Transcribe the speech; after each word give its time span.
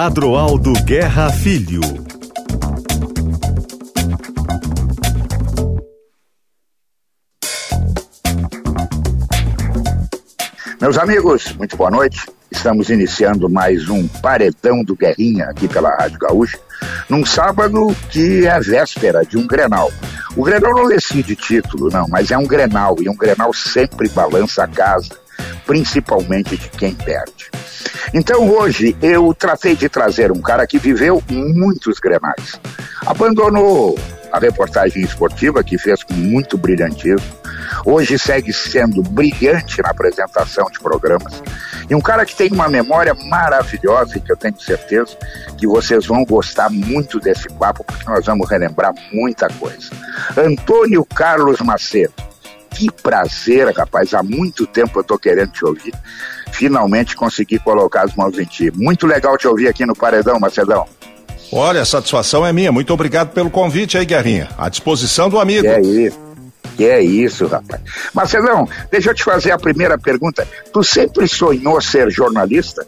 Adroaldo 0.00 0.72
Guerra 0.84 1.30
Filho. 1.30 1.82
Meus 10.80 10.96
amigos, 10.96 11.52
muito 11.52 11.76
boa 11.76 11.90
noite. 11.90 12.26
Estamos 12.50 12.88
iniciando 12.88 13.50
mais 13.50 13.90
um 13.90 14.08
Paredão 14.08 14.82
do 14.82 14.96
Guerrinha 14.96 15.50
aqui 15.50 15.68
pela 15.68 15.90
Rádio 15.90 16.18
Gaúcha, 16.18 16.58
num 17.10 17.22
sábado 17.26 17.94
que 18.08 18.46
é 18.46 18.58
véspera 18.58 19.22
de 19.22 19.36
um 19.36 19.46
Grenal. 19.46 19.92
O 20.34 20.42
Grenal 20.42 20.72
não 20.72 20.88
decide 20.88 21.36
título, 21.36 21.90
não, 21.90 22.08
mas 22.08 22.30
é 22.30 22.38
um 22.38 22.46
Grenal, 22.46 22.96
e 23.02 23.08
um 23.10 23.14
Grenal 23.14 23.52
sempre 23.52 24.08
balança 24.08 24.64
a 24.64 24.66
casa, 24.66 25.14
principalmente 25.66 26.56
de 26.56 26.70
quem 26.70 26.94
perde. 26.94 27.49
Então 28.12 28.48
hoje 28.48 28.96
eu 29.00 29.32
tratei 29.34 29.76
de 29.76 29.88
trazer 29.88 30.32
um 30.32 30.40
cara 30.40 30.66
que 30.66 30.78
viveu 30.78 31.22
muitos 31.30 31.98
Grenais. 31.98 32.60
Abandonou 33.06 33.98
a 34.32 34.38
reportagem 34.38 35.02
esportiva, 35.02 35.62
que 35.62 35.78
fez 35.78 36.02
com 36.02 36.14
muito 36.14 36.56
brilhantismo, 36.56 37.40
Hoje 37.84 38.18
segue 38.18 38.52
sendo 38.52 39.02
brilhante 39.02 39.80
na 39.82 39.90
apresentação 39.90 40.66
de 40.70 40.78
programas. 40.80 41.42
E 41.88 41.94
um 41.94 42.00
cara 42.00 42.24
que 42.24 42.36
tem 42.36 42.52
uma 42.52 42.68
memória 42.68 43.14
maravilhosa 43.14 44.18
e 44.18 44.20
que 44.20 44.30
eu 44.30 44.36
tenho 44.36 44.60
certeza 44.60 45.16
que 45.56 45.66
vocês 45.66 46.06
vão 46.06 46.24
gostar 46.24 46.70
muito 46.70 47.18
desse 47.18 47.48
papo, 47.54 47.84
porque 47.84 48.08
nós 48.08 48.24
vamos 48.26 48.48
relembrar 48.48 48.92
muita 49.12 49.48
coisa. 49.48 49.90
Antônio 50.36 51.04
Carlos 51.04 51.60
Macedo. 51.60 52.12
Que 52.70 52.90
prazer, 52.90 53.68
rapaz. 53.74 54.14
Há 54.14 54.22
muito 54.22 54.66
tempo 54.66 54.98
eu 54.98 55.02
estou 55.02 55.18
querendo 55.18 55.52
te 55.52 55.64
ouvir. 55.64 55.92
Finalmente 56.52 57.16
consegui 57.16 57.58
colocar 57.58 58.04
as 58.04 58.14
mãos 58.14 58.38
em 58.38 58.44
ti. 58.44 58.70
Muito 58.74 59.06
legal 59.06 59.36
te 59.36 59.46
ouvir 59.46 59.68
aqui 59.68 59.84
no 59.86 59.94
Paredão, 59.94 60.38
Macedão. 60.38 60.86
Olha, 61.52 61.82
a 61.82 61.84
satisfação 61.84 62.46
é 62.46 62.52
minha. 62.52 62.70
Muito 62.70 62.92
obrigado 62.92 63.30
pelo 63.30 63.50
convite 63.50 63.98
aí, 63.98 64.04
Guerrinha. 64.04 64.48
À 64.56 64.68
disposição 64.68 65.28
do 65.28 65.38
amigo. 65.40 65.66
É 65.66 65.80
isso. 65.80 66.18
Que 66.76 66.84
é 66.84 67.02
isso, 67.02 67.46
rapaz. 67.46 67.80
Marcelão, 68.14 68.68
deixa 68.90 69.10
eu 69.10 69.14
te 69.14 69.24
fazer 69.24 69.50
a 69.50 69.58
primeira 69.58 69.98
pergunta. 69.98 70.46
Tu 70.72 70.82
sempre 70.84 71.26
sonhou 71.26 71.80
ser 71.80 72.10
jornalista? 72.10 72.86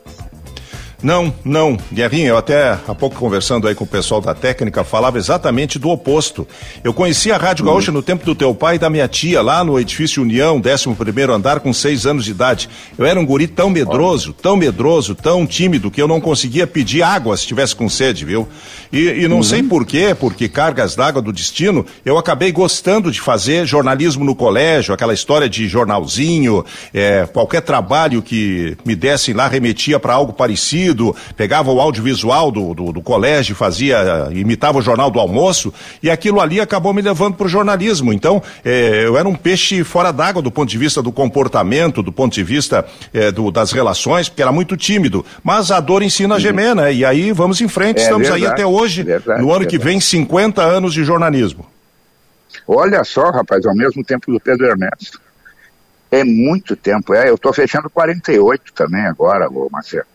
Não, 1.02 1.34
não, 1.44 1.76
Guerrinha, 1.92 2.28
eu 2.28 2.36
até 2.36 2.78
há 2.86 2.94
pouco 2.94 3.16
conversando 3.16 3.66
aí 3.66 3.74
com 3.74 3.82
o 3.82 3.86
pessoal 3.86 4.20
da 4.20 4.34
técnica, 4.34 4.84
falava 4.84 5.18
exatamente 5.18 5.76
do 5.76 5.88
oposto. 5.90 6.46
Eu 6.84 6.94
conheci 6.94 7.32
a 7.32 7.36
Rádio 7.36 7.64
Gaúcha 7.64 7.90
no 7.90 8.02
tempo 8.02 8.24
do 8.24 8.36
teu 8.36 8.54
pai 8.54 8.76
e 8.76 8.78
da 8.78 8.88
minha 8.88 9.08
tia, 9.08 9.42
lá 9.42 9.64
no 9.64 9.80
edifício 9.80 10.22
União, 10.22 10.62
11 10.64 10.94
primeiro 10.94 11.32
andar, 11.32 11.58
com 11.58 11.72
seis 11.72 12.06
anos 12.06 12.24
de 12.24 12.30
idade. 12.30 12.68
Eu 12.96 13.04
era 13.04 13.18
um 13.18 13.26
guri 13.26 13.48
tão 13.48 13.68
medroso, 13.68 14.32
tão 14.32 14.56
medroso, 14.56 15.12
tão 15.16 15.44
tímido, 15.44 15.90
que 15.90 16.00
eu 16.00 16.06
não 16.06 16.20
conseguia 16.20 16.68
pedir 16.68 17.02
água 17.02 17.36
se 17.36 17.48
tivesse 17.48 17.74
com 17.74 17.88
sede, 17.88 18.24
viu? 18.24 18.46
E, 18.92 19.24
e 19.24 19.28
não 19.28 19.38
uhum. 19.38 19.42
sei 19.42 19.60
porquê, 19.60 20.14
porque 20.14 20.48
cargas 20.48 20.94
d'água 20.94 21.20
do 21.20 21.32
destino, 21.32 21.84
eu 22.04 22.16
acabei 22.16 22.52
gostando 22.52 23.10
de 23.10 23.20
fazer 23.20 23.66
jornalismo 23.66 24.24
no 24.24 24.36
colégio, 24.36 24.94
aquela 24.94 25.14
história 25.14 25.48
de 25.48 25.66
jornalzinho, 25.66 26.64
é, 26.94 27.26
qualquer 27.26 27.62
trabalho 27.62 28.22
que 28.22 28.76
me 28.84 28.94
dessem 28.94 29.34
lá 29.34 29.48
remetia 29.48 29.98
para 29.98 30.14
algo 30.14 30.32
parecido 30.32 30.91
pegava 31.36 31.70
o 31.70 31.80
audiovisual 31.80 32.50
do, 32.50 32.74
do, 32.74 32.92
do 32.92 33.02
colégio, 33.02 33.54
fazia, 33.54 34.28
imitava 34.32 34.78
o 34.78 34.82
jornal 34.82 35.10
do 35.10 35.18
almoço, 35.18 35.72
e 36.02 36.10
aquilo 36.10 36.40
ali 36.40 36.60
acabou 36.60 36.92
me 36.92 37.02
levando 37.02 37.34
para 37.34 37.46
o 37.46 37.48
jornalismo. 37.48 38.12
Então, 38.12 38.42
é, 38.64 39.06
eu 39.06 39.16
era 39.16 39.28
um 39.28 39.34
peixe 39.34 39.84
fora 39.84 40.12
d'água 40.12 40.42
do 40.42 40.50
ponto 40.50 40.68
de 40.68 40.78
vista 40.78 41.02
do 41.02 41.12
comportamento, 41.12 42.02
do 42.02 42.12
ponto 42.12 42.32
de 42.32 42.42
vista 42.42 42.84
é, 43.12 43.30
do, 43.30 43.50
das 43.50 43.72
relações, 43.72 44.28
porque 44.28 44.42
era 44.42 44.52
muito 44.52 44.76
tímido. 44.76 45.24
Mas 45.42 45.70
a 45.70 45.80
dor 45.80 46.02
ensina 46.02 46.34
a 46.34 46.36
uhum. 46.36 46.40
gemer, 46.40 46.74
né? 46.74 46.92
E 46.92 47.04
aí 47.04 47.32
vamos 47.32 47.60
em 47.60 47.68
frente, 47.68 48.00
é, 48.00 48.02
estamos 48.02 48.28
verdade, 48.28 48.46
aí 48.46 48.52
até 48.52 48.66
hoje, 48.66 49.02
verdade, 49.02 49.40
no 49.40 49.50
ano 49.50 49.60
verdade. 49.60 49.78
que 49.78 49.82
vem, 49.82 50.00
50 50.00 50.62
anos 50.62 50.92
de 50.92 51.04
jornalismo. 51.04 51.66
Olha 52.66 53.02
só, 53.04 53.30
rapaz, 53.30 53.66
ao 53.66 53.74
mesmo 53.74 54.04
tempo 54.04 54.30
do 54.30 54.38
Pedro 54.38 54.66
Ernesto. 54.66 55.20
É 56.10 56.22
muito 56.24 56.76
tempo, 56.76 57.14
é. 57.14 57.30
Eu 57.30 57.36
estou 57.36 57.52
fechando 57.54 57.88
48 57.88 58.72
também 58.74 59.06
agora, 59.06 59.48
Marcelo 59.70 60.11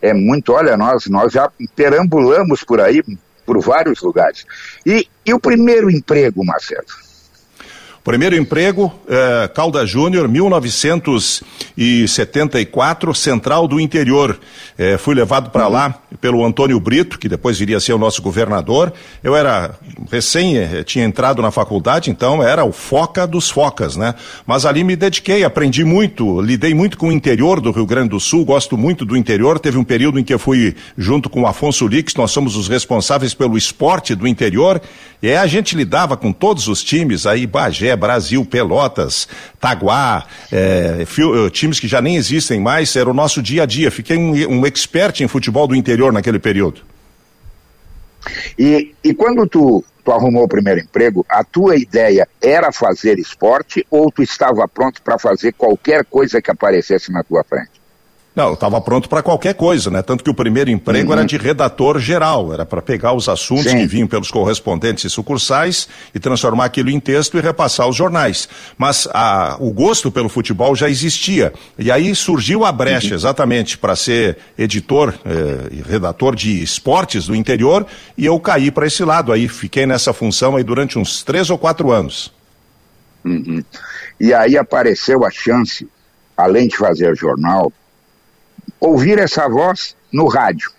é 0.00 0.12
muito, 0.12 0.52
olha, 0.52 0.76
nós, 0.76 1.06
nós 1.06 1.32
já 1.32 1.50
perambulamos 1.74 2.62
por 2.62 2.80
aí, 2.80 3.02
por 3.44 3.60
vários 3.60 4.00
lugares. 4.00 4.44
E, 4.84 5.08
e 5.24 5.34
o 5.34 5.40
primeiro 5.40 5.90
emprego, 5.90 6.44
Marcelo? 6.44 7.03
Primeiro 8.04 8.36
emprego, 8.36 8.92
eh, 9.08 9.50
Calda 9.54 9.86
Júnior, 9.86 10.28
1974, 10.28 13.14
Central 13.14 13.66
do 13.66 13.80
Interior. 13.80 14.38
Eh, 14.76 14.98
fui 14.98 15.14
levado 15.14 15.48
para 15.48 15.66
lá 15.68 16.02
pelo 16.20 16.44
Antônio 16.44 16.78
Brito, 16.78 17.18
que 17.18 17.30
depois 17.30 17.58
viria 17.58 17.78
a 17.78 17.80
ser 17.80 17.94
o 17.94 17.98
nosso 17.98 18.20
governador. 18.20 18.92
Eu 19.22 19.34
era 19.34 19.74
recém, 20.12 20.58
eh, 20.58 20.84
tinha 20.84 21.02
entrado 21.02 21.40
na 21.40 21.50
faculdade, 21.50 22.10
então 22.10 22.42
era 22.42 22.62
o 22.62 22.72
foca 22.72 23.26
dos 23.26 23.48
focas, 23.48 23.96
né? 23.96 24.14
Mas 24.46 24.66
ali 24.66 24.84
me 24.84 24.96
dediquei, 24.96 25.42
aprendi 25.42 25.82
muito, 25.82 26.42
lidei 26.42 26.74
muito 26.74 26.98
com 26.98 27.08
o 27.08 27.12
interior 27.12 27.58
do 27.58 27.70
Rio 27.70 27.86
Grande 27.86 28.10
do 28.10 28.20
Sul, 28.20 28.44
gosto 28.44 28.76
muito 28.76 29.06
do 29.06 29.16
interior. 29.16 29.58
Teve 29.58 29.78
um 29.78 29.84
período 29.84 30.18
em 30.18 30.24
que 30.24 30.34
eu 30.34 30.38
fui 30.38 30.76
junto 30.98 31.30
com 31.30 31.40
o 31.40 31.46
Afonso 31.46 31.86
Lix, 31.86 32.14
nós 32.16 32.32
somos 32.32 32.54
os 32.54 32.68
responsáveis 32.68 33.32
pelo 33.32 33.56
esporte 33.56 34.14
do 34.14 34.28
interior. 34.28 34.78
E 35.22 35.28
aí 35.28 35.36
a 35.36 35.46
gente 35.46 35.74
lidava 35.74 36.18
com 36.18 36.30
todos 36.30 36.68
os 36.68 36.84
times 36.84 37.24
aí, 37.24 37.46
Bagé, 37.46 37.93
Brasil, 37.96 38.44
Pelotas, 38.44 39.28
Taguá, 39.60 40.26
é, 40.52 41.02
eh, 41.02 41.50
times 41.50 41.80
que 41.80 41.88
já 41.88 42.00
nem 42.00 42.16
existem 42.16 42.60
mais, 42.60 42.94
era 42.96 43.10
o 43.10 43.14
nosso 43.14 43.42
dia 43.42 43.62
a 43.62 43.66
dia. 43.66 43.90
Fiquei 43.90 44.16
um, 44.16 44.32
um 44.60 44.66
expert 44.66 45.20
em 45.20 45.28
futebol 45.28 45.66
do 45.66 45.74
interior 45.74 46.12
naquele 46.12 46.38
período. 46.38 46.82
E, 48.58 48.94
e 49.02 49.14
quando 49.14 49.46
tu, 49.46 49.84
tu 50.04 50.12
arrumou 50.12 50.44
o 50.44 50.48
primeiro 50.48 50.80
emprego, 50.80 51.24
a 51.28 51.44
tua 51.44 51.76
ideia 51.76 52.26
era 52.40 52.72
fazer 52.72 53.18
esporte 53.18 53.86
ou 53.90 54.10
tu 54.10 54.22
estava 54.22 54.66
pronto 54.66 55.02
para 55.02 55.18
fazer 55.18 55.52
qualquer 55.52 56.04
coisa 56.04 56.40
que 56.40 56.50
aparecesse 56.50 57.12
na 57.12 57.22
tua 57.22 57.44
frente? 57.44 57.83
Não, 58.34 58.48
eu 58.48 58.54
estava 58.54 58.80
pronto 58.80 59.08
para 59.08 59.22
qualquer 59.22 59.54
coisa, 59.54 59.90
né? 59.90 60.02
Tanto 60.02 60.24
que 60.24 60.30
o 60.30 60.34
primeiro 60.34 60.68
emprego 60.68 61.12
uhum. 61.12 61.18
era 61.18 61.24
de 61.24 61.36
redator 61.36 62.00
geral, 62.00 62.52
era 62.52 62.66
para 62.66 62.82
pegar 62.82 63.12
os 63.12 63.28
assuntos 63.28 63.70
Sim. 63.70 63.78
que 63.78 63.86
vinham 63.86 64.08
pelos 64.08 64.28
correspondentes 64.28 65.04
e 65.04 65.10
sucursais 65.10 65.88
e 66.12 66.18
transformar 66.18 66.64
aquilo 66.64 66.90
em 66.90 66.98
texto 66.98 67.38
e 67.38 67.40
repassar 67.40 67.88
os 67.88 67.94
jornais. 67.94 68.48
Mas 68.76 69.06
a, 69.14 69.56
o 69.60 69.70
gosto 69.70 70.10
pelo 70.10 70.28
futebol 70.28 70.74
já 70.74 70.90
existia. 70.90 71.52
E 71.78 71.92
aí 71.92 72.12
surgiu 72.12 72.64
a 72.64 72.72
brecha 72.72 73.10
uhum. 73.10 73.14
exatamente 73.14 73.78
para 73.78 73.94
ser 73.94 74.36
editor 74.58 75.14
eh, 75.24 75.68
e 75.70 75.82
redator 75.82 76.34
de 76.34 76.60
esportes 76.60 77.26
do 77.26 77.36
interior 77.36 77.86
e 78.18 78.26
eu 78.26 78.40
caí 78.40 78.72
para 78.72 78.88
esse 78.88 79.04
lado 79.04 79.32
aí. 79.32 79.46
Fiquei 79.46 79.86
nessa 79.86 80.12
função 80.12 80.56
aí 80.56 80.64
durante 80.64 80.98
uns 80.98 81.22
três 81.22 81.50
ou 81.50 81.58
quatro 81.58 81.92
anos. 81.92 82.32
Uhum. 83.24 83.62
E 84.18 84.34
aí 84.34 84.58
apareceu 84.58 85.24
a 85.24 85.30
chance, 85.30 85.88
além 86.36 86.66
de 86.66 86.76
fazer 86.76 87.14
jornal, 87.16 87.72
ouvir 88.84 89.18
essa 89.18 89.48
voz 89.48 89.96
no 90.12 90.28
rádio. 90.28 90.70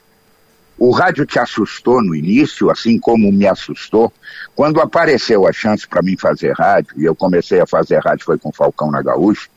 O 0.77 0.91
rádio 0.91 1.25
te 1.25 1.39
assustou 1.39 2.03
no 2.03 2.13
início, 2.13 2.69
assim 2.69 2.99
como 2.99 3.31
me 3.31 3.47
assustou. 3.47 4.13
Quando 4.55 4.79
apareceu 4.79 5.47
a 5.47 5.53
chance 5.53 5.87
para 5.87 6.03
mim 6.03 6.15
fazer 6.17 6.53
rádio, 6.53 6.93
e 6.97 7.05
eu 7.05 7.15
comecei 7.15 7.59
a 7.59 7.65
fazer 7.65 7.99
rádio 7.99 8.25
foi 8.25 8.37
com 8.37 8.51
Falcão 8.51 8.91
na 8.91 9.01
Gaúcha, 9.01 9.49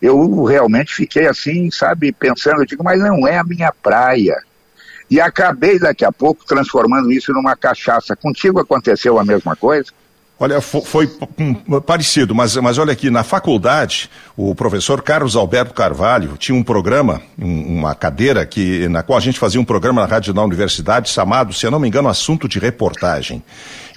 eu 0.00 0.42
realmente 0.44 0.94
fiquei 0.94 1.26
assim, 1.26 1.70
sabe, 1.70 2.12
pensando, 2.12 2.62
eu 2.62 2.66
digo, 2.66 2.82
mas 2.82 3.00
não 3.00 3.26
é 3.26 3.38
a 3.38 3.44
minha 3.44 3.72
praia. 3.72 4.36
E 5.10 5.20
acabei 5.20 5.78
daqui 5.78 6.04
a 6.04 6.10
pouco 6.10 6.46
transformando 6.46 7.12
isso 7.12 7.32
numa 7.32 7.54
cachaça. 7.54 8.16
Contigo 8.16 8.58
aconteceu 8.58 9.18
a 9.18 9.24
mesma 9.24 9.54
coisa? 9.54 9.92
Olha, 10.38 10.60
foi, 10.60 11.08
parecido, 11.86 12.34
mas, 12.34 12.56
mas 12.56 12.76
olha 12.76 12.92
aqui, 12.92 13.10
na 13.10 13.22
faculdade, 13.22 14.10
o 14.36 14.54
professor 14.56 15.00
Carlos 15.00 15.36
Alberto 15.36 15.72
Carvalho 15.72 16.36
tinha 16.36 16.56
um 16.56 16.64
programa, 16.64 17.22
um, 17.38 17.78
uma 17.78 17.94
cadeira 17.94 18.44
que, 18.44 18.88
na 18.88 19.04
qual 19.04 19.16
a 19.16 19.20
gente 19.20 19.38
fazia 19.38 19.60
um 19.60 19.64
programa 19.64 20.00
na 20.00 20.06
rádio 20.08 20.34
da 20.34 20.42
universidade 20.42 21.10
chamado, 21.10 21.52
se 21.52 21.64
eu 21.64 21.70
não 21.70 21.78
me 21.78 21.86
engano, 21.86 22.08
assunto 22.08 22.48
de 22.48 22.58
reportagem. 22.58 23.42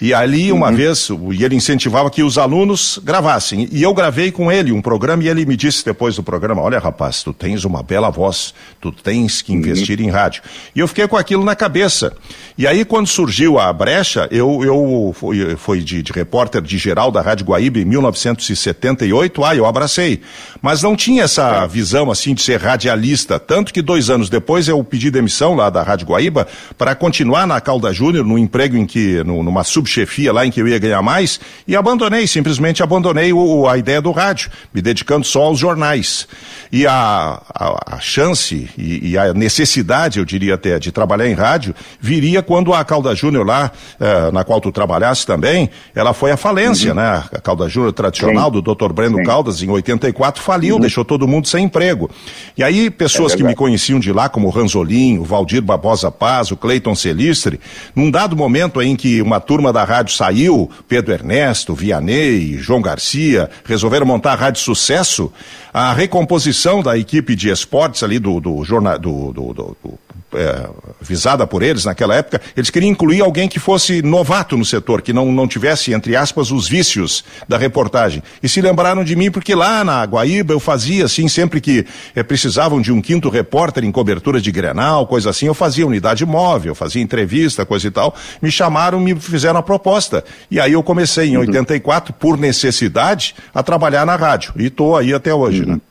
E 0.01 0.13
ali, 0.13 0.51
uma 0.51 0.69
uhum. 0.69 0.75
vez, 0.75 1.09
e 1.31 1.43
ele 1.43 1.55
incentivava 1.55 2.09
que 2.09 2.21
os 2.21 2.37
alunos 2.37 2.99
gravassem. 3.03 3.67
E 3.71 3.81
eu 3.81 3.93
gravei 3.93 4.31
com 4.31 4.51
ele 4.51 4.71
um 4.71 4.81
programa 4.81 5.23
e 5.23 5.29
ele 5.29 5.45
me 5.45 5.55
disse 5.55 5.85
depois 5.85 6.15
do 6.15 6.23
programa: 6.23 6.61
Olha, 6.61 6.79
rapaz, 6.79 7.23
tu 7.23 7.31
tens 7.31 7.63
uma 7.63 7.81
bela 7.81 8.09
voz, 8.09 8.53
tu 8.81 8.91
tens 8.91 9.41
que 9.41 9.53
investir 9.53 9.99
uhum. 9.99 10.07
em 10.07 10.09
rádio. 10.09 10.43
E 10.75 10.79
eu 10.79 10.87
fiquei 10.87 11.07
com 11.07 11.15
aquilo 11.15 11.43
na 11.43 11.55
cabeça. 11.55 12.13
E 12.57 12.65
aí, 12.67 12.85
quando 12.85 13.07
surgiu 13.07 13.59
a 13.59 13.71
brecha, 13.71 14.27
eu, 14.31 14.63
eu 14.63 15.13
fui, 15.17 15.55
fui 15.57 15.81
de, 15.81 16.01
de 16.01 16.11
repórter 16.11 16.61
de 16.61 16.77
geral 16.77 17.11
da 17.11 17.21
Rádio 17.21 17.45
Guaíba 17.45 17.79
em 17.79 17.85
1978, 17.85 19.43
ah, 19.43 19.55
eu 19.55 19.65
abracei. 19.65 20.21
Mas 20.61 20.81
não 20.81 20.95
tinha 20.95 21.23
essa 21.23 21.65
visão 21.65 22.09
assim 22.11 22.33
de 22.33 22.41
ser 22.41 22.59
radialista. 22.59 23.39
Tanto 23.39 23.73
que 23.73 23.81
dois 23.81 24.09
anos 24.09 24.29
depois 24.29 24.67
eu 24.67 24.81
pedi 24.83 25.11
demissão 25.11 25.55
lá 25.55 25.69
da 25.69 25.83
Rádio 25.83 26.07
Guaíba 26.07 26.47
para 26.77 26.95
continuar 26.95 27.45
na 27.45 27.59
Calda 27.59 27.93
Júnior, 27.93 28.25
no 28.25 28.37
emprego 28.37 28.77
em 28.77 28.85
que, 28.85 29.23
no, 29.23 29.43
numa 29.43 29.63
sub 29.63 29.84
subchefia 29.85 30.33
lá 30.33 30.45
em 30.45 30.51
que 30.51 30.59
eu 30.59 30.67
ia 30.67 30.79
ganhar 30.79 31.01
mais 31.01 31.39
e 31.67 31.75
abandonei, 31.75 32.25
simplesmente 32.27 32.81
abandonei 32.81 33.31
o, 33.31 33.69
a 33.69 33.77
ideia 33.77 34.01
do 34.01 34.11
rádio, 34.11 34.49
me 34.73 34.81
dedicando 34.81 35.25
só 35.25 35.43
aos 35.43 35.59
jornais. 35.59 36.27
E 36.71 36.85
a, 36.87 37.41
a, 37.53 37.95
a 37.95 37.99
chance 37.99 38.67
e, 38.77 39.11
e, 39.11 39.17
a 39.17 39.33
necessidade, 39.33 40.19
eu 40.19 40.25
diria 40.25 40.55
até, 40.55 40.79
de 40.79 40.91
trabalhar 40.91 41.27
em 41.27 41.33
rádio 41.33 41.75
viria 42.01 42.41
quando 42.41 42.73
a 42.73 42.83
Calda 42.83 43.13
Júnior 43.15 43.45
lá, 43.45 43.71
eh, 43.99 44.31
na 44.31 44.43
qual 44.43 44.59
tu 44.59 44.71
trabalhasse 44.71 45.25
também, 45.25 45.69
ela 45.93 46.13
foi 46.13 46.31
à 46.31 46.37
falência, 46.37 46.89
uhum. 46.89 46.95
né? 46.95 47.23
A 47.31 47.39
Calda 47.39 47.69
Júnior 47.69 47.93
tradicional 47.93 48.51
Sim. 48.51 48.61
do 48.61 48.75
Dr. 48.75 48.91
Breno 48.91 49.17
Sim. 49.17 49.23
Caldas, 49.23 49.61
em 49.61 49.69
84, 49.69 50.41
faliu, 50.41 50.75
uhum. 50.75 50.81
deixou 50.81 51.05
todo 51.05 51.27
mundo 51.27 51.47
sem 51.47 51.65
emprego. 51.65 52.09
E 52.57 52.63
aí, 52.63 52.89
pessoas 52.89 53.33
é 53.33 53.37
que 53.37 53.43
me 53.43 53.55
conheciam 53.55 53.99
de 53.99 54.11
lá, 54.11 54.27
como 54.27 54.47
o 54.47 54.49
Ranzolim, 54.49 55.19
o 55.19 55.23
Valdir 55.23 55.61
Barbosa 55.61 56.11
Paz, 56.11 56.51
o 56.51 56.57
Cleiton 56.57 56.95
Celistre, 56.95 57.59
num 57.95 58.09
dado 58.09 58.35
momento 58.35 58.81
em 58.81 58.95
que 58.95 59.21
uma 59.21 59.39
turma 59.39 59.71
da 59.75 59.83
rádio 59.83 60.15
saiu, 60.15 60.71
Pedro 60.87 61.13
Ernesto, 61.13 61.75
Vianney, 61.75 62.57
João 62.57 62.81
Garcia, 62.81 63.49
resolveram 63.65 64.05
montar 64.05 64.31
a 64.31 64.35
Rádio 64.35 64.61
Sucesso, 64.61 65.31
a 65.73 65.93
recomposição 65.93 66.81
da 66.81 66.97
equipe 66.97 67.35
de 67.35 67.49
esportes 67.49 68.01
ali 68.01 68.17
do, 68.17 68.39
do 68.39 68.63
do, 68.63 69.33
do, 69.33 69.53
do 69.53 70.04
é, 70.33 70.69
visada 71.01 71.45
por 71.45 71.63
eles 71.63 71.85
naquela 71.85 72.15
época, 72.15 72.41
eles 72.55 72.69
queriam 72.69 72.91
incluir 72.91 73.21
alguém 73.21 73.47
que 73.47 73.59
fosse 73.59 74.01
novato 74.01 74.57
no 74.57 74.65
setor, 74.65 75.01
que 75.01 75.13
não, 75.13 75.31
não 75.31 75.47
tivesse, 75.47 75.93
entre 75.93 76.15
aspas, 76.15 76.51
os 76.51 76.67
vícios 76.67 77.23
da 77.47 77.57
reportagem. 77.57 78.23
E 78.41 78.49
se 78.49 78.61
lembraram 78.61 79.03
de 79.03 79.15
mim 79.15 79.31
porque 79.31 79.55
lá 79.55 79.83
na 79.83 80.03
Guaíba 80.03 80.53
eu 80.53 80.59
fazia 80.59 81.05
assim, 81.05 81.27
sempre 81.27 81.61
que 81.61 81.85
é, 82.15 82.23
precisavam 82.23 82.81
de 82.81 82.91
um 82.91 83.01
quinto 83.01 83.29
repórter 83.29 83.83
em 83.83 83.91
cobertura 83.91 84.41
de 84.41 84.51
Grenal, 84.51 85.07
coisa 85.07 85.29
assim, 85.29 85.47
eu 85.47 85.53
fazia 85.53 85.85
unidade 85.85 86.25
móvel, 86.25 86.75
fazia 86.75 87.01
entrevista, 87.01 87.65
coisa 87.65 87.87
e 87.87 87.91
tal. 87.91 88.15
Me 88.41 88.51
chamaram, 88.51 88.99
me 88.99 89.15
fizeram 89.15 89.59
a 89.59 89.63
proposta. 89.63 90.23
E 90.49 90.59
aí 90.59 90.73
eu 90.73 90.83
comecei 90.83 91.29
em 91.29 91.37
uhum. 91.37 91.41
84, 91.41 92.13
por 92.13 92.37
necessidade, 92.37 93.35
a 93.53 93.63
trabalhar 93.63 94.05
na 94.05 94.15
rádio. 94.15 94.53
E 94.57 94.65
estou 94.65 94.97
aí 94.97 95.13
até 95.13 95.33
hoje, 95.33 95.61
uhum. 95.61 95.73
né? 95.73 95.81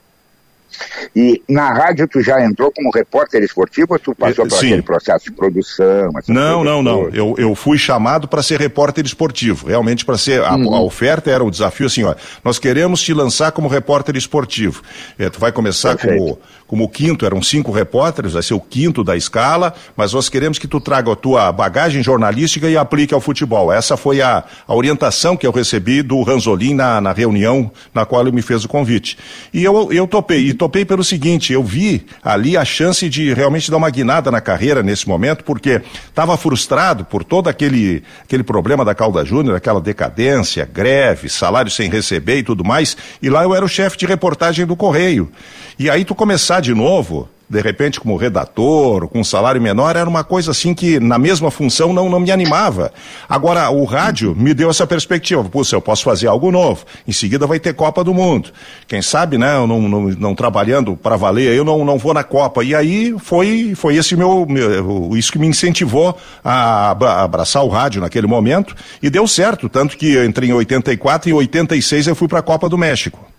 E 1.15 1.41
na 1.47 1.73
rádio 1.73 2.07
tu 2.07 2.21
já 2.21 2.43
entrou 2.43 2.71
como 2.71 2.91
repórter 2.91 3.43
esportivo 3.43 3.87
ou 3.93 3.99
tu 3.99 4.15
passou 4.15 4.47
por 4.47 4.57
aquele 4.57 4.81
processo 4.81 5.25
de 5.25 5.31
produção? 5.31 6.11
Não, 6.27 6.63
não, 6.63 6.83
não. 6.83 7.09
Eu, 7.09 7.35
eu 7.37 7.55
fui 7.55 7.77
chamado 7.77 8.27
para 8.27 8.41
ser 8.43 8.59
repórter 8.59 9.05
esportivo. 9.05 9.67
Realmente 9.67 10.05
para 10.05 10.17
ser. 10.17 10.41
A, 10.43 10.55
uhum. 10.55 10.73
a, 10.73 10.81
oferta 10.81 11.31
era 11.31 11.43
o 11.43 11.51
desafio 11.51 11.87
assim, 11.87 12.03
ó. 12.03 12.15
Nós 12.43 12.59
queremos 12.59 13.01
te 13.01 13.13
lançar 13.13 13.51
como 13.51 13.67
repórter 13.67 14.15
esportivo. 14.15 14.81
É, 15.17 15.29
tu 15.29 15.39
vai 15.39 15.51
começar 15.51 15.97
como, 15.97 16.39
como 16.67 16.89
quinto, 16.89 17.25
eram 17.25 17.43
cinco 17.43 17.71
repórteres, 17.71 18.33
vai 18.33 18.41
ser 18.41 18.55
o 18.55 18.59
quinto 18.59 19.03
da 19.03 19.15
escala, 19.15 19.73
mas 19.95 20.13
nós 20.13 20.29
queremos 20.29 20.57
que 20.57 20.67
tu 20.67 20.79
traga 20.79 21.11
a 21.11 21.15
tua 21.15 21.51
bagagem 21.51 22.01
jornalística 22.01 22.67
e 22.67 22.75
aplique 22.75 23.13
ao 23.13 23.21
futebol. 23.21 23.71
Essa 23.71 23.95
foi 23.95 24.21
a, 24.21 24.43
a 24.67 24.73
orientação 24.73 25.37
que 25.37 25.45
eu 25.45 25.51
recebi 25.51 26.01
do 26.01 26.23
Ranzolin 26.23 26.73
na, 26.73 26.99
na 26.99 27.11
reunião 27.11 27.71
na 27.93 28.05
qual 28.05 28.21
ele 28.21 28.31
me 28.31 28.41
fez 28.41 28.65
o 28.65 28.67
convite. 28.67 29.17
E 29.53 29.63
eu, 29.63 29.91
eu 29.91 30.07
topei. 30.07 30.47
E 30.47 30.53
topei 30.53 30.83
pelo 30.83 31.03
seguinte, 31.03 31.53
eu 31.53 31.63
vi 31.63 32.05
ali 32.23 32.57
a 32.57 32.65
chance 32.65 33.07
de 33.07 33.33
realmente 33.33 33.69
dar 33.69 33.77
uma 33.77 33.89
guinada 33.89 34.31
na 34.31 34.41
carreira 34.41 34.81
nesse 34.81 35.07
momento, 35.07 35.43
porque 35.43 35.81
estava 36.07 36.35
frustrado 36.35 37.05
por 37.05 37.23
todo 37.23 37.47
aquele, 37.47 38.03
aquele 38.23 38.43
problema 38.43 38.83
da 38.83 38.95
Calda 38.95 39.23
Júnior, 39.23 39.55
aquela 39.55 39.79
decadência, 39.79 40.67
greve, 40.71 41.29
salário 41.29 41.69
sem 41.69 41.89
receber 41.89 42.39
e 42.39 42.43
tudo 42.43 42.63
mais, 42.63 42.97
e 43.21 43.29
lá 43.29 43.43
eu 43.43 43.53
era 43.53 43.63
o 43.63 43.69
chefe 43.69 43.97
de 43.97 44.05
reportagem 44.05 44.65
do 44.65 44.75
Correio. 44.75 45.31
E 45.77 45.89
aí 45.89 46.05
tu 46.05 46.15
começar 46.15 46.61
de 46.61 46.73
novo, 46.73 47.27
de 47.49 47.61
repente 47.61 47.99
como 47.99 48.15
redator, 48.15 49.09
com 49.09 49.19
um 49.19 49.23
salário 49.23 49.61
menor, 49.61 49.95
era 49.95 50.09
uma 50.09 50.23
coisa 50.23 50.51
assim 50.51 50.73
que 50.73 50.99
na 51.01 51.19
mesma 51.19 51.51
função 51.51 51.91
não, 51.91 52.09
não 52.09 52.19
me 52.19 52.31
animava. 52.31 52.93
Agora, 53.27 53.69
o 53.69 53.83
rádio 53.83 54.33
me 54.35 54.53
deu 54.53 54.69
essa 54.69 54.87
perspectiva, 54.87 55.43
puxa, 55.43 55.75
eu 55.75 55.81
posso 55.81 56.03
fazer 56.03 56.27
algo 56.27 56.49
novo, 56.49 56.85
em 57.05 57.11
seguida 57.11 57.45
vai 57.45 57.59
ter 57.59 57.73
Copa 57.73 58.05
do 58.05 58.13
Mundo. 58.13 58.51
Quem 58.87 59.01
sabe, 59.01 59.37
né, 59.37 59.55
eu 59.55 59.67
não, 59.67 59.81
não, 59.81 60.01
não 60.11 60.33
trabalhando 60.33 60.95
para 60.95 61.17
valer, 61.17 61.53
eu 61.53 61.65
não, 61.65 61.83
não 61.83 61.97
vou 61.97 62.13
na 62.13 62.23
Copa. 62.23 62.63
E 62.63 62.73
aí 62.73 63.13
foi, 63.19 63.73
foi 63.75 63.95
esse 63.95 64.15
meu, 64.15 64.45
meu 64.47 65.11
isso 65.15 65.29
que 65.29 65.39
me 65.39 65.47
incentivou 65.47 66.17
a 66.43 66.91
abraçar 67.21 67.65
o 67.65 67.69
rádio 67.69 67.99
naquele 67.99 68.27
momento, 68.27 68.73
e 69.03 69.09
deu 69.09 69.27
certo, 69.27 69.67
tanto 69.67 69.97
que 69.97 70.13
eu 70.13 70.25
entrei 70.25 70.49
em 70.49 70.53
84 70.53 71.29
e 71.29 71.33
em 71.33 71.35
86 71.35 72.07
eu 72.07 72.15
fui 72.15 72.29
para 72.29 72.39
a 72.39 72.43
Copa 72.43 72.69
do 72.69 72.77
México. 72.77 73.34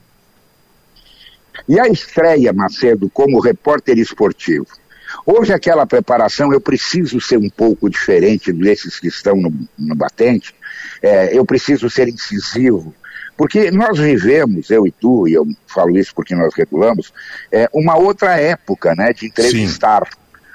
E 1.68 1.80
a 1.80 1.86
estreia, 1.88 2.52
Macedo, 2.52 3.10
como 3.10 3.40
repórter 3.40 3.98
esportivo? 3.98 4.66
Houve 5.24 5.52
aquela 5.52 5.86
preparação, 5.86 6.52
eu 6.52 6.60
preciso 6.60 7.20
ser 7.20 7.38
um 7.38 7.48
pouco 7.48 7.88
diferente 7.88 8.52
desses 8.52 9.00
que 9.00 9.08
estão 9.08 9.36
no, 9.36 9.52
no 9.78 9.94
batente, 9.94 10.54
é, 11.02 11.36
eu 11.36 11.44
preciso 11.44 11.88
ser 11.88 12.08
incisivo, 12.08 12.94
porque 13.36 13.70
nós 13.70 13.98
vivemos, 13.98 14.70
eu 14.70 14.86
e 14.86 14.90
tu, 14.90 15.28
e 15.28 15.34
eu 15.34 15.46
falo 15.66 15.96
isso 15.96 16.14
porque 16.14 16.34
nós 16.34 16.54
regulamos, 16.54 17.12
é, 17.52 17.68
uma 17.72 17.96
outra 17.96 18.36
época 18.36 18.94
né, 18.94 19.12
de 19.12 19.26
entrevistar. 19.26 20.06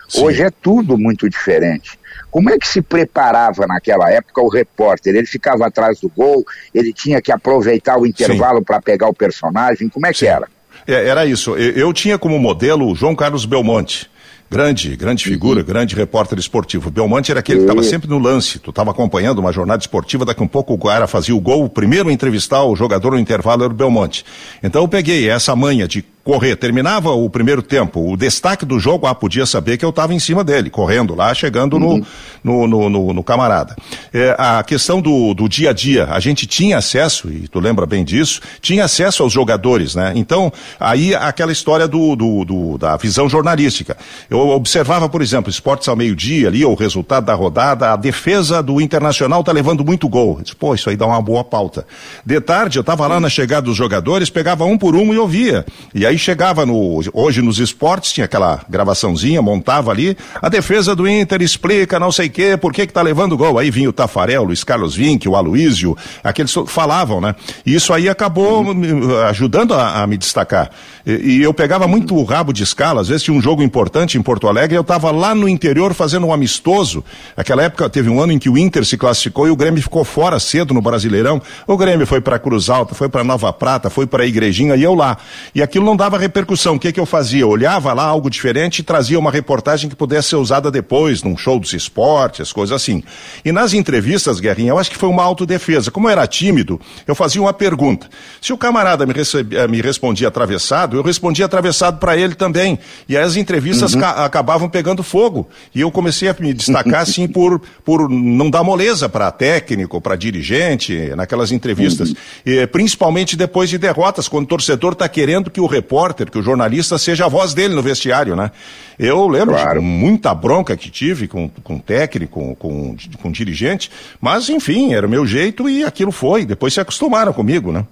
Sim. 0.08 0.26
Hoje 0.26 0.40
Sim. 0.40 0.44
é 0.44 0.50
tudo 0.50 0.98
muito 0.98 1.30
diferente. 1.30 1.98
Como 2.30 2.50
é 2.50 2.58
que 2.58 2.68
se 2.68 2.82
preparava 2.82 3.66
naquela 3.68 4.10
época 4.10 4.42
o 4.42 4.50
repórter? 4.50 5.16
Ele 5.16 5.28
ficava 5.28 5.68
atrás 5.68 6.00
do 6.00 6.10
gol, 6.10 6.46
ele 6.74 6.92
tinha 6.92 7.22
que 7.22 7.32
aproveitar 7.32 7.98
o 7.98 8.06
intervalo 8.06 8.64
para 8.64 8.82
pegar 8.82 9.08
o 9.08 9.14
personagem, 9.14 9.88
como 9.88 10.08
é 10.08 10.14
que 10.14 10.26
era? 10.26 10.48
É, 10.92 11.08
era 11.08 11.26
isso. 11.26 11.56
Eu, 11.56 11.72
eu, 11.72 11.94
tinha 11.94 12.18
como 12.18 12.38
modelo 12.38 12.92
o 12.92 12.96
João 12.96 13.16
Carlos 13.16 13.46
Belmonte. 13.46 14.10
Grande, 14.50 14.98
grande 14.98 15.24
figura, 15.24 15.62
uhum. 15.62 15.66
grande 15.66 15.96
repórter 15.96 16.38
esportivo. 16.38 16.92
Belmonte 16.92 17.32
era 17.32 17.40
aquele 17.40 17.60
que 17.60 17.64
estava 17.64 17.82
sempre 17.84 18.10
no 18.10 18.20
lance. 18.20 18.60
Tu 18.60 18.70
estava 18.70 18.92
acompanhando 18.92 19.40
uma 19.40 19.54
jornada 19.54 19.82
esportiva, 19.82 20.26
daqui 20.26 20.42
a 20.42 20.44
um 20.44 20.48
pouco 20.48 20.74
o 20.74 20.78
cara 20.78 21.08
fazia 21.08 21.34
o 21.34 21.40
gol. 21.40 21.64
O 21.64 21.70
primeiro 21.70 22.10
a 22.10 22.12
entrevistar 22.12 22.62
o 22.66 22.76
jogador 22.76 23.12
no 23.12 23.20
intervalo 23.20 23.64
era 23.64 23.72
o 23.72 23.76
Belmonte. 23.76 24.26
Então 24.62 24.82
eu 24.82 24.88
peguei 24.90 25.30
essa 25.30 25.56
manha 25.56 25.88
de 25.88 26.04
correr. 26.24 26.56
Terminava 26.56 27.12
o 27.12 27.30
primeiro 27.30 27.62
tempo, 27.62 28.12
o 28.12 28.16
destaque 28.16 28.66
do 28.66 28.80
jogo, 28.80 29.08
ah, 29.08 29.16
podia 29.16 29.46
saber 29.46 29.78
que 29.78 29.86
eu 29.86 29.90
estava 29.90 30.14
em 30.14 30.20
cima 30.20 30.44
dele, 30.44 30.70
correndo 30.70 31.16
lá, 31.16 31.34
chegando 31.34 31.78
uhum. 31.78 32.04
no, 32.44 32.68
no, 32.68 32.90
no, 32.90 33.14
no, 33.14 33.24
camarada. 33.24 33.76
É, 34.14 34.36
a 34.38 34.64
questão 34.64 35.02
do, 35.02 35.34
do 35.34 35.48
dia 35.48 35.72
a 35.72 35.74
dia, 35.74 36.08
a 36.12 36.20
gente 36.20 36.46
tinha 36.46 36.78
acesso, 36.78 37.30
e 37.30 37.48
tu 37.48 37.60
lembra 37.60 37.86
bem 37.86 38.04
disso, 38.04 38.42
tinha 38.62 38.86
acesso 38.86 39.24
aos 39.24 39.34
jogadores, 39.34 39.96
né? 39.96 40.14
Então, 40.16 40.52
aí 40.80 41.16
aquela 41.16 41.52
história 41.52 41.88
do, 41.88 42.16
do, 42.16 42.46
do 42.46 42.78
da 42.78 42.98
visão 42.98 43.28
jornalística. 43.28 43.98
Eu 44.30 44.50
observava, 44.50 45.10
por 45.10 45.22
exemplo, 45.22 45.50
esportes 45.50 45.88
ao 45.88 45.96
meio-dia 45.96 46.48
ali, 46.48 46.64
o 46.66 46.74
resultado 46.74 47.26
da 47.26 47.34
rodada, 47.34 47.94
a 47.94 47.96
defesa 47.96 48.62
do 48.62 48.80
Internacional 48.82 49.44
tá 49.44 49.52
levando 49.52 49.84
muito 49.84 50.08
gol. 50.08 50.38
Eu 50.38 50.44
disse, 50.44 50.56
Pô, 50.56 50.74
isso 50.76 50.90
aí 50.90 50.96
dá 50.96 51.06
uma 51.06 51.22
boa 51.22 51.44
pauta. 51.44 51.86
De 52.26 52.40
tarde, 52.42 52.78
eu 52.78 52.82
estava 52.82 53.08
lá 53.08 53.20
na 53.20 53.30
chegada 53.30 53.64
dos 53.64 53.76
jogadores, 53.76 54.30
pegava 54.30 54.66
um 54.66 54.78
por 54.78 54.96
um 54.96 55.14
e 55.14 55.18
ouvia. 55.18 55.66
E 55.94 56.06
aí 56.06 56.11
aí 56.12 56.18
chegava 56.18 56.66
no. 56.66 57.02
Hoje 57.14 57.42
nos 57.42 57.60
esportes, 57.60 58.12
tinha 58.12 58.26
aquela 58.26 58.62
gravaçãozinha, 58.70 59.42
montava 59.42 59.92
ali. 59.92 60.18
A 60.42 60.50
defesa 60.50 60.96
do 60.96 61.08
Inter 61.08 61.42
explica 61.42 62.00
não 62.00 62.12
sei 62.12 62.28
o 62.28 62.30
quê, 62.30 62.58
por 62.58 62.72
que 62.74 62.86
que 62.86 62.94
tá 62.94 63.02
levando 63.02 63.38
gol. 63.38 63.58
Aí 63.58 63.72
vinha 63.72 63.90
o 63.90 63.94
Tafarel, 63.94 64.44
Luiz 64.44 64.64
Carlos 64.64 64.96
Vinck, 64.96 65.28
o 65.28 65.36
Aloísio, 65.36 65.98
aqueles 66.24 66.54
falavam, 66.68 67.20
né? 67.20 67.36
E 67.66 67.74
isso 67.74 67.94
aí 67.94 68.10
acabou 68.10 68.64
uhum. 68.64 69.20
ajudando 69.26 69.74
a, 69.74 70.04
a, 70.04 70.08
me 70.08 70.18
destacar. 70.18 70.70
E, 71.06 71.12
e, 71.12 71.42
eu 71.42 71.54
pegava 71.54 71.88
muito 71.88 72.16
o 72.16 72.24
rabo 72.24 72.54
de 72.54 72.64
escala, 72.64 73.02
às 73.02 73.08
vezes 73.08 73.24
tinha 73.24 73.36
um 73.36 73.42
jogo 73.42 73.64
importante 73.64 74.18
em 74.18 74.22
Porto 74.22 74.48
Alegre, 74.48 74.78
eu 74.78 74.82
estava 74.82 75.10
lá 75.12 75.34
no 75.34 75.48
interior 75.48 75.94
fazendo 75.94 76.28
um 76.28 76.34
amistoso. 76.34 77.04
Aquela 77.36 77.64
época 77.64 77.90
teve 77.90 78.10
um 78.10 78.22
ano 78.22 78.34
em 78.34 78.40
que 78.40 78.50
o 78.50 78.58
Inter 78.58 78.86
se 78.86 78.98
classificou 78.98 79.48
e 79.48 79.52
o 79.52 79.56
Grêmio 79.56 79.82
ficou 79.82 80.04
fora 80.04 80.40
cedo 80.40 80.74
no 80.74 80.82
Brasileirão. 80.82 81.42
O 81.66 81.78
Grêmio 81.78 82.06
foi 82.06 82.22
para 82.22 82.38
Cruz 82.38 82.70
Alta, 82.70 82.94
foi 82.94 83.10
para 83.10 83.24
Nova 83.24 83.52
Prata, 83.54 83.90
foi 83.90 84.06
para 84.06 84.24
a 84.24 84.26
Igrejinha 84.26 84.76
e 84.76 84.84
eu 84.84 84.94
lá. 84.94 85.18
E 85.56 85.62
aquilo 85.62 85.86
não 85.86 85.96
dava 86.02 86.18
repercussão. 86.18 86.76
O 86.76 86.80
que, 86.80 86.92
que 86.92 87.00
eu 87.00 87.06
fazia? 87.06 87.42
Eu 87.42 87.50
olhava 87.50 87.94
lá 87.94 88.04
algo 88.04 88.28
diferente 88.28 88.80
e 88.80 88.84
trazia 88.84 89.20
uma 89.20 89.30
reportagem 89.30 89.88
que 89.88 89.96
pudesse 89.96 90.30
ser 90.30 90.36
usada 90.36 90.72
depois, 90.72 91.22
num 91.22 91.38
show 91.38 91.60
dos 91.60 91.74
esportes, 91.74 92.52
coisas 92.52 92.76
assim. 92.76 93.04
E 93.46 93.52
nas 93.52 93.74
entrevistas, 93.74 94.40
Guerrinha, 94.40 94.72
eu 94.72 94.80
acho 94.80 94.90
que 94.90 94.98
foi 94.98 95.10
uma 95.10 95.22
autodefesa. 95.22 95.92
Como 95.92 96.08
eu 96.08 96.12
era 96.12 96.26
tímido, 96.26 96.82
eu 97.06 97.14
fazia 97.14 97.40
uma 97.40 97.54
pergunta. 97.54 98.10
Se 98.42 98.52
o 98.52 98.58
camarada 98.58 99.06
me, 99.06 99.14
recebia, 99.14 99.68
me 99.68 99.80
respondia 99.80 100.28
atravessado, 100.28 100.98
eu 100.98 101.04
respondia 101.04 101.46
atravessado 101.46 102.00
para 102.00 102.18
ele 102.18 102.34
também. 102.34 102.80
E 103.08 103.16
aí 103.16 103.24
as 103.24 103.36
entrevistas 103.36 103.94
uhum. 103.94 104.04
acabavam 104.04 104.68
pegando 104.68 105.04
fogo. 105.04 105.48
E 105.76 105.82
eu 105.82 105.92
comecei 105.92 106.30
a 106.30 106.36
me 106.40 106.52
destacar, 106.52 107.02
assim, 107.12 107.28
por, 107.28 107.62
por 107.86 108.10
não 108.10 108.50
dar 108.50 108.64
moleza 108.64 109.08
para 109.08 109.30
técnico, 109.30 110.02
para 110.02 110.16
dirigente, 110.16 111.12
naquelas 111.16 111.52
entrevistas. 111.52 112.10
Uhum. 112.10 112.16
E, 112.44 112.66
principalmente 112.66 113.38
depois 113.38 113.70
de 113.70 113.78
derrotas, 113.78 114.28
quando 114.28 114.46
o 114.46 114.48
torcedor 114.48 114.94
está 114.94 115.08
querendo 115.08 115.52
que 115.52 115.62
o 115.62 115.68
repórter, 115.68 115.91
que 116.32 116.40
o 116.40 116.44
jornalista 116.44 116.98
seja 116.98 117.26
a 117.26 117.28
voz 117.28 117.54
dele 117.54 117.74
no 117.74 117.82
vestiário, 117.82 118.36
né? 118.36 118.52
Eu 118.98 119.28
lembro 119.28 119.56
claro. 119.56 119.80
de 119.80 119.86
muita 119.86 120.34
bronca 120.34 120.78
que 120.78 120.90
tive 120.90 121.28
com, 121.28 121.50
com 121.50 121.80
técnico, 121.80 122.56
com, 122.56 122.56
com, 122.56 122.96
com 123.22 123.32
dirigente, 123.32 123.92
mas 124.20 124.50
enfim, 124.50 124.94
era 124.94 125.06
o 125.06 125.10
meu 125.10 125.26
jeito 125.26 125.70
e 125.70 125.84
aquilo 125.84 126.12
foi. 126.12 126.46
Depois 126.46 126.74
se 126.74 126.80
acostumaram 126.80 127.34
comigo, 127.34 127.72
né? 127.72 127.86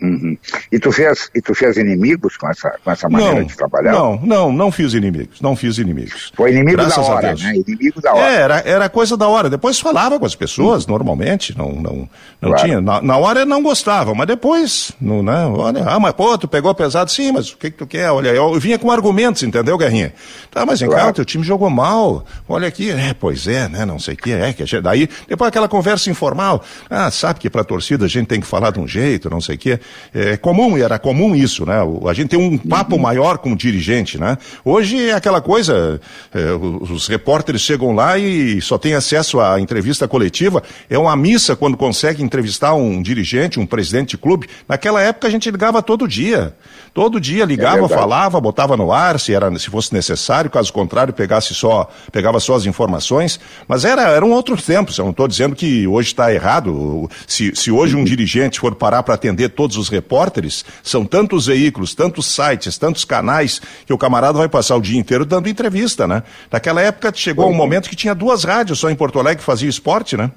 Uhum. 0.00 0.36
E 0.72 0.78
tu 0.78 0.90
fez 0.92 1.30
e 1.34 1.40
tu 1.40 1.54
fez 1.54 1.76
inimigos 1.76 2.36
com 2.36 2.48
essa 2.48 2.74
com 2.84 2.90
essa 2.90 3.08
maneira 3.08 3.34
não, 3.34 3.44
de 3.44 3.56
trabalhar? 3.56 3.92
Não, 3.92 4.20
não, 4.22 4.52
não 4.52 4.72
fiz 4.72 4.94
inimigos, 4.94 5.40
não 5.40 5.54
fiz 5.54 5.78
inimigos. 5.78 6.32
Foi 6.34 6.50
inimigo 6.50 6.78
Graças 6.78 7.06
da 7.06 7.12
hora, 7.12 7.34
né? 7.34 7.54
Inimigo 7.56 8.00
da 8.00 8.14
hora. 8.14 8.32
É, 8.32 8.34
era, 8.34 8.58
era 8.64 8.88
coisa 8.88 9.16
da 9.16 9.28
hora. 9.28 9.50
Depois 9.50 9.78
falava 9.78 10.18
com 10.18 10.26
as 10.26 10.34
pessoas 10.34 10.84
uhum. 10.84 10.92
normalmente, 10.92 11.56
não 11.56 11.72
não 11.72 12.08
não 12.40 12.50
claro. 12.50 12.64
tinha. 12.64 12.80
Na, 12.80 13.02
na 13.02 13.16
hora 13.18 13.44
não 13.44 13.62
gostava, 13.62 14.14
mas 14.14 14.26
depois, 14.26 14.92
não, 15.00 15.22
né? 15.22 15.44
Olha, 15.46 15.84
ah, 15.84 16.00
mas 16.00 16.12
pô, 16.12 16.36
tu 16.38 16.48
pegou 16.48 16.74
pesado, 16.74 17.10
sim, 17.10 17.32
mas 17.32 17.50
o 17.50 17.56
que 17.56 17.70
que 17.70 17.76
tu 17.76 17.86
quer? 17.86 18.10
Olha, 18.10 18.28
eu, 18.30 18.58
vinha 18.58 18.78
com 18.78 18.90
argumentos, 18.90 19.42
entendeu, 19.42 19.76
Guerrinha? 19.76 20.14
Tá, 20.50 20.64
mas 20.64 20.80
em 20.80 20.86
claro. 20.86 21.00
casa 21.00 21.12
teu 21.14 21.24
time 21.24 21.44
jogou 21.44 21.68
mal. 21.68 22.24
Olha 22.48 22.68
aqui, 22.68 22.90
é, 22.90 23.14
pois 23.14 23.46
é, 23.46 23.68
né? 23.68 23.84
Não 23.84 23.98
sei 23.98 24.14
o 24.14 24.16
que 24.16 24.32
é 24.32 24.52
que 24.52 24.62
a 24.62 24.66
gente, 24.66 24.82
daí 24.82 25.08
depois 25.28 25.48
aquela 25.48 25.68
conversa 25.68 26.10
informal. 26.10 26.62
Ah, 26.88 27.10
sabe 27.10 27.40
que 27.40 27.50
para 27.50 27.64
torcida 27.64 28.06
a 28.06 28.08
gente 28.08 28.26
tem 28.26 28.40
que 28.40 28.46
falar 28.46 28.70
de 28.70 28.80
um 28.80 28.88
jeito, 28.88 29.28
não 29.28 29.40
sei 29.40 29.56
o 29.56 29.58
que. 29.58 29.80
É 30.14 30.36
comum 30.36 30.60
comum, 30.60 30.76
era 30.76 30.98
comum 30.98 31.34
isso, 31.34 31.64
né? 31.64 31.76
A 32.06 32.12
gente 32.12 32.30
tem 32.30 32.38
um 32.38 32.58
papo 32.58 32.96
uhum. 32.96 33.02
maior 33.02 33.38
com 33.38 33.52
o 33.52 33.56
dirigente, 33.56 34.18
né? 34.18 34.36
Hoje 34.64 35.08
é 35.08 35.14
aquela 35.14 35.40
coisa, 35.40 36.00
é, 36.34 36.52
os 36.52 37.06
repórteres 37.06 37.62
chegam 37.62 37.94
lá 37.94 38.18
e 38.18 38.60
só 38.60 38.76
tem 38.76 38.94
acesso 38.94 39.40
à 39.40 39.60
entrevista 39.60 40.06
coletiva. 40.06 40.62
É 40.88 40.98
uma 40.98 41.16
missa 41.16 41.56
quando 41.56 41.76
consegue 41.76 42.22
entrevistar 42.22 42.74
um 42.74 43.00
dirigente, 43.00 43.58
um 43.58 43.66
presidente 43.66 44.10
de 44.10 44.18
clube. 44.18 44.48
Naquela 44.68 45.00
época 45.00 45.28
a 45.28 45.30
gente 45.30 45.50
ligava 45.50 45.82
todo 45.82 46.06
dia. 46.06 46.54
Todo 46.92 47.20
dia 47.20 47.44
ligava, 47.44 47.86
é 47.86 47.88
falava, 47.88 48.40
botava 48.40 48.76
no 48.76 48.90
ar, 48.90 49.20
se 49.20 49.32
era, 49.32 49.56
se 49.58 49.70
fosse 49.70 49.92
necessário, 49.92 50.50
caso 50.50 50.72
contrário, 50.72 51.14
pegasse 51.14 51.54
só, 51.54 51.88
pegava 52.10 52.40
só 52.40 52.56
as 52.56 52.66
informações. 52.66 53.38
Mas 53.68 53.84
era, 53.84 54.02
eram 54.10 54.32
outros 54.32 54.64
tempos. 54.64 54.98
Eu 54.98 55.04
não 55.04 55.12
estou 55.12 55.28
dizendo 55.28 55.54
que 55.54 55.86
hoje 55.86 56.08
está 56.08 56.34
errado. 56.34 57.08
Se, 57.28 57.54
se 57.54 57.70
hoje 57.70 57.94
um 57.94 58.02
dirigente 58.02 58.58
for 58.58 58.74
parar 58.74 59.04
para 59.04 59.14
atender 59.14 59.50
todos 59.50 59.76
os 59.76 59.79
repórteres, 59.88 60.64
são 60.82 61.04
tantos 61.04 61.46
veículos, 61.46 61.94
tantos 61.94 62.26
sites, 62.26 62.76
tantos 62.78 63.04
canais, 63.04 63.60
que 63.86 63.92
o 63.92 63.98
camarada 63.98 64.38
vai 64.38 64.48
passar 64.48 64.76
o 64.76 64.80
dia 64.80 64.98
inteiro 64.98 65.24
dando 65.24 65.48
entrevista, 65.48 66.06
né? 66.06 66.22
Naquela 66.50 66.80
época 66.82 67.12
chegou 67.14 67.48
um 67.48 67.54
momento 67.54 67.88
que 67.88 67.96
tinha 67.96 68.14
duas 68.14 68.44
rádios 68.44 68.78
só 68.78 68.90
em 68.90 68.96
Porto 68.96 69.18
Alegre 69.18 69.38
que 69.38 69.44
fazia 69.44 69.68
esporte, 69.68 70.16
né? 70.16 70.30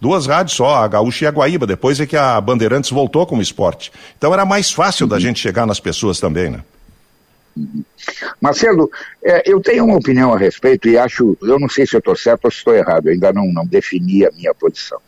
Duas 0.00 0.26
rádios 0.26 0.56
só, 0.56 0.76
a 0.76 0.88
Gaúcha 0.88 1.24
e 1.24 1.28
a 1.28 1.30
Guaíba. 1.30 1.66
Depois 1.66 1.98
é 2.00 2.06
que 2.06 2.16
a 2.16 2.38
Bandeirantes 2.40 2.90
voltou 2.90 3.26
como 3.26 3.40
esporte. 3.40 3.90
Então 4.16 4.32
era 4.32 4.44
mais 4.44 4.70
fácil 4.70 5.04
uhum. 5.04 5.10
da 5.10 5.18
gente 5.18 5.40
chegar 5.40 5.66
nas 5.66 5.80
pessoas 5.80 6.20
também, 6.20 6.50
né? 6.50 6.60
Marcelo, 8.40 8.90
é, 9.24 9.50
eu 9.50 9.60
tenho 9.60 9.84
uma 9.84 9.96
opinião 9.96 10.32
a 10.34 10.38
respeito 10.38 10.88
e 10.88 10.98
acho, 10.98 11.36
eu 11.40 11.58
não 11.58 11.68
sei 11.68 11.86
se 11.86 11.96
eu 11.96 12.00
estou 12.00 12.14
certo 12.14 12.44
ou 12.44 12.50
se 12.50 12.58
estou 12.58 12.74
errado, 12.74 13.06
eu 13.06 13.12
ainda 13.12 13.32
não, 13.32 13.46
não 13.46 13.66
defini 13.66 14.26
a 14.26 14.30
minha 14.30 14.52
posição. 14.54 14.98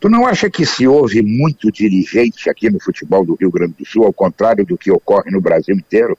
Tu 0.00 0.08
não 0.08 0.26
acha 0.26 0.48
que 0.48 0.64
se 0.64 0.88
houve 0.88 1.20
muito 1.20 1.70
dirigente 1.70 2.48
aqui 2.48 2.70
no 2.70 2.80
futebol 2.80 3.24
do 3.24 3.34
Rio 3.34 3.50
Grande 3.50 3.74
do 3.78 3.86
Sul, 3.86 4.06
ao 4.06 4.12
contrário 4.12 4.64
do 4.64 4.78
que 4.78 4.90
ocorre 4.90 5.30
no 5.30 5.40
Brasil 5.40 5.76
inteiro? 5.76 6.16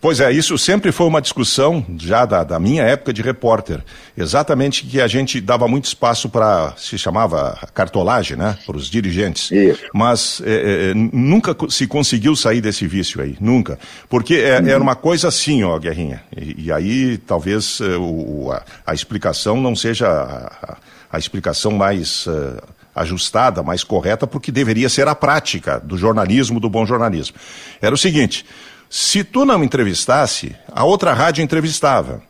Pois 0.00 0.20
é, 0.20 0.32
isso 0.32 0.56
sempre 0.56 0.92
foi 0.92 1.06
uma 1.06 1.20
discussão 1.20 1.84
já 1.98 2.24
da, 2.24 2.44
da 2.44 2.58
minha 2.58 2.82
época 2.82 3.12
de 3.12 3.22
repórter. 3.22 3.80
Exatamente 4.16 4.84
que 4.86 5.00
a 5.00 5.06
gente 5.06 5.40
dava 5.40 5.66
muito 5.66 5.86
espaço 5.86 6.28
para, 6.28 6.74
se 6.76 6.96
chamava 6.98 7.58
cartolagem, 7.74 8.36
né? 8.36 8.56
Para 8.64 8.76
os 8.76 8.88
dirigentes. 8.88 9.50
Isso. 9.50 9.82
Mas 9.92 10.42
é, 10.44 10.90
é, 10.90 10.94
nunca 10.94 11.56
se 11.68 11.86
conseguiu 11.86 12.36
sair 12.36 12.60
desse 12.60 12.86
vício 12.86 13.20
aí, 13.20 13.36
nunca. 13.40 13.78
Porque 14.08 14.34
é, 14.34 14.60
uhum. 14.60 14.68
era 14.68 14.80
uma 14.80 14.94
coisa 14.94 15.28
assim, 15.28 15.62
ó, 15.64 15.78
Guerrinha. 15.78 16.22
E, 16.36 16.66
e 16.66 16.72
aí 16.72 17.18
talvez 17.18 17.80
é, 17.80 17.96
o, 17.96 18.50
a, 18.52 18.62
a, 18.86 18.94
explicação 18.94 19.60
não 19.60 19.74
seja 19.74 20.08
a, 20.08 20.72
a 20.72 20.76
explicação 21.18 21.72
mais. 21.72 22.26
Uh, 22.26 22.56
ajustada, 22.94 23.62
mais 23.62 23.82
correta, 23.82 24.26
porque 24.26 24.52
deveria 24.52 24.88
ser 24.88 25.08
a 25.08 25.14
prática 25.14 25.80
do 25.80 25.96
jornalismo, 25.96 26.60
do 26.60 26.68
bom 26.68 26.84
jornalismo. 26.84 27.36
Era 27.80 27.94
o 27.94 27.98
seguinte: 27.98 28.44
se 28.88 29.24
tu 29.24 29.46
não 29.46 29.64
entrevistasse, 29.64 30.54
a 30.70 30.84
outra 30.84 31.14
rádio 31.14 31.42
entrevistava. 31.42 32.22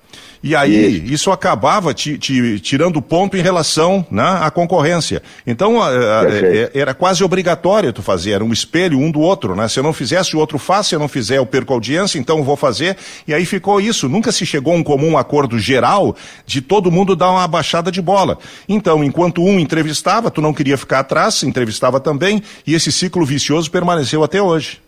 E 0.43 0.57
aí, 0.57 0.97
isso, 0.97 1.15
isso 1.15 1.31
acabava 1.31 1.95
te, 1.95 2.19
te, 2.19 2.59
tirando 2.59 3.01
ponto 3.01 3.37
em 3.37 3.41
relação 3.41 4.05
né, 4.11 4.39
à 4.41 4.51
concorrência. 4.51 5.23
Então, 5.47 5.81
a, 5.81 5.89
a, 5.89 6.25
é, 6.29 6.71
era 6.75 6.93
quase 6.93 7.23
obrigatório 7.23 7.93
tu 7.93 8.03
fazer, 8.03 8.33
era 8.33 8.45
um 8.45 8.53
espelho 8.53 8.99
um 8.99 9.11
do 9.11 9.21
outro, 9.21 9.55
né? 9.55 9.69
Se 9.69 9.79
eu 9.79 9.85
não 9.85 9.93
fizesse, 9.93 10.35
o 10.35 10.41
outro 10.41 10.59
faz, 10.59 10.89
se 10.89 10.97
eu 10.97 10.99
não 10.99 11.07
fizer, 11.07 11.39
eu 11.39 11.47
perco 11.47 11.73
audiência, 11.73 12.19
então 12.19 12.39
eu 12.39 12.45
vou 12.45 12.57
fazer. 12.57 12.97
E 13.27 13.33
aí 13.33 13.47
ficou 13.47 13.81
isso. 13.81 14.09
Nunca 14.09 14.33
se 14.33 14.45
chegou 14.45 14.73
a 14.73 14.77
um 14.77 14.83
comum 14.83 15.17
acordo 15.17 15.61
geral 15.61 16.17
de 16.45 16.61
todo 16.61 16.91
mundo 16.91 17.15
dar 17.15 17.31
uma 17.31 17.47
baixada 17.47 17.93
de 17.93 18.03
bola. 18.03 18.37
Então, 18.69 19.05
enquanto 19.05 19.45
um 19.45 19.61
entrevistava, 19.61 20.29
tu 20.29 20.41
não 20.41 20.53
queria 20.53 20.77
ficar 20.77 21.01
atrás, 21.01 21.45
entrevistava 21.45 22.01
também, 22.01 22.43
e 22.67 22.75
esse 22.75 22.91
ciclo 22.91 23.25
vicioso 23.25 23.71
permaneceu 23.71 24.25
até 24.25 24.43
hoje. 24.43 24.81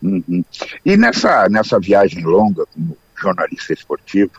Uhum. 0.00 0.44
E 0.86 0.96
nessa, 0.96 1.48
nessa 1.48 1.80
viagem 1.80 2.22
longa 2.22 2.64
como 2.72 2.96
jornalista 3.20 3.72
esportivo, 3.72 4.30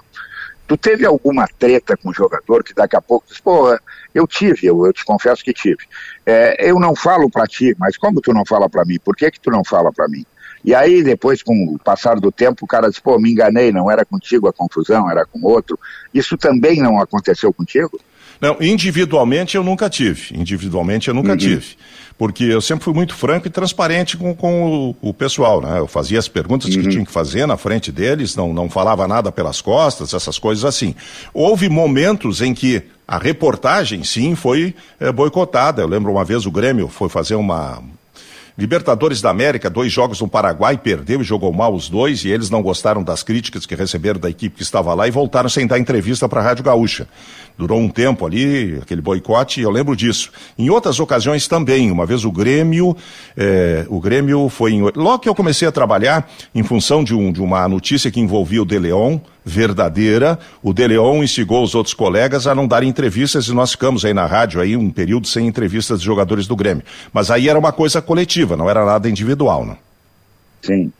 tu 0.70 0.78
teve 0.78 1.04
alguma 1.04 1.48
treta 1.48 1.98
com 1.98 2.10
o 2.10 2.14
jogador 2.14 2.64
que 2.64 2.76
daqui 2.76 2.96
a 2.96 3.02
pouco 3.02 3.26
diz, 3.28 3.40
pô, 3.40 3.76
eu 4.14 4.28
tive, 4.28 4.68
eu, 4.68 4.86
eu 4.86 4.94
te 4.94 5.04
confesso 5.04 5.44
que 5.44 5.52
tive. 5.52 5.80
É, 6.24 6.70
eu 6.70 6.80
não 6.80 6.96
falo 6.96 7.28
para 7.28 7.48
ti, 7.48 7.76
mas 7.80 7.98
como 7.98 8.22
tu 8.22 8.32
não 8.32 8.46
fala 8.46 8.70
para 8.70 8.86
mim? 8.86 9.00
Por 9.04 9.16
que 9.16 9.32
que 9.32 9.40
tu 9.40 9.50
não 9.50 9.64
fala 9.64 9.92
para 9.92 10.08
mim? 10.08 10.24
E 10.64 10.76
aí, 10.76 11.02
depois, 11.02 11.42
com 11.42 11.74
o 11.74 11.80
passar 11.80 12.20
do 12.20 12.32
tempo, 12.32 12.66
o 12.66 12.68
cara 12.68 12.88
diz, 12.88 13.00
pô, 13.00 13.18
me 13.18 13.32
enganei, 13.32 13.72
não 13.72 13.90
era 13.90 14.06
contigo 14.06 14.48
a 14.48 14.54
confusão, 14.54 15.10
era 15.10 15.26
com 15.26 15.42
outro. 15.42 15.80
Isso 16.14 16.38
também 16.38 16.80
não 16.80 17.02
aconteceu 17.02 17.52
contigo? 17.52 18.00
Não, 18.40 18.56
individualmente 18.62 19.58
eu 19.58 19.64
nunca 19.64 19.90
tive. 19.90 20.38
Individualmente 20.38 21.08
eu 21.08 21.16
nunca 21.16 21.32
uhum. 21.32 21.38
tive 21.38 21.78
porque 22.20 22.44
eu 22.44 22.60
sempre 22.60 22.84
fui 22.84 22.94
muito 22.94 23.16
franco 23.16 23.48
e 23.48 23.50
transparente 23.50 24.18
com, 24.18 24.36
com 24.36 24.92
o, 25.02 25.10
o, 25.10 25.14
pessoal, 25.14 25.62
né? 25.62 25.80
Eu 25.80 25.88
fazia 25.88 26.20
as 26.20 26.28
perguntas 26.28 26.76
uhum. 26.76 26.82
que 26.82 26.90
tinha 26.90 27.06
que 27.06 27.12
fazer 27.12 27.46
na 27.46 27.56
frente 27.56 27.94
deles, 27.94 28.36
não, 28.36 28.54
não 28.54 28.70
falava 28.70 29.08
nada 29.08 29.32
pelas 29.32 29.62
costas, 29.62 30.14
essas 30.14 30.38
coisas 30.38 30.66
assim. 30.66 30.94
Houve 31.34 31.70
momentos 31.70 32.42
em 32.42 32.54
que 32.54 32.84
a 33.08 33.18
reportagem, 33.18 34.04
sim, 34.04 34.36
foi 34.36 34.76
é, 35.00 35.14
boicotada. 35.14 35.82
Eu 35.82 35.88
lembro 35.88 36.12
uma 36.12 36.26
vez 36.26 36.46
o 36.46 36.52
Grêmio 36.52 36.90
foi 36.90 37.08
fazer 37.08 37.36
uma, 37.36 37.82
Libertadores 38.60 39.22
da 39.22 39.30
América, 39.30 39.70
dois 39.70 39.90
jogos 39.90 40.20
no 40.20 40.28
Paraguai, 40.28 40.78
perdeu 40.78 41.22
e 41.22 41.24
jogou 41.24 41.54
mal 41.54 41.74
os 41.74 41.88
dois, 41.88 42.26
e 42.26 42.30
eles 42.30 42.50
não 42.50 42.62
gostaram 42.62 43.02
das 43.02 43.24
críticas 43.24 43.66
que 43.66 43.74
receberam 43.74 44.20
da 44.20 44.30
equipe 44.30 44.58
que 44.58 44.64
estava 44.64 44.94
lá 44.94 45.08
e 45.08 45.12
voltaram 45.12 45.48
sem 45.48 45.66
dar 45.66 45.80
entrevista 45.80 46.28
para 46.28 46.42
a 46.42 46.44
Rádio 46.44 46.66
Gaúcha. 46.66 47.08
Durou 47.58 47.80
um 47.80 47.88
tempo 47.88 48.26
ali, 48.26 48.78
aquele 48.82 49.00
boicote, 49.00 49.62
eu 49.62 49.72
lembro 49.72 49.96
disso. 49.96 50.30
Em 50.58 50.70
outras 50.70 51.00
ocasiões 51.00 51.48
também, 51.48 51.90
uma 51.90 52.06
vez 52.06 52.26
o 52.26 52.32
Grêmio, 52.34 52.98
é, 53.38 53.86
o 53.88 53.98
Grêmio 54.02 54.50
foi 54.50 54.74
em, 54.74 54.82
logo 54.82 55.20
que 55.20 55.30
eu 55.30 55.36
comecei 55.36 55.66
a 55.66 55.72
trabalhar, 55.72 56.30
em 56.54 56.62
função 56.62 57.02
de, 57.02 57.16
um, 57.16 57.32
de 57.32 57.42
uma 57.42 57.66
notícia 57.70 58.12
que 58.12 58.20
envolvia 58.20 58.62
o 58.62 58.66
De 58.66 58.78
Leon, 58.78 59.20
verdadeira, 59.44 60.38
o 60.62 60.74
De 60.74 60.88
Leon 60.88 61.24
instigou 61.24 61.64
os 61.64 61.74
outros 61.74 61.94
colegas 61.94 62.46
a 62.48 62.54
não 62.54 62.68
darem 62.68 62.90
entrevistas 62.90 63.48
e 63.48 63.54
nós 63.54 63.72
ficamos 63.72 64.06
aí 64.06 64.14
na 64.14 64.26
rádio 64.26 64.62
aí 64.62 64.76
um 64.76 64.90
período 64.90 65.28
sem 65.28 65.48
entrevistas 65.48 66.00
de 66.00 66.06
jogadores 66.06 66.48
do 66.48 66.56
Grêmio. 66.56 66.84
Mas 67.12 67.32
aí 67.32 67.50
era 67.50 67.58
uma 67.58 67.72
coisa 67.72 68.02
coletiva, 68.02 68.56
não 68.56 68.70
era 68.70 68.86
nada 68.86 69.10
individual, 69.10 69.66
não. 69.66 69.78
Sim. 70.62 70.92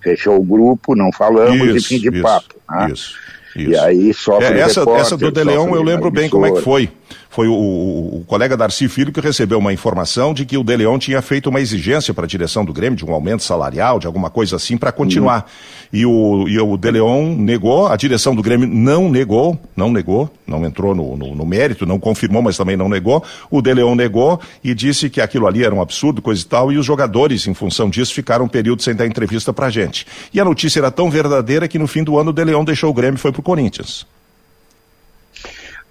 Fechou 0.00 0.36
o 0.36 0.42
grupo, 0.42 0.96
não 0.96 1.12
falamos 1.12 1.76
isso, 1.76 1.76
e 1.76 1.98
fim 1.98 2.00
de 2.00 2.16
isso, 2.16 2.22
papo. 2.22 2.54
Né? 2.68 2.90
Isso. 2.92 3.14
Isso. 3.54 3.70
E 3.70 3.76
aí 3.76 4.14
sofre 4.14 4.46
é, 4.46 4.60
essa, 4.60 4.82
essa 4.92 5.16
do 5.16 5.30
De 5.30 5.44
Leão 5.44 5.74
eu 5.74 5.82
lembro 5.82 6.10
bem 6.10 6.28
como 6.28 6.46
é 6.46 6.50
que 6.50 6.62
foi. 6.62 6.90
Foi 7.32 7.48
o, 7.48 7.54
o, 7.54 8.16
o, 8.18 8.24
colega 8.26 8.58
Darcy 8.58 8.90
Filho 8.90 9.10
que 9.10 9.18
recebeu 9.18 9.58
uma 9.58 9.72
informação 9.72 10.34
de 10.34 10.44
que 10.44 10.58
o 10.58 10.62
De 10.62 10.76
Leão 10.76 10.98
tinha 10.98 11.22
feito 11.22 11.48
uma 11.48 11.62
exigência 11.62 12.12
para 12.12 12.24
a 12.24 12.28
direção 12.28 12.62
do 12.62 12.74
Grêmio 12.74 12.94
de 12.94 13.06
um 13.06 13.12
aumento 13.14 13.42
salarial, 13.42 13.98
de 13.98 14.06
alguma 14.06 14.28
coisa 14.28 14.56
assim, 14.56 14.76
para 14.76 14.92
continuar. 14.92 15.46
Uhum. 15.46 15.98
E, 15.98 16.04
o, 16.04 16.46
e 16.46 16.60
o 16.60 16.76
De 16.76 16.90
Leão 16.90 17.34
negou, 17.34 17.86
a 17.86 17.96
direção 17.96 18.34
do 18.34 18.42
Grêmio 18.42 18.68
não 18.68 19.08
negou, 19.08 19.58
não 19.74 19.90
negou, 19.90 20.30
não 20.46 20.62
entrou 20.66 20.94
no, 20.94 21.16
no, 21.16 21.34
no 21.34 21.46
mérito, 21.46 21.86
não 21.86 21.98
confirmou, 21.98 22.42
mas 22.42 22.58
também 22.58 22.76
não 22.76 22.86
negou. 22.86 23.24
O 23.50 23.62
De 23.62 23.72
Leão 23.72 23.94
negou 23.94 24.38
e 24.62 24.74
disse 24.74 25.08
que 25.08 25.18
aquilo 25.18 25.46
ali 25.46 25.64
era 25.64 25.74
um 25.74 25.80
absurdo, 25.80 26.20
coisa 26.20 26.42
e 26.42 26.44
tal, 26.44 26.70
e 26.70 26.76
os 26.76 26.84
jogadores, 26.84 27.46
em 27.46 27.54
função 27.54 27.88
disso, 27.88 28.12
ficaram 28.12 28.44
um 28.44 28.48
período 28.48 28.82
sem 28.82 28.94
dar 28.94 29.06
entrevista 29.06 29.54
para 29.54 29.68
a 29.68 29.70
gente. 29.70 30.06
E 30.34 30.38
a 30.38 30.44
notícia 30.44 30.80
era 30.80 30.90
tão 30.90 31.10
verdadeira 31.10 31.66
que 31.66 31.78
no 31.78 31.86
fim 31.86 32.04
do 32.04 32.18
ano 32.18 32.28
o 32.28 32.32
De 32.34 32.44
Leão 32.44 32.62
deixou 32.62 32.90
o 32.90 32.94
Grêmio 32.94 33.16
e 33.16 33.18
foi 33.18 33.32
para 33.32 33.40
o 33.40 33.42
Corinthians. 33.42 34.04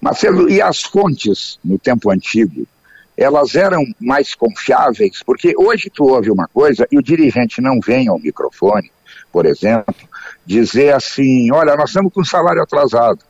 Marcelo, 0.02 0.50
e 0.50 0.60
as 0.60 0.82
fontes 0.82 1.60
no 1.64 1.78
tempo 1.78 2.10
antigo, 2.10 2.66
elas 3.16 3.54
eram 3.54 3.84
mais 4.00 4.34
confiáveis? 4.34 5.22
Porque 5.24 5.54
hoje 5.56 5.88
tu 5.88 6.04
ouve 6.04 6.28
uma 6.28 6.48
coisa 6.48 6.88
e 6.90 6.98
o 6.98 7.02
dirigente 7.02 7.60
não 7.60 7.78
vem 7.78 8.08
ao 8.08 8.18
microfone, 8.18 8.90
por 9.30 9.46
exemplo, 9.46 9.94
dizer 10.44 10.92
assim: 10.92 11.52
olha, 11.52 11.76
nós 11.76 11.90
estamos 11.90 12.12
com 12.12 12.24
salário 12.24 12.60
atrasado. 12.60 13.20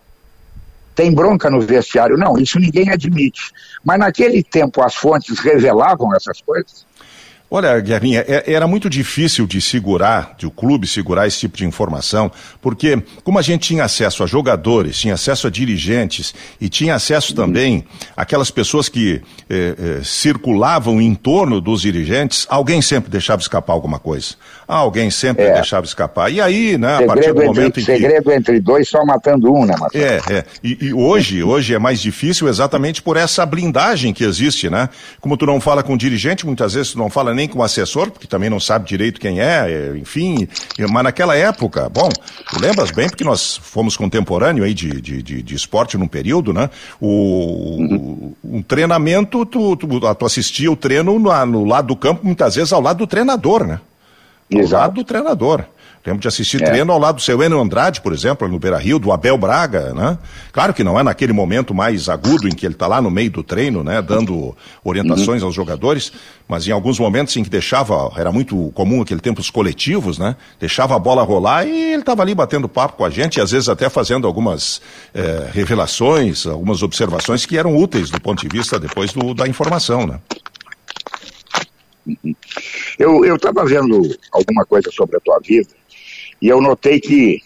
Tem 0.95 1.13
bronca 1.13 1.51
no 1.51 1.61
vestiário? 1.61 2.17
Não, 2.17 2.39
isso 2.39 2.59
ninguém 2.59 2.89
admite. 2.89 3.53
Mas 3.85 3.99
naquele 3.99 4.43
tempo 4.43 4.83
as 4.83 4.95
fontes 4.95 5.39
revelavam 5.41 6.15
essas 6.17 6.41
coisas? 6.41 6.87
Olha, 7.55 7.79
Guerrinha, 7.81 8.25
é, 8.27 8.51
era 8.51 8.67
muito 8.67 8.89
difícil 8.89 9.47
de 9.47 9.61
segurar, 9.61 10.35
de 10.39 10.47
o 10.47 10.51
clube 10.51 10.87
segurar 10.87 11.27
esse 11.27 11.41
tipo 11.41 11.55
de 11.55 11.67
informação, 11.67 12.33
porque 12.63 13.03
como 13.23 13.39
a 13.39 13.43
gente 13.43 13.69
tinha 13.69 13.85
acesso 13.85 14.25
a 14.25 14.27
jogadores, 14.27 14.99
tinha 14.99 15.13
acesso 15.13 15.47
a 15.47 15.51
dirigentes 15.51 16.35
e 16.59 16.71
tinha 16.71 16.95
acesso 16.95 17.35
também 17.35 17.85
àquelas 18.17 18.51
pessoas 18.51 18.89
que 18.89 19.21
eh, 19.51 19.75
eh, 19.79 20.01
circulavam 20.03 20.99
em 20.99 21.15
torno 21.15 21.61
dos 21.61 21.83
dirigentes, 21.83 22.47
alguém 22.49 22.81
sempre 22.81 23.11
deixava 23.11 23.43
escapar 23.43 23.75
alguma 23.75 23.99
coisa. 23.99 24.29
Alguém 24.67 25.11
sempre 25.11 25.45
é. 25.45 25.53
deixava 25.53 25.85
escapar. 25.85 26.33
E 26.33 26.41
aí, 26.41 26.79
né, 26.79 26.97
segredo 26.97 27.11
a 27.11 27.15
partir 27.15 27.35
do 27.35 27.45
momento 27.45 27.81
entre, 27.81 27.83
em 27.83 27.85
que... 27.85 27.93
Segredo 27.93 28.33
entre 28.33 28.61
dois 28.61 28.89
só 28.89 29.05
matando 29.05 29.53
um, 29.53 29.67
né, 29.67 29.75
Marcelo? 29.79 30.05
É, 30.05 30.39
é. 30.39 30.45
E, 30.65 30.87
e 30.87 30.95
hoje, 30.95 31.43
hoje 31.43 31.75
é 31.75 31.79
mais 31.79 32.01
difícil 32.01 32.49
exatamente 32.49 33.03
por 33.03 33.19
essa 33.19 33.45
blindagem 33.45 34.15
que 34.15 34.25
existe, 34.25 34.71
né? 34.71 34.89
Como 35.21 35.37
tu 35.37 35.45
não 35.45 35.61
fala 35.61 35.83
com 35.83 35.93
o 35.93 35.99
dirigente, 35.99 36.47
muitas 36.47 36.73
vezes 36.73 36.93
tu 36.93 36.99
não 36.99 37.11
fala 37.11 37.35
nem 37.35 37.42
com 37.49 37.59
o 37.61 37.63
assessor, 37.63 38.11
porque 38.11 38.27
também 38.27 38.51
não 38.51 38.61
sabe 38.61 38.89
direito 38.89 39.21
quem 39.21 39.41
é, 39.41 39.71
é 39.71 39.97
enfim. 39.97 40.49
Mas 40.91 41.05
naquela 41.05 41.37
época, 41.37 41.89
bom, 41.89 42.09
tu 42.09 42.61
lembras 42.61 42.91
bem, 42.91 43.09
porque 43.09 43.25
nós 43.25 43.57
fomos 43.57 43.97
contemporâneo 43.97 44.65
aí 44.65 44.75
de, 44.75 45.01
de, 45.01 45.23
de, 45.23 45.43
de 45.43 45.55
esporte 45.55 45.97
num 45.97 46.09
período, 46.09 46.53
né? 46.53 46.71
O, 47.01 47.77
uhum. 47.79 48.35
um 48.45 48.63
treinamento, 48.63 49.45
tu, 49.47 49.77
tu, 49.77 49.87
tu 50.15 50.27
assistia 50.27 50.71
o 50.71 50.77
treino 50.77 51.19
no, 51.19 51.47
no 51.47 51.65
lado 51.65 51.89
do 51.89 51.97
campo, 51.97 52.25
muitas 52.25 52.55
vezes 52.55 52.73
ao 52.73 52.81
lado 52.81 52.99
do 52.99 53.07
treinador, 53.07 53.67
né? 53.67 53.81
Ao 54.53 54.61
Exato. 54.61 54.83
lado 54.83 54.95
do 54.95 55.05
treinador. 55.05 55.65
Lembro 56.05 56.21
de 56.21 56.27
assistir 56.27 56.61
é. 56.61 56.67
treino 56.67 56.93
ao 56.93 56.99
lado 56.99 57.17
do 57.17 57.23
seu 57.23 57.41
Enio 57.41 57.61
Andrade, 57.61 58.01
por 58.01 58.13
exemplo, 58.13 58.49
no 58.49 58.59
Beira 58.59 58.77
Rio, 58.77 58.99
do 58.99 59.13
Abel 59.13 59.39
Braga, 59.39 59.95
né? 59.95 60.19
Claro 60.51 60.75
que 60.75 60.83
não 60.83 60.99
é 60.99 61.03
naquele 61.03 61.33
momento 61.33 61.73
mais 61.73 62.09
agudo 62.09 62.49
em 62.49 62.51
que 62.51 62.67
ele 62.67 62.75
está 62.75 62.89
lá 62.89 63.01
no 63.01 63.09
meio 63.09 63.31
do 63.31 63.43
treino, 63.45 63.85
né? 63.85 64.03
Dando 64.03 64.57
orientações 64.83 65.43
uhum. 65.43 65.47
aos 65.47 65.55
jogadores, 65.55 66.13
mas 66.49 66.67
em 66.67 66.73
alguns 66.73 66.99
momentos 66.99 67.37
em 67.37 67.45
que 67.45 67.51
deixava, 67.51 68.11
era 68.17 68.33
muito 68.33 68.73
comum 68.75 69.01
aquele 69.01 69.21
tempo 69.21 69.41
os 69.41 69.49
coletivos, 69.49 70.19
né? 70.19 70.35
Deixava 70.59 70.97
a 70.97 70.99
bola 70.99 71.23
rolar 71.23 71.65
e 71.67 71.93
ele 71.93 72.03
estava 72.03 72.23
ali 72.23 72.35
batendo 72.35 72.69
papo 72.69 72.97
com 72.97 73.05
a 73.05 73.11
gente, 73.11 73.37
e 73.37 73.41
às 73.41 73.53
vezes 73.53 73.69
até 73.69 73.89
fazendo 73.89 74.27
algumas 74.27 74.83
eh, 75.15 75.51
revelações, 75.53 76.47
algumas 76.47 76.83
observações 76.83 77.47
que 77.47 77.57
eram 77.57 77.77
úteis 77.77 78.11
do 78.11 78.21
ponto 78.21 78.41
de 78.41 78.49
vista 78.49 78.77
depois 78.77 79.13
do, 79.13 79.35
da 79.35 79.47
informação, 79.47 80.05
né? 80.05 80.19
Eu 82.99 83.37
estava 83.37 83.65
vendo 83.65 84.03
alguma 84.33 84.65
coisa 84.65 84.91
sobre 84.91 85.17
a 85.17 85.21
tua 85.21 85.39
vida 85.39 85.69
e 86.43 86.49
eu 86.49 86.61
notei 86.61 87.01
que 87.01 87.41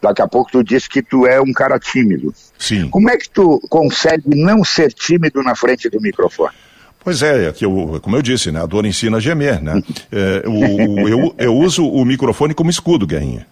daqui 0.00 0.22
a 0.22 0.28
pouco 0.28 0.52
tu 0.52 0.62
disse 0.62 0.88
que 0.88 1.02
tu 1.02 1.26
é 1.26 1.40
um 1.40 1.52
cara 1.52 1.80
tímido. 1.80 2.32
Sim. 2.56 2.88
Como 2.88 3.10
é 3.10 3.16
que 3.16 3.28
tu 3.28 3.60
consegue 3.68 4.22
não 4.36 4.62
ser 4.62 4.92
tímido 4.92 5.42
na 5.42 5.56
frente 5.56 5.90
do 5.90 6.00
microfone? 6.00 6.54
Pois 7.00 7.22
é, 7.22 7.48
é 7.48 7.52
que 7.52 7.64
eu, 7.64 7.98
como 8.00 8.16
eu 8.16 8.22
disse, 8.22 8.52
né, 8.52 8.62
a 8.62 8.66
dor 8.66 8.86
ensina 8.86 9.16
a 9.16 9.20
gemer, 9.20 9.60
né? 9.60 9.82
É, 10.12 10.44
o, 10.48 11.08
eu, 11.08 11.34
eu 11.36 11.56
uso 11.56 11.84
o 11.86 12.04
microfone 12.04 12.54
como 12.54 12.70
escudo, 12.70 13.06
Guerrinha. 13.06 13.46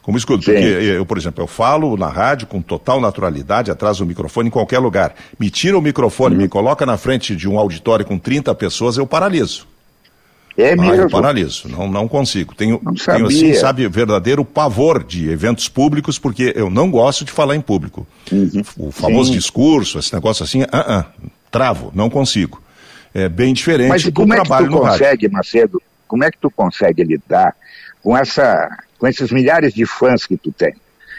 Como 0.00 0.16
escudo, 0.16 0.44
Sim. 0.44 0.52
porque 0.52 0.66
eu, 0.66 1.04
por 1.04 1.18
exemplo, 1.18 1.42
eu 1.42 1.46
falo 1.48 1.96
na 1.96 2.08
rádio 2.08 2.46
com 2.46 2.62
total 2.62 3.00
naturalidade, 3.00 3.70
atrás 3.70 3.98
do 3.98 4.06
microfone 4.06 4.48
em 4.48 4.50
qualquer 4.50 4.78
lugar. 4.78 5.14
Me 5.38 5.50
tira 5.50 5.76
o 5.76 5.82
microfone, 5.82 6.36
uhum. 6.36 6.42
me 6.42 6.48
coloca 6.48 6.86
na 6.86 6.96
frente 6.96 7.34
de 7.34 7.48
um 7.48 7.58
auditório 7.58 8.04
com 8.04 8.18
30 8.18 8.54
pessoas, 8.54 8.96
eu 8.96 9.06
paraliso. 9.06 9.66
É 10.56 10.76
mesmo? 10.76 10.92
Ah, 10.92 10.96
eu 10.96 11.10
paraliso, 11.10 11.68
não, 11.68 11.88
não 11.88 12.06
consigo. 12.06 12.54
Tenho, 12.54 12.80
não 12.82 12.94
tenho, 12.94 13.26
assim, 13.26 13.54
sabe, 13.54 13.88
verdadeiro 13.88 14.44
pavor 14.44 15.02
de 15.02 15.28
eventos 15.28 15.68
públicos, 15.68 16.18
porque 16.18 16.52
eu 16.54 16.70
não 16.70 16.90
gosto 16.90 17.24
de 17.24 17.32
falar 17.32 17.56
em 17.56 17.60
público. 17.60 18.06
Uhum. 18.30 18.62
O 18.78 18.92
famoso 18.92 19.30
Sim. 19.32 19.38
discurso, 19.38 19.98
esse 19.98 20.14
negócio 20.14 20.44
assim, 20.44 20.62
uh 20.62 20.66
-uh, 20.66 21.04
travo, 21.50 21.90
não 21.94 22.08
consigo. 22.08 22.62
É 23.12 23.28
bem 23.28 23.54
diferente 23.54 23.88
Mas 23.88 24.08
como 24.10 24.34
é 24.34 24.40
que 24.40 24.48
tu 24.48 24.70
consegue, 24.70 25.28
Macedo, 25.28 25.82
como 26.06 26.24
é 26.24 26.30
que 26.30 26.38
tu 26.38 26.50
consegue 26.50 27.04
lidar 27.04 27.54
com, 28.02 28.16
essa, 28.16 28.68
com 28.98 29.06
esses 29.06 29.30
milhares 29.30 29.72
de 29.72 29.86
fãs 29.86 30.26
que 30.26 30.36
tu 30.36 30.52
tem? 30.52 30.74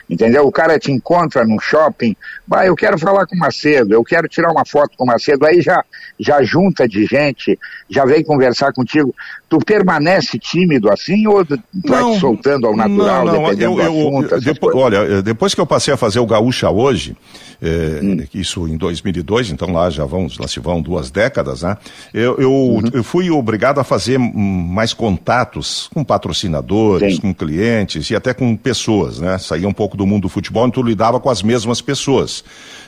Entendeu? 0.09 0.45
O 0.45 0.51
cara 0.51 0.77
te 0.77 0.91
encontra 0.91 1.43
num 1.43 1.59
shopping, 1.59 2.15
vai, 2.47 2.69
eu 2.69 2.75
quero 2.75 2.97
falar 3.00 3.25
com 3.25 3.35
o 3.35 3.39
Macedo, 3.39 3.93
eu 3.93 4.03
quero 4.03 4.27
tirar 4.27 4.51
uma 4.51 4.63
foto 4.63 4.95
com 4.95 5.03
o 5.03 5.07
Macedo, 5.07 5.45
aí 5.45 5.62
já, 5.62 5.83
já 6.19 6.43
junta 6.43 6.88
de 6.88 7.05
gente, 7.05 7.57
já 7.89 8.05
vem 8.05 8.24
conversar 8.24 8.71
contigo. 8.71 9.13
Tu 9.50 9.57
permanece 9.59 10.38
tímido 10.38 10.91
assim 10.91 11.25
ou 11.25 11.43
tu 11.43 11.59
vai 11.85 12.03
te 12.12 12.19
soltando 12.19 12.67
ao 12.67 12.75
natural, 12.75 13.25
não, 13.25 13.33
não, 13.33 13.43
dependendo 13.43 13.81
eu, 13.81 13.85
eu, 13.85 13.91
do 13.91 14.17
assunto? 14.17 14.41
Depois, 14.41 14.75
olha, 14.75 15.21
depois 15.24 15.55
que 15.55 15.62
eu 15.62 15.65
passei 15.65 15.93
a 15.93 15.97
fazer 15.97 16.19
o 16.19 16.25
Gaúcha 16.27 16.69
hoje, 16.69 17.17
é, 17.62 18.00
hum. 18.03 18.17
isso 18.33 18.67
em 18.67 18.77
2002, 18.77 19.51
então 19.51 19.71
lá 19.71 19.89
já 19.89 20.05
vão, 20.05 20.27
lá 20.39 20.47
se 20.47 20.59
vão 20.59 20.81
duas 20.81 21.09
décadas, 21.09 21.62
né? 21.62 21.77
Eu, 22.13 22.38
eu, 22.38 22.51
uhum. 22.51 22.81
eu 22.93 23.03
fui 23.03 23.29
obrigado 23.29 23.79
a 23.79 23.83
fazer 23.83 24.17
mais 24.17 24.93
contatos 24.93 25.89
com 25.93 26.03
patrocinadores, 26.03 27.15
Sim. 27.15 27.21
com 27.21 27.33
clientes 27.33 28.09
e 28.09 28.15
até 28.15 28.33
com 28.33 28.55
pessoas, 28.55 29.19
né? 29.19 29.38
Saía 29.38 29.67
um 29.67 29.74
pouco 29.74 29.95
do 29.95 30.05
mundo 30.05 30.24
do 30.24 30.29
futebol, 30.29 30.67
então 30.67 30.81
lidava 30.81 31.19
com 31.19 31.29
as 31.29 31.43
mesmas 31.43 31.81
pessoas. 31.81 32.43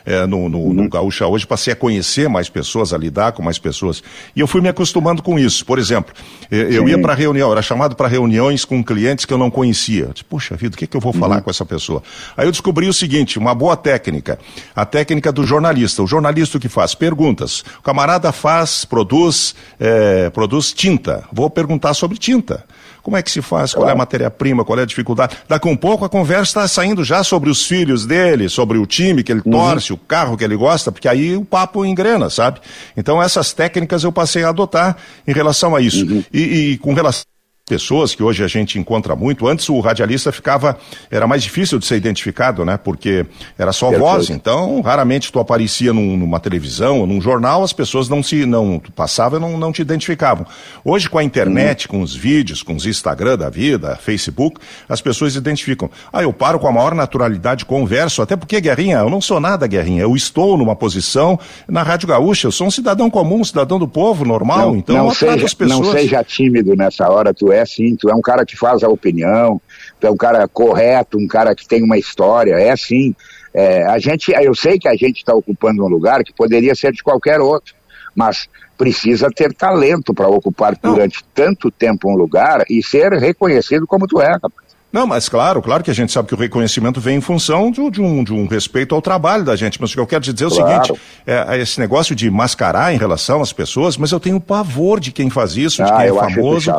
É, 0.07 0.25
no, 0.25 0.47
no, 0.47 0.59
uhum. 0.59 0.73
no 0.73 0.89
Gaúcha 0.89 1.27
hoje, 1.27 1.45
passei 1.45 1.73
a 1.73 1.75
conhecer 1.75 2.29
mais 2.29 2.47
pessoas, 2.47 2.93
a 2.93 2.97
lidar 2.97 3.33
com 3.33 3.43
mais 3.43 3.59
pessoas. 3.59 4.01
E 4.33 4.39
eu 4.39 4.47
fui 4.47 4.61
me 4.61 4.69
acostumando 4.69 5.21
com 5.21 5.37
isso. 5.37 5.65
Por 5.65 5.77
exemplo, 5.77 6.13
eu 6.49 6.85
Sim. 6.85 6.91
ia 6.91 7.01
para 7.01 7.13
reunião, 7.13 7.51
era 7.51 7.61
chamado 7.61 7.95
para 7.95 8.07
reuniões 8.07 8.63
com 8.63 8.81
clientes 8.81 9.25
que 9.25 9.33
eu 9.33 9.37
não 9.37 9.51
conhecia. 9.51 10.05
Eu 10.05 10.13
disse, 10.13 10.23
Puxa 10.23 10.55
vida, 10.55 10.75
o 10.75 10.77
que, 10.77 10.87
que 10.87 10.95
eu 10.95 11.01
vou 11.01 11.13
uhum. 11.13 11.19
falar 11.19 11.41
com 11.41 11.49
essa 11.49 11.65
pessoa? 11.65 12.01
Aí 12.37 12.47
eu 12.47 12.51
descobri 12.51 12.87
o 12.87 12.93
seguinte, 12.93 13.37
uma 13.37 13.53
boa 13.53 13.75
técnica 13.75 14.39
a 14.75 14.85
técnica 14.85 15.31
do 15.31 15.43
jornalista. 15.43 16.03
O 16.03 16.07
jornalista 16.07 16.59
que 16.59 16.69
faz 16.69 16.93
perguntas. 16.93 17.61
O 17.79 17.81
camarada 17.81 18.31
faz, 18.31 18.85
produz, 18.85 19.55
é, 19.79 20.29
produz 20.29 20.71
tinta. 20.71 21.23
Vou 21.31 21.49
perguntar 21.49 21.93
sobre 21.93 22.17
tinta. 22.17 22.63
Como 23.07 23.15
é 23.15 23.23
que 23.23 23.31
se 23.31 23.41
faz? 23.41 23.73
Qual 23.73 23.87
é 23.87 23.93
a 23.93 23.95
matéria-prima? 23.95 24.65
Qual 24.65 24.77
é 24.77 24.81
a 24.81 24.85
dificuldade? 24.85 25.37
Daqui 25.47 25.65
um 25.69 25.77
pouco 25.77 26.03
a 26.03 26.09
conversa 26.09 26.43
está 26.43 26.67
saindo 26.67 27.05
já 27.05 27.23
sobre 27.23 27.49
os 27.49 27.65
filhos 27.65 28.05
dele, 28.05 28.49
sobre 28.49 28.77
o 28.77 28.85
time 28.85 29.23
que 29.23 29.31
ele 29.31 29.41
uhum. 29.45 29.53
torce, 29.53 29.93
o 29.93 29.97
carro 29.97 30.35
que 30.35 30.43
ele 30.43 30.57
gosta, 30.57 30.91
porque 30.91 31.07
aí 31.07 31.37
o 31.37 31.45
papo 31.45 31.85
engrena, 31.85 32.29
sabe? 32.29 32.59
Então 32.97 33.23
essas 33.23 33.53
técnicas 33.53 34.03
eu 34.03 34.11
passei 34.11 34.43
a 34.43 34.49
adotar 34.49 34.97
em 35.25 35.31
relação 35.31 35.73
a 35.73 35.79
isso. 35.79 36.05
Uhum. 36.05 36.21
E, 36.33 36.41
e 36.41 36.77
com 36.79 36.93
relação 36.93 37.23
pessoas 37.67 38.15
que 38.15 38.23
hoje 38.23 38.41
a 38.43 38.47
gente 38.47 38.79
encontra 38.79 39.13
muito. 39.13 39.45
Antes 39.45 39.67
o 39.67 39.81
radialista 39.81 40.31
ficava, 40.31 40.77
era 41.11 41.27
mais 41.27 41.43
difícil 41.43 41.77
de 41.77 41.85
ser 41.85 41.97
identificado, 41.97 42.63
né? 42.63 42.77
Porque 42.77 43.25
era 43.57 43.73
só 43.73 43.91
voz, 43.91 44.29
então 44.29 44.79
raramente 44.79 45.31
tu 45.33 45.37
aparecia 45.37 45.91
num, 45.91 46.15
numa 46.15 46.39
televisão 46.39 47.01
ou 47.01 47.07
num 47.07 47.19
jornal, 47.19 47.63
as 47.63 47.73
pessoas 47.73 48.07
não 48.07 48.23
se, 48.23 48.45
não, 48.45 48.79
tu 48.79 48.89
passava 48.93 49.35
e 49.35 49.39
não, 49.39 49.57
não 49.57 49.73
te 49.73 49.81
identificavam. 49.81 50.45
Hoje 50.83 51.09
com 51.09 51.17
a 51.17 51.23
internet, 51.23 51.87
uhum. 51.87 51.97
com 51.97 52.01
os 52.01 52.15
vídeos, 52.15 52.63
com 52.63 52.73
os 52.73 52.85
Instagram 52.85 53.37
da 53.37 53.49
vida, 53.49 53.97
Facebook, 54.01 54.61
as 54.87 55.01
pessoas 55.01 55.35
identificam. 55.35 55.91
Ah, 56.13 56.23
eu 56.23 56.31
paro 56.31 56.59
com 56.59 56.69
a 56.69 56.71
maior 56.71 56.95
naturalidade, 56.95 57.65
converso, 57.65 58.21
até 58.21 58.37
porque, 58.37 58.61
Guerrinha, 58.61 58.99
eu 58.99 59.09
não 59.09 59.19
sou 59.19 59.41
nada, 59.41 59.67
Guerrinha, 59.67 60.03
eu 60.03 60.15
estou 60.15 60.57
numa 60.57 60.75
posição 60.75 61.37
na 61.67 61.83
Rádio 61.83 62.07
Gaúcha, 62.07 62.47
eu 62.47 62.51
sou 62.53 62.67
um 62.67 62.71
cidadão 62.71 63.09
comum, 63.09 63.41
um 63.41 63.43
cidadão 63.43 63.77
do 63.77 63.89
povo, 63.89 64.23
normal, 64.23 64.71
não, 64.71 64.77
então 64.77 64.95
não 64.95 65.13
seja, 65.13 65.45
as 65.45 65.53
pessoas... 65.53 65.85
Não 65.85 65.91
seja 65.91 66.23
tímido 66.23 66.73
nessa 66.73 67.09
hora, 67.09 67.33
tu 67.33 67.51
é 67.51 67.56
é 67.57 67.61
assim, 67.61 67.95
tu 67.95 68.09
é 68.09 68.15
um 68.15 68.21
cara 68.21 68.45
que 68.45 68.55
faz 68.55 68.83
a 68.83 68.89
opinião, 68.89 69.61
tu 69.99 70.07
é 70.07 70.11
um 70.11 70.17
cara 70.17 70.47
correto, 70.47 71.17
um 71.17 71.27
cara 71.27 71.53
que 71.55 71.67
tem 71.67 71.83
uma 71.83 71.97
história, 71.97 72.53
é 72.53 72.71
assim. 72.71 73.15
É, 73.53 73.85
a 73.85 73.97
gente, 73.97 74.31
eu 74.31 74.53
sei 74.53 74.77
que 74.77 74.87
a 74.87 74.95
gente 74.95 75.17
está 75.17 75.33
ocupando 75.33 75.83
um 75.83 75.87
lugar 75.87 76.23
que 76.23 76.33
poderia 76.33 76.75
ser 76.75 76.91
de 76.91 77.03
qualquer 77.03 77.39
outro, 77.39 77.73
mas 78.15 78.47
precisa 78.77 79.29
ter 79.29 79.53
talento 79.53 80.13
para 80.13 80.27
ocupar 80.27 80.77
Não. 80.81 80.93
durante 80.93 81.23
tanto 81.33 81.71
tempo 81.71 82.09
um 82.09 82.15
lugar 82.15 82.63
e 82.69 82.83
ser 82.83 83.11
reconhecido 83.13 83.87
como 83.87 84.07
tu 84.07 84.21
é, 84.21 84.31
rapaz. 84.31 84.67
Não, 84.91 85.05
mas 85.05 85.27
claro, 85.27 85.61
claro 85.61 85.83
que 85.83 85.91
a 85.91 85.93
gente 85.93 86.13
sabe 86.13 86.29
que 86.29 86.33
o 86.33 86.37
reconhecimento 86.37 87.01
vem 87.01 87.17
em 87.17 87.21
função 87.21 87.69
de, 87.69 87.91
de, 87.91 88.01
um, 88.01 88.23
de 88.23 88.33
um, 88.33 88.47
respeito 88.47 88.95
ao 88.95 89.01
trabalho 89.01 89.43
da 89.43 89.55
gente. 89.55 89.79
Mas 89.81 89.91
o 89.91 89.93
que 89.93 89.99
eu 89.99 90.07
quero 90.07 90.23
te 90.23 90.31
dizer 90.31 90.45
é 90.45 90.47
o 90.47 90.51
seguinte: 90.51 90.93
é, 91.25 91.45
é, 91.49 91.61
esse 91.61 91.77
negócio 91.79 92.15
de 92.15 92.31
mascarar 92.31 92.93
em 92.93 92.97
relação 92.97 93.41
às 93.41 93.51
pessoas, 93.51 93.97
mas 93.97 94.11
eu 94.11 94.19
tenho 94.19 94.39
pavor 94.39 94.99
de 94.99 95.11
quem 95.11 95.29
faz 95.29 95.57
isso, 95.57 95.83
de 95.83 95.91
ah, 95.91 95.97
quem 95.97 96.07
é 96.07 96.13
famoso 96.13 96.73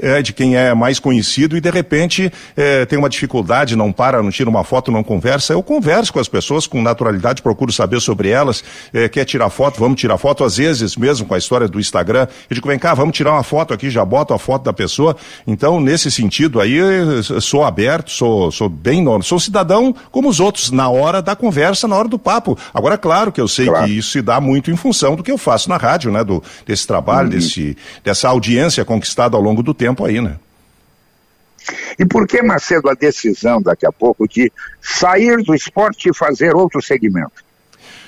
é, 0.00 0.22
de 0.22 0.32
quem 0.32 0.56
é 0.56 0.74
mais 0.74 0.98
conhecido 0.98 1.56
e 1.56 1.60
de 1.60 1.70
repente 1.70 2.32
é, 2.56 2.84
tem 2.84 2.98
uma 2.98 3.08
dificuldade, 3.08 3.76
não 3.76 3.92
para, 3.92 4.22
não 4.22 4.30
tira 4.30 4.48
uma 4.48 4.64
foto, 4.64 4.90
não 4.90 5.02
conversa. 5.02 5.52
Eu 5.52 5.62
converso 5.62 6.12
com 6.12 6.20
as 6.20 6.28
pessoas 6.28 6.66
com 6.66 6.82
naturalidade, 6.82 7.42
procuro 7.42 7.72
saber 7.72 8.00
sobre 8.00 8.28
elas. 8.28 8.62
É, 8.92 9.08
quer 9.08 9.24
tirar 9.24 9.50
foto? 9.50 9.78
Vamos 9.78 10.00
tirar 10.00 10.18
foto. 10.18 10.44
Às 10.44 10.56
vezes, 10.56 10.96
mesmo 10.96 11.26
com 11.26 11.34
a 11.34 11.38
história 11.38 11.68
do 11.68 11.80
Instagram, 11.80 12.26
eu 12.48 12.54
digo, 12.54 12.68
vem 12.68 12.78
cá, 12.78 12.94
vamos 12.94 13.16
tirar 13.16 13.32
uma 13.32 13.42
foto 13.42 13.72
aqui, 13.72 13.90
já 13.90 14.04
boto 14.04 14.34
a 14.34 14.38
foto 14.38 14.64
da 14.64 14.72
pessoa. 14.72 15.16
Então, 15.46 15.80
nesse 15.80 16.10
sentido 16.10 16.60
aí, 16.60 16.78
sou 17.40 17.64
aberto, 17.64 18.10
sou, 18.10 18.50
sou 18.50 18.68
bem, 18.68 19.04
sou 19.22 19.38
cidadão 19.38 19.94
como 20.10 20.28
os 20.28 20.40
outros, 20.40 20.70
na 20.70 20.88
hora 20.88 21.22
da 21.22 21.36
conversa, 21.36 21.88
na 21.88 21.96
hora 21.96 22.08
do 22.08 22.18
papo. 22.18 22.58
Agora, 22.72 22.98
claro 22.98 23.30
que 23.32 23.40
eu 23.40 23.48
sei 23.48 23.66
claro. 23.66 23.86
que 23.86 23.92
isso 23.92 24.10
se 24.10 24.22
dá 24.22 24.40
muito 24.40 24.70
em 24.70 24.76
função 24.76 25.16
do 25.16 25.22
que 25.22 25.30
eu 25.30 25.38
faço 25.38 25.68
na 25.68 25.76
rádio, 25.76 26.10
né? 26.10 26.24
Do, 26.24 26.42
desse 26.66 26.86
trabalho, 26.86 27.28
uhum. 27.28 27.34
desse, 27.34 27.76
dessa 28.04 28.28
audiência 28.28 28.84
conquistada 28.84 29.36
ao 29.36 29.42
longo 29.42 29.62
do 29.62 29.72
tempo 29.72 29.85
tempo 29.86 30.04
aí, 30.04 30.20
né? 30.20 30.36
E 31.98 32.04
por 32.04 32.26
que, 32.26 32.42
Macedo, 32.42 32.88
a 32.88 32.94
decisão 32.94 33.60
daqui 33.60 33.86
a 33.86 33.92
pouco 33.92 34.28
de 34.28 34.52
sair 34.80 35.42
do 35.42 35.54
esporte 35.54 36.08
e 36.08 36.14
fazer 36.14 36.54
outro 36.54 36.82
segmento? 36.82 37.44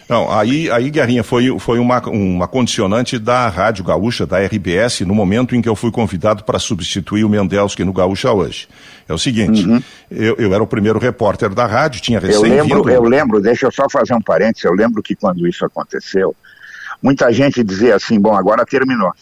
Não, 0.08 0.32
aí, 0.32 0.70
aí 0.70 0.90
Guerrinha, 0.90 1.22
foi, 1.22 1.58
foi 1.58 1.78
uma, 1.78 2.00
uma 2.08 2.48
condicionante 2.48 3.18
da 3.18 3.46
Rádio 3.48 3.84
Gaúcha, 3.84 4.24
da 4.24 4.38
RBS, 4.38 5.00
no 5.00 5.14
momento 5.14 5.54
em 5.54 5.60
que 5.60 5.68
eu 5.68 5.76
fui 5.76 5.90
convidado 5.90 6.44
para 6.44 6.58
substituir 6.58 7.24
o 7.24 7.28
Mendelski 7.28 7.84
no 7.84 7.92
Gaúcha 7.92 8.32
hoje. 8.32 8.68
É 9.06 9.12
o 9.12 9.18
seguinte, 9.18 9.66
uhum. 9.66 9.82
eu, 10.10 10.36
eu 10.38 10.54
era 10.54 10.62
o 10.62 10.66
primeiro 10.66 10.98
repórter 10.98 11.50
da 11.50 11.66
rádio, 11.66 12.00
tinha 12.00 12.18
recém 12.18 12.36
eu 12.36 12.42
lembro, 12.42 12.82
vindo... 12.82 12.90
Eu 12.90 13.02
lembro, 13.02 13.40
deixa 13.40 13.66
eu 13.66 13.72
só 13.72 13.86
fazer 13.88 14.14
um 14.14 14.20
parênteses, 14.20 14.64
eu 14.64 14.72
lembro 14.72 15.02
que 15.02 15.14
quando 15.14 15.46
isso 15.46 15.64
aconteceu, 15.64 16.34
muita 17.02 17.30
gente 17.30 17.62
dizia 17.62 17.96
assim, 17.96 18.18
bom, 18.18 18.34
agora 18.34 18.64
terminou. 18.64 19.12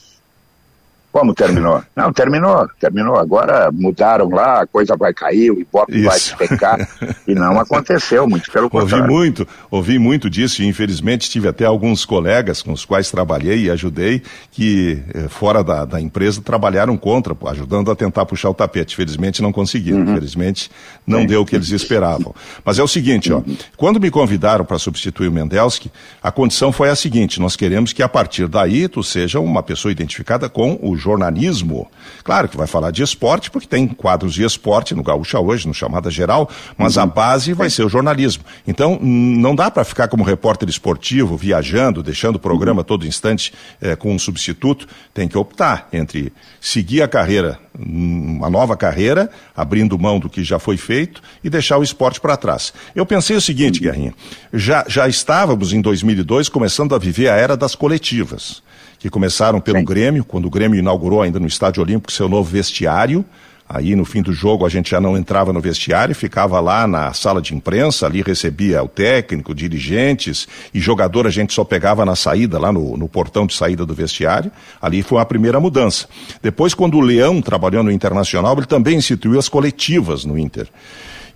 Como 1.17 1.33
terminou? 1.33 1.83
Não, 1.97 2.13
terminou, 2.13 2.69
terminou. 2.79 3.17
Agora 3.17 3.71
mudaram 3.73 4.29
lá, 4.29 4.61
a 4.61 4.67
coisa 4.67 4.95
vai 4.99 5.15
cair, 5.15 5.51
o 5.51 5.59
Ibope 5.59 6.03
vai 6.03 6.15
despecar. 6.15 6.87
e 7.27 7.35
não 7.35 7.57
aconteceu, 7.59 8.29
muito 8.29 8.53
pelo 8.53 8.69
contrário. 8.69 9.05
Ouvi 9.05 9.15
muito, 9.15 9.49
ouvi 9.71 9.99
muito 9.99 10.29
disso 10.29 10.63
e 10.63 10.67
infelizmente 10.67 11.31
tive 11.31 11.49
até 11.49 11.65
alguns 11.65 12.05
colegas 12.05 12.61
com 12.61 12.71
os 12.71 12.85
quais 12.85 13.11
trabalhei 13.11 13.65
e 13.65 13.71
ajudei 13.71 14.23
que 14.53 15.03
eh, 15.15 15.27
fora 15.29 15.65
da, 15.65 15.87
da 15.87 15.99
empresa 15.99 16.43
trabalharam 16.43 16.99
contra, 16.99 17.35
ajudando 17.47 17.91
a 17.91 17.97
tentar 17.97 18.27
puxar 18.27 18.51
o 18.51 18.55
tapete. 18.55 18.95
Felizmente 18.95 19.41
não 19.41 19.53
conseguiram, 19.53 20.01
uhum. 20.01 20.11
infelizmente 20.11 20.71
não 21.07 21.21
Sim. 21.21 21.29
deu 21.29 21.41
o 21.41 21.47
que 21.47 21.57
eles 21.57 21.71
esperavam. 21.71 22.35
Mas 22.63 22.79
é 22.79 22.83
o 22.83 22.89
seguinte, 22.89 23.33
ó, 23.33 23.39
uhum. 23.39 23.57
quando 23.75 23.99
me 23.99 24.11
convidaram 24.11 24.67
para 24.67 24.79
substituir 24.79 25.29
o 25.29 25.33
Mendelski, 25.33 25.91
a 26.23 26.31
condição 26.31 26.73
foi 26.73 26.91
a 26.91 26.95
seguinte, 26.95 27.41
nós 27.41 27.57
queremos 27.57 27.95
que 27.95 28.03
a 28.03 28.09
partir 28.09 28.47
daí 28.49 28.87
tu 28.87 29.03
seja 29.03 29.41
uma 29.41 29.63
pessoa 29.63 29.91
identificada 29.91 30.47
com 30.51 30.79
o 30.83 30.95
jornalismo. 31.07 31.89
Claro 32.25 32.49
que 32.49 32.57
vai 32.57 32.67
falar 32.67 32.91
de 32.91 33.03
esporte, 33.03 33.51
porque 33.51 33.69
tem 33.69 33.87
quadros 33.87 34.35
de 34.35 34.43
esporte 34.43 34.95
no 34.95 35.03
Gaúcha 35.03 35.39
hoje, 35.39 35.69
no 35.69 35.75
Chamada 35.75 36.11
Geral, 36.11 36.51
mas 36.77 36.97
uhum. 36.97 37.05
a 37.05 37.07
base 37.07 37.53
vai 37.53 37.71
ser 37.71 37.85
o 37.85 37.89
jornalismo. 37.89 38.45
Então, 38.67 38.99
não 39.01 39.55
dá 39.55 39.71
para 39.71 39.85
ficar 39.85 40.09
como 40.09 40.25
repórter 40.25 40.69
esportivo, 40.69 41.37
viajando, 41.37 42.03
deixando 42.03 42.37
o 42.37 42.41
programa 42.41 42.81
uhum. 42.81 42.85
todo 42.85 43.07
instante 43.07 43.53
é, 43.81 43.95
com 43.95 44.13
um 44.13 44.19
substituto. 44.19 44.89
Tem 45.15 45.29
que 45.29 45.39
optar 45.39 45.89
entre 45.93 46.33
seguir 46.61 47.03
a 47.03 47.09
carreira, 47.09 47.61
uma 47.79 48.51
nova 48.51 48.77
carreira, 48.77 49.31
abrindo 49.57 49.97
mão 49.99 50.19
do 50.19 50.29
que 50.29 50.43
já 50.43 50.59
foi 50.59 50.77
feito 50.77 51.23
e 51.45 51.49
deixar 51.49 51.79
o 51.79 51.83
esporte 51.85 52.21
para 52.21 52.37
trás. 52.37 52.73
Eu 52.95 53.07
pensei 53.07 53.37
o 53.37 53.41
seguinte, 53.41 53.79
uhum. 53.79 53.85
Guerrinha, 53.85 54.15
já, 54.53 54.85
já 54.89 55.07
estávamos 55.07 55.73
em 55.73 55.81
2002 55.81 56.49
começando 56.49 56.95
a 56.95 56.99
viver 56.99 57.29
a 57.29 57.37
era 57.37 57.57
das 57.57 57.77
coletivas 57.77 58.66
que 59.07 59.11
começaram 59.11 59.61
pelo 59.61 59.79
Sim. 59.79 59.85
Grêmio, 59.85 60.25
quando 60.25 60.47
o 60.47 60.51
Grêmio 60.51 60.79
inaugurou 60.79 61.23
ainda 61.23 61.39
no 61.39 61.47
Estádio 61.47 61.81
Olímpico 61.81 62.11
seu 62.11 62.29
novo 62.29 62.51
vestiário. 62.51 63.25
Aí 63.69 63.95
no 63.95 64.05
fim 64.05 64.21
do 64.21 64.33
jogo 64.33 64.67
a 64.67 64.69
gente 64.69 64.91
já 64.91 65.01
não 65.01 65.17
entrava 65.17 65.53
no 65.53 65.61
vestiário, 65.61 66.15
ficava 66.15 66.59
lá 66.61 66.87
na 66.87 67.13
sala 67.13 67.41
de 67.41 67.55
imprensa, 67.55 68.07
ali 68.07 68.23
recebia 68.23 68.83
o 68.83 68.89
técnico, 68.89 69.55
dirigentes 69.55 70.47
e 70.75 70.81
jogador 70.81 71.27
a 71.27 71.31
gente 71.31 71.53
só 71.53 71.65
pegava 71.65 72.05
na 72.05 72.15
saída, 72.15 72.59
lá 72.59 72.73
no, 72.73 72.97
no 72.97 73.09
portão 73.09 73.47
de 73.47 73.55
saída 73.55 73.85
do 73.87 73.95
vestiário. 73.95 74.51
Ali 74.81 75.03
foi 75.03 75.21
a 75.21 75.25
primeira 75.25 75.61
mudança. 75.61 76.09
Depois, 76.43 76.75
quando 76.75 76.97
o 76.97 77.01
Leão 77.01 77.41
trabalhou 77.41 77.83
no 77.85 77.91
Internacional, 77.93 78.57
ele 78.57 78.67
também 78.67 78.97
instituiu 78.97 79.39
as 79.39 79.49
coletivas 79.49 80.25
no 80.25 80.39
Inter. 80.39 80.69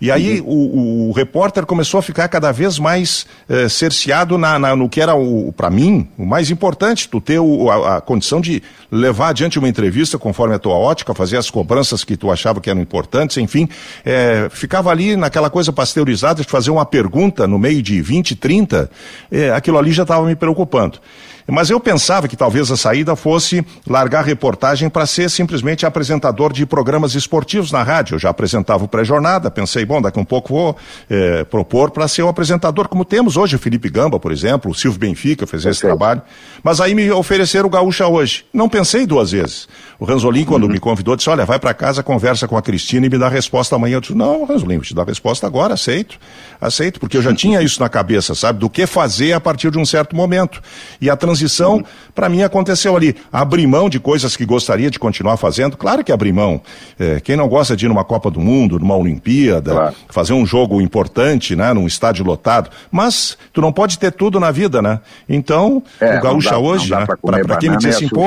E 0.01 0.09
aí 0.09 0.41
o, 0.41 1.09
o, 1.09 1.11
repórter 1.11 1.63
começou 1.63 1.99
a 1.99 2.01
ficar 2.01 2.27
cada 2.27 2.51
vez 2.51 2.79
mais 2.79 3.27
eh, 3.47 3.69
cerceado 3.69 4.35
na, 4.35 4.57
na, 4.57 4.75
no 4.75 4.89
que 4.89 4.99
era, 4.99 5.13
para 5.55 5.69
mim, 5.69 6.09
o 6.17 6.25
mais 6.25 6.49
importante, 6.49 7.07
tu 7.07 7.21
ter 7.21 7.37
o, 7.37 7.69
a, 7.69 7.97
a, 7.97 8.01
condição 8.01 8.41
de 8.41 8.63
levar 8.91 9.29
adiante 9.29 9.59
uma 9.59 9.69
entrevista 9.69 10.17
conforme 10.17 10.55
a 10.55 10.59
tua 10.59 10.73
ótica, 10.73 11.13
fazer 11.13 11.37
as 11.37 11.51
cobranças 11.51 12.03
que 12.03 12.17
tu 12.17 12.31
achava 12.31 12.59
que 12.59 12.67
eram 12.67 12.81
importantes, 12.81 13.37
enfim, 13.37 13.69
eh, 14.03 14.49
ficava 14.49 14.89
ali 14.89 15.15
naquela 15.15 15.51
coisa 15.51 15.71
pasteurizada 15.71 16.41
de 16.41 16.47
fazer 16.47 16.71
uma 16.71 16.85
pergunta 16.85 17.47
no 17.47 17.59
meio 17.59 17.83
de 17.83 18.01
20, 18.01 18.35
30, 18.37 18.89
eh, 19.31 19.51
aquilo 19.51 19.77
ali 19.77 19.91
já 19.91 20.01
estava 20.01 20.25
me 20.25 20.35
preocupando. 20.35 20.99
Mas 21.47 21.69
eu 21.69 21.79
pensava 21.79 22.27
que 22.27 22.35
talvez 22.35 22.71
a 22.71 22.77
saída 22.77 23.15
fosse 23.15 23.65
largar 23.87 24.23
reportagem 24.23 24.89
para 24.89 25.05
ser 25.05 25.29
simplesmente 25.29 25.85
apresentador 25.85 26.53
de 26.53 26.65
programas 26.65 27.15
esportivos 27.15 27.71
na 27.71 27.83
rádio. 27.83 28.15
Eu 28.15 28.19
já 28.19 28.29
apresentava 28.29 28.83
o 28.83 28.87
pré-jornada, 28.87 29.51
pensei, 29.51 29.85
bom, 29.85 30.01
daqui 30.01 30.19
a 30.19 30.21
um 30.21 30.25
pouco 30.25 30.53
vou 30.53 30.77
é, 31.09 31.43
propor 31.45 31.91
para 31.91 32.07
ser 32.07 32.23
o 32.23 32.27
apresentador, 32.27 32.87
como 32.87 33.03
temos 33.05 33.37
hoje 33.37 33.55
o 33.55 33.59
Felipe 33.59 33.89
Gamba, 33.89 34.19
por 34.19 34.31
exemplo, 34.31 34.71
o 34.71 34.75
Silvio 34.75 34.99
Benfica 34.99 35.47
fez 35.47 35.65
esse 35.65 35.81
trabalho. 35.81 36.21
Mas 36.63 36.79
aí 36.79 36.93
me 36.93 37.11
ofereceram 37.11 37.67
o 37.67 37.69
Gaúcha 37.69 38.07
hoje. 38.07 38.45
Não 38.53 38.69
pensei 38.69 39.05
duas 39.05 39.31
vezes. 39.31 39.67
O 40.01 40.05
Ranzolin, 40.05 40.45
quando 40.45 40.63
uhum. 40.63 40.69
me 40.71 40.79
convidou, 40.79 41.15
disse: 41.15 41.29
Olha, 41.29 41.45
vai 41.45 41.59
para 41.59 41.75
casa, 41.75 42.01
conversa 42.01 42.47
com 42.47 42.57
a 42.57 42.61
Cristina 42.63 43.05
e 43.05 43.09
me 43.09 43.19
dá 43.19 43.27
a 43.27 43.29
resposta 43.29 43.75
amanhã. 43.75 43.97
Eu 43.97 44.01
disse: 44.01 44.15
Não, 44.15 44.45
Ranzolin, 44.45 44.77
vou 44.77 44.83
te 44.83 44.95
dar 44.95 45.03
a 45.03 45.05
resposta 45.05 45.45
agora, 45.45 45.75
aceito. 45.75 46.17
Aceito, 46.59 46.99
porque 46.99 47.17
eu 47.17 47.21
já 47.21 47.31
tinha 47.35 47.61
isso 47.61 47.79
na 47.79 47.87
cabeça, 47.87 48.33
sabe? 48.33 48.57
Do 48.57 48.67
que 48.67 48.87
fazer 48.87 49.33
a 49.33 49.39
partir 49.39 49.69
de 49.69 49.77
um 49.77 49.85
certo 49.85 50.15
momento. 50.15 50.59
E 50.99 51.07
a 51.07 51.15
transição, 51.15 51.75
uhum. 51.75 51.83
para 52.15 52.27
mim, 52.29 52.41
aconteceu 52.41 52.95
ali. 52.95 53.15
Abrir 53.31 53.67
mão 53.67 53.87
de 53.87 53.99
coisas 53.99 54.35
que 54.35 54.43
gostaria 54.43 54.89
de 54.89 54.97
continuar 54.97 55.37
fazendo, 55.37 55.77
claro 55.77 56.03
que 56.03 56.11
abrir 56.11 56.33
mão. 56.33 56.59
É, 56.99 57.19
quem 57.19 57.35
não 57.35 57.47
gosta 57.47 57.77
de 57.77 57.85
ir 57.85 57.89
numa 57.89 58.03
Copa 58.03 58.31
do 58.31 58.39
Mundo, 58.39 58.79
numa 58.79 58.95
Olimpíada, 58.95 59.71
claro. 59.71 59.95
fazer 60.09 60.33
um 60.33 60.47
jogo 60.47 60.81
importante, 60.81 61.55
né, 61.55 61.73
num 61.73 61.85
estádio 61.85 62.25
lotado. 62.25 62.71
Mas 62.91 63.37
tu 63.53 63.61
não 63.61 63.71
pode 63.71 63.99
ter 63.99 64.11
tudo 64.11 64.39
na 64.39 64.49
vida, 64.49 64.81
né? 64.81 64.99
Então, 65.29 65.83
é, 65.99 66.17
o 66.17 66.21
Gaúcha 66.23 66.49
dá, 66.49 66.57
hoje, 66.57 66.89
né? 66.89 67.05
Para 67.21 67.57
quem 67.57 67.69
me 67.69 67.77
disse 67.77 67.89
assim, 67.89 68.09
pô. 68.09 68.25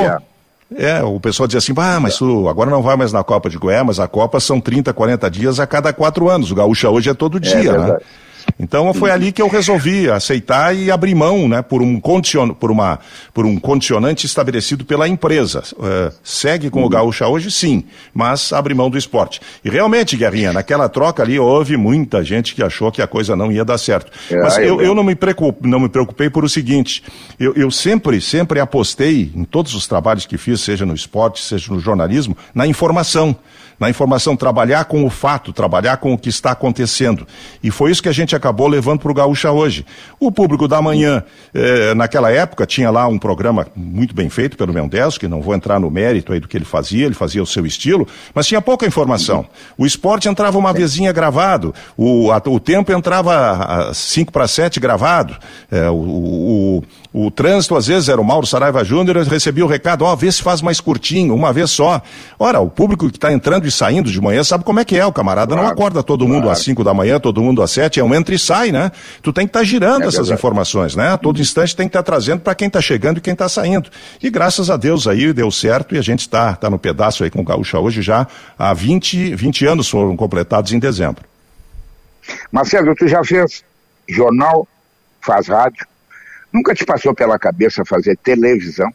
É, 0.76 1.02
o 1.02 1.20
pessoal 1.20 1.46
diz 1.46 1.56
assim, 1.56 1.72
ah, 1.76 2.00
mas 2.00 2.16
tu 2.16 2.48
agora 2.48 2.70
não 2.70 2.82
vai 2.82 2.96
mais 2.96 3.12
na 3.12 3.22
Copa 3.22 3.48
de 3.48 3.56
Goiás, 3.58 3.86
mas 3.86 4.00
a 4.00 4.08
Copa 4.08 4.40
são 4.40 4.60
30, 4.60 4.92
40 4.92 5.30
dias 5.30 5.60
a 5.60 5.66
cada 5.66 5.92
quatro 5.92 6.28
anos. 6.28 6.50
O 6.50 6.54
Gaúcha 6.54 6.90
hoje 6.90 7.10
é 7.10 7.14
todo 7.14 7.38
é 7.38 7.40
dia, 7.40 7.70
é 7.70 7.78
né? 7.78 7.96
Então 8.58 8.92
foi 8.94 9.10
ali 9.10 9.32
que 9.32 9.42
eu 9.42 9.48
resolvi 9.48 10.08
aceitar 10.10 10.74
e 10.74 10.90
abrir 10.90 11.14
mão, 11.14 11.48
né, 11.48 11.62
por 11.62 11.82
um, 11.82 12.00
condicion, 12.00 12.50
por 12.50 12.70
uma, 12.70 12.98
por 13.32 13.44
um 13.44 13.58
condicionante 13.58 14.26
estabelecido 14.26 14.84
pela 14.84 15.08
empresa. 15.08 15.62
Uh, 15.72 16.14
segue 16.22 16.70
com 16.70 16.80
uhum. 16.80 16.86
o 16.86 16.88
Gaúcha 16.88 17.26
hoje, 17.26 17.50
sim, 17.50 17.84
mas 18.12 18.52
abre 18.52 18.74
mão 18.74 18.88
do 18.88 18.98
esporte. 18.98 19.40
E 19.64 19.70
realmente, 19.70 20.16
Guerrinha, 20.16 20.52
naquela 20.52 20.88
troca 20.88 21.22
ali 21.22 21.38
houve 21.38 21.76
muita 21.76 22.22
gente 22.22 22.54
que 22.54 22.62
achou 22.62 22.90
que 22.92 23.02
a 23.02 23.06
coisa 23.06 23.34
não 23.36 23.50
ia 23.50 23.64
dar 23.64 23.78
certo. 23.78 24.10
É, 24.30 24.40
mas 24.40 24.58
eu, 24.58 24.80
eu 24.80 24.94
não, 24.94 25.02
me 25.02 25.14
preocupei, 25.14 25.70
não 25.70 25.80
me 25.80 25.88
preocupei 25.88 26.30
por 26.30 26.44
o 26.44 26.48
seguinte, 26.48 27.02
eu, 27.38 27.54
eu 27.54 27.70
sempre, 27.70 28.20
sempre 28.20 28.60
apostei 28.60 29.32
em 29.34 29.44
todos 29.44 29.74
os 29.74 29.86
trabalhos 29.86 30.26
que 30.26 30.38
fiz, 30.38 30.60
seja 30.60 30.86
no 30.86 30.94
esporte, 30.94 31.42
seja 31.42 31.72
no 31.72 31.80
jornalismo, 31.80 32.36
na 32.54 32.66
informação 32.66 33.36
na 33.78 33.90
informação, 33.90 34.36
trabalhar 34.36 34.84
com 34.84 35.04
o 35.04 35.10
fato, 35.10 35.52
trabalhar 35.52 35.96
com 35.96 36.12
o 36.12 36.18
que 36.18 36.28
está 36.28 36.52
acontecendo. 36.52 37.26
E 37.62 37.70
foi 37.70 37.90
isso 37.90 38.02
que 38.02 38.08
a 38.08 38.12
gente 38.12 38.34
acabou 38.34 38.68
levando 38.68 39.00
para 39.00 39.10
o 39.10 39.14
Gaúcha 39.14 39.50
hoje. 39.50 39.84
O 40.18 40.30
público 40.30 40.68
da 40.68 40.80
manhã, 40.80 41.22
eh, 41.52 41.94
naquela 41.94 42.30
época, 42.30 42.66
tinha 42.66 42.90
lá 42.90 43.06
um 43.06 43.18
programa 43.18 43.66
muito 43.74 44.14
bem 44.14 44.28
feito 44.28 44.56
pelo 44.56 44.72
Mendes, 44.72 45.18
que 45.18 45.28
não 45.28 45.40
vou 45.40 45.54
entrar 45.54 45.78
no 45.80 45.90
mérito 45.90 46.32
aí 46.32 46.40
do 46.40 46.48
que 46.48 46.56
ele 46.56 46.64
fazia, 46.64 47.06
ele 47.06 47.14
fazia 47.14 47.42
o 47.42 47.46
seu 47.46 47.66
estilo, 47.66 48.06
mas 48.34 48.46
tinha 48.46 48.60
pouca 48.60 48.86
informação. 48.86 49.46
O 49.76 49.84
esporte 49.86 50.28
entrava 50.28 50.58
uma 50.58 50.72
vezinha 50.72 51.12
gravado, 51.12 51.74
o, 51.96 52.30
a, 52.30 52.42
o 52.46 52.60
tempo 52.60 52.92
entrava 52.92 53.92
5 53.92 54.32
para 54.32 54.46
7 54.46 54.80
gravado, 54.80 55.36
eh, 55.70 55.88
o, 55.90 55.94
o, 55.94 56.82
o, 57.16 57.30
trânsito 57.30 57.76
às 57.76 57.86
vezes 57.86 58.08
era 58.08 58.20
o 58.20 58.24
Mauro 58.24 58.44
Saraiva 58.44 58.82
Júnior, 58.82 59.16
recebia 59.18 59.64
o 59.64 59.68
recado, 59.68 60.04
ó, 60.04 60.12
oh, 60.12 60.16
vê 60.16 60.32
se 60.32 60.42
faz 60.42 60.60
mais 60.60 60.80
curtinho, 60.80 61.32
uma 61.32 61.52
vez 61.52 61.70
só. 61.70 62.02
Ora, 62.36 62.58
o 62.58 62.68
público 62.68 63.08
que 63.08 63.16
está 63.16 63.32
entrando 63.32 63.68
e 63.68 63.70
saindo 63.70 64.10
de 64.10 64.20
manhã, 64.20 64.42
sabe 64.42 64.64
como 64.64 64.80
é 64.80 64.84
que 64.84 64.96
é? 64.96 65.06
O 65.06 65.12
camarada 65.12 65.54
claro, 65.54 65.62
não 65.62 65.72
acorda 65.72 66.02
todo 66.02 66.26
mundo 66.26 66.42
claro. 66.42 66.50
às 66.50 66.58
5 66.64 66.82
da 66.82 66.92
manhã, 66.92 67.20
todo 67.20 67.40
mundo 67.40 67.62
às 67.62 67.70
7, 67.70 68.00
é 68.00 68.04
um 68.04 68.12
entra 68.12 68.34
e 68.34 68.38
sai, 68.38 68.72
né? 68.72 68.90
Tu 69.22 69.32
tem 69.32 69.46
que 69.46 69.50
estar 69.50 69.60
tá 69.60 69.64
girando 69.64 70.02
é 70.02 70.06
essas 70.06 70.26
verdade. 70.26 70.40
informações, 70.40 70.96
né? 70.96 71.12
A 71.12 71.16
todo 71.16 71.40
instante 71.40 71.76
tem 71.76 71.86
que 71.86 71.90
estar 71.90 72.02
tá 72.02 72.12
trazendo 72.12 72.40
para 72.40 72.54
quem 72.54 72.66
está 72.66 72.80
chegando 72.80 73.18
e 73.18 73.20
quem 73.20 73.32
está 73.32 73.48
saindo. 73.48 73.88
E 74.20 74.28
graças 74.28 74.68
a 74.68 74.76
Deus 74.76 75.06
aí 75.06 75.32
deu 75.32 75.52
certo 75.52 75.94
e 75.94 75.98
a 75.98 76.02
gente 76.02 76.20
está 76.20 76.54
tá 76.54 76.68
no 76.68 76.80
pedaço 76.80 77.22
aí 77.22 77.30
com 77.30 77.42
o 77.42 77.44
Gaúcha 77.44 77.78
hoje 77.78 78.02
já 78.02 78.26
há 78.58 78.74
20, 78.74 79.36
20 79.36 79.66
anos 79.66 79.88
foram 79.88 80.16
completados 80.16 80.72
em 80.72 80.80
dezembro. 80.80 81.24
Marcelo, 82.50 82.94
tu 82.96 83.06
já 83.06 83.22
fez 83.22 83.62
jornal, 84.08 84.66
faz 85.20 85.48
rádio, 85.48 85.86
nunca 86.54 86.72
te 86.72 86.84
passou 86.84 87.12
pela 87.12 87.36
cabeça 87.36 87.84
fazer 87.84 88.16
televisão? 88.16 88.88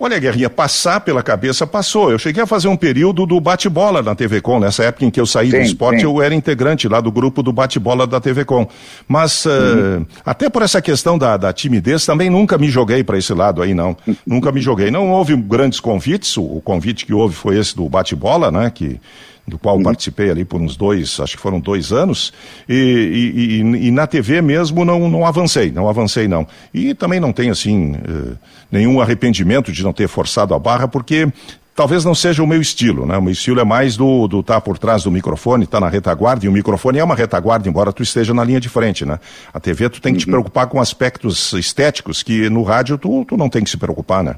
Olha, 0.00 0.16
Guerrinha, 0.16 0.48
passar 0.48 1.00
pela 1.00 1.24
cabeça 1.24 1.66
passou. 1.66 2.12
Eu 2.12 2.20
cheguei 2.20 2.40
a 2.40 2.46
fazer 2.46 2.68
um 2.68 2.76
período 2.76 3.26
do 3.26 3.40
bate-bola 3.40 4.00
na 4.00 4.14
TV 4.14 4.40
Com. 4.40 4.60
Nessa 4.60 4.84
época 4.84 5.04
em 5.04 5.10
que 5.10 5.20
eu 5.20 5.26
saí 5.26 5.50
sim, 5.50 5.56
do 5.58 5.62
esporte, 5.64 6.00
sim. 6.00 6.04
eu 6.04 6.22
era 6.22 6.32
integrante 6.32 6.86
lá 6.86 7.00
do 7.00 7.10
grupo 7.10 7.42
do 7.42 7.52
bate-bola 7.52 8.06
da 8.06 8.20
TV 8.20 8.44
Com. 8.44 8.68
Mas, 9.08 9.44
uhum. 9.44 10.02
uh, 10.02 10.06
até 10.24 10.48
por 10.48 10.62
essa 10.62 10.80
questão 10.80 11.18
da, 11.18 11.36
da 11.36 11.52
timidez, 11.52 12.06
também 12.06 12.30
nunca 12.30 12.56
me 12.56 12.68
joguei 12.70 13.02
para 13.02 13.18
esse 13.18 13.34
lado 13.34 13.60
aí, 13.60 13.74
não. 13.74 13.96
nunca 14.24 14.52
me 14.52 14.60
joguei. 14.60 14.88
Não 14.88 15.10
houve 15.10 15.34
grandes 15.34 15.80
convites. 15.80 16.36
O, 16.36 16.44
o 16.44 16.60
convite 16.60 17.04
que 17.04 17.12
houve 17.12 17.34
foi 17.34 17.58
esse 17.58 17.74
do 17.74 17.88
bate-bola, 17.88 18.52
né? 18.52 18.70
Que 18.72 19.00
do 19.48 19.58
qual 19.58 19.76
uhum. 19.76 19.82
participei 19.82 20.30
ali 20.30 20.44
por 20.44 20.60
uns 20.60 20.76
dois, 20.76 21.18
acho 21.20 21.36
que 21.36 21.42
foram 21.42 21.58
dois 21.58 21.92
anos, 21.92 22.32
e, 22.68 22.74
e, 22.74 23.62
e, 23.62 23.88
e, 23.88 23.90
na 23.90 24.06
TV 24.06 24.42
mesmo 24.42 24.84
não, 24.84 25.08
não 25.08 25.26
avancei, 25.26 25.70
não 25.70 25.88
avancei 25.88 26.28
não. 26.28 26.46
E 26.72 26.94
também 26.94 27.18
não 27.18 27.32
tenho, 27.32 27.52
assim, 27.52 27.92
uh, 27.92 28.36
nenhum 28.70 29.00
arrependimento 29.00 29.72
de 29.72 29.82
não 29.82 29.92
ter 29.92 30.08
forçado 30.08 30.54
a 30.54 30.58
barra, 30.58 30.86
porque 30.86 31.28
talvez 31.74 32.04
não 32.04 32.14
seja 32.14 32.42
o 32.42 32.46
meu 32.46 32.60
estilo, 32.60 33.06
né? 33.06 33.16
O 33.16 33.22
meu 33.22 33.32
estilo 33.32 33.60
é 33.60 33.64
mais 33.64 33.96
do 33.96 34.26
do 34.26 34.40
estar 34.40 34.54
tá 34.54 34.60
por 34.60 34.78
trás 34.78 35.04
do 35.04 35.10
microfone, 35.10 35.64
estar 35.64 35.78
tá 35.78 35.84
na 35.86 35.90
retaguarda, 35.90 36.44
e 36.44 36.48
o 36.48 36.52
microfone 36.52 36.98
é 36.98 37.04
uma 37.04 37.14
retaguarda, 37.14 37.68
embora 37.68 37.92
tu 37.92 38.02
esteja 38.02 38.34
na 38.34 38.42
linha 38.42 38.60
de 38.60 38.68
frente, 38.68 39.04
né? 39.04 39.18
A 39.54 39.60
TV 39.60 39.88
tu 39.88 40.00
tem 40.00 40.12
que 40.12 40.18
uhum. 40.18 40.24
te 40.24 40.30
preocupar 40.30 40.66
com 40.66 40.80
aspectos 40.80 41.52
estéticos 41.52 42.22
que 42.22 42.50
no 42.50 42.62
rádio 42.62 42.98
tu, 42.98 43.24
tu 43.24 43.36
não 43.36 43.48
tem 43.48 43.62
que 43.62 43.70
se 43.70 43.76
preocupar, 43.76 44.24
né? 44.24 44.34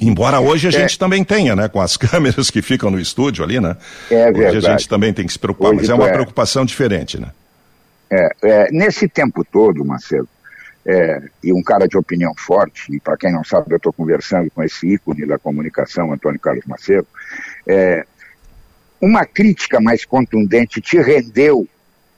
Embora 0.00 0.40
hoje 0.40 0.68
a 0.68 0.70
é. 0.70 0.72
gente 0.72 0.98
também 0.98 1.24
tenha, 1.24 1.56
né? 1.56 1.68
Com 1.68 1.80
as 1.80 1.96
câmeras 1.98 2.50
que 2.50 2.62
ficam 2.62 2.90
no 2.90 3.00
estúdio 3.00 3.44
ali, 3.44 3.60
né? 3.60 3.76
É 4.10 4.30
verdade. 4.30 4.58
Hoje 4.58 4.66
a 4.66 4.70
gente 4.70 4.88
também 4.88 5.12
tem 5.12 5.26
que 5.26 5.32
se 5.32 5.38
preocupar, 5.38 5.70
hoje 5.70 5.80
mas 5.80 5.90
é 5.90 5.94
uma 5.94 6.08
é... 6.08 6.12
preocupação 6.12 6.64
diferente, 6.64 7.20
né? 7.20 7.30
É, 8.10 8.28
é, 8.42 8.72
nesse 8.72 9.08
tempo 9.08 9.44
todo, 9.44 9.84
Marcelo, 9.84 10.28
é, 10.84 11.22
e 11.44 11.52
um 11.52 11.62
cara 11.62 11.86
de 11.86 11.96
opinião 11.96 12.34
forte, 12.36 12.92
e 12.92 12.98
para 12.98 13.16
quem 13.16 13.32
não 13.32 13.44
sabe, 13.44 13.66
eu 13.70 13.76
estou 13.76 13.92
conversando 13.92 14.50
com 14.50 14.62
esse 14.62 14.86
ícone 14.88 15.26
da 15.26 15.38
comunicação, 15.38 16.12
Antônio 16.12 16.40
Carlos 16.40 16.64
Macedo, 16.66 17.06
é, 17.66 18.04
uma 19.00 19.24
crítica 19.24 19.80
mais 19.80 20.04
contundente 20.04 20.80
te 20.80 21.00
rendeu 21.00 21.68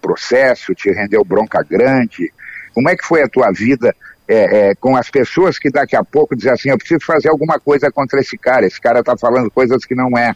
processo, 0.01 0.75
te 0.75 0.91
rendeu 0.91 1.25
bronca 1.25 1.63
grande? 1.63 2.33
Como 2.75 2.89
é 2.89 2.97
que 2.97 3.07
foi 3.07 3.23
a 3.23 3.29
tua 3.29 3.53
vida 3.53 3.95
é, 4.29 4.71
é, 4.71 4.75
com 4.75 4.97
as 4.97 5.11
pessoas 5.11 5.59
que 5.59 5.71
daqui 5.71 5.97
a 5.97 6.05
pouco 6.05 6.37
dizem 6.37 6.53
assim, 6.53 6.71
eu 6.71 6.79
preciso 6.79 7.05
fazer 7.05 7.29
alguma 7.29 7.59
coisa 7.59 7.91
contra 7.91 8.21
esse 8.21 8.39
cara, 8.39 8.67
esse 8.67 8.81
cara 8.81 9.01
está 9.01 9.17
falando 9.17 9.51
coisas 9.51 9.85
que 9.85 9.95
não 9.95 10.17
é. 10.17 10.35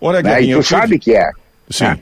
Olha, 0.00 0.22
né? 0.22 0.42
E 0.42 0.54
tu 0.54 0.62
sabe 0.62 0.98
que 0.98 1.14
é. 1.14 1.30
Sim. 1.70 1.86
É. 1.86 1.98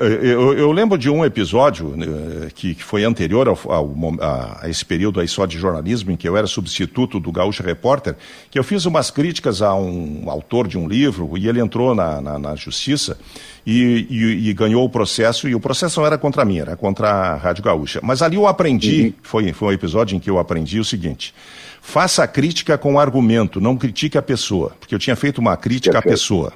Eu, 0.00 0.54
eu, 0.54 0.72
lembro 0.72 0.96
de 0.96 1.10
um 1.10 1.22
episódio 1.26 1.94
né, 1.94 2.48
que, 2.54 2.74
que, 2.74 2.82
foi 2.82 3.04
anterior 3.04 3.46
ao, 3.48 3.58
ao, 3.70 3.94
a, 4.18 4.60
a, 4.62 4.70
esse 4.70 4.82
período 4.82 5.20
aí 5.20 5.28
só 5.28 5.44
de 5.44 5.58
jornalismo, 5.58 6.10
em 6.10 6.16
que 6.16 6.26
eu 6.26 6.38
era 6.38 6.46
substituto 6.46 7.20
do 7.20 7.30
Gaúcho 7.30 7.62
Repórter, 7.62 8.16
que 8.50 8.58
eu 8.58 8.64
fiz 8.64 8.86
umas 8.86 9.10
críticas 9.10 9.60
a 9.60 9.74
um 9.74 10.24
autor 10.30 10.66
de 10.66 10.78
um 10.78 10.88
livro 10.88 11.36
e 11.36 11.46
ele 11.46 11.60
entrou 11.60 11.94
na, 11.94 12.18
na, 12.18 12.38
na 12.38 12.56
justiça 12.56 13.18
e, 13.66 14.06
e, 14.08 14.48
e, 14.48 14.54
ganhou 14.54 14.82
o 14.86 14.88
processo, 14.88 15.46
e 15.46 15.54
o 15.54 15.60
processo 15.60 16.00
não 16.00 16.06
era 16.06 16.16
contra 16.16 16.46
mim, 16.46 16.60
era 16.60 16.76
contra 16.76 17.10
a 17.10 17.36
Rádio 17.36 17.62
Gaúcha. 17.62 18.00
Mas 18.02 18.22
ali 18.22 18.36
eu 18.36 18.46
aprendi, 18.46 19.08
uhum. 19.08 19.12
foi, 19.22 19.52
foi 19.52 19.68
um 19.68 19.72
episódio 19.72 20.16
em 20.16 20.18
que 20.18 20.30
eu 20.30 20.38
aprendi 20.38 20.80
o 20.80 20.84
seguinte. 20.84 21.34
Faça 21.82 22.24
a 22.24 22.26
crítica 22.26 22.78
com 22.78 22.98
argumento, 22.98 23.60
não 23.60 23.76
critique 23.76 24.16
a 24.16 24.22
pessoa, 24.22 24.72
porque 24.80 24.94
eu 24.94 24.98
tinha 24.98 25.14
feito 25.14 25.42
uma 25.42 25.54
crítica 25.54 25.98
à 25.98 26.02
pessoa. 26.02 26.54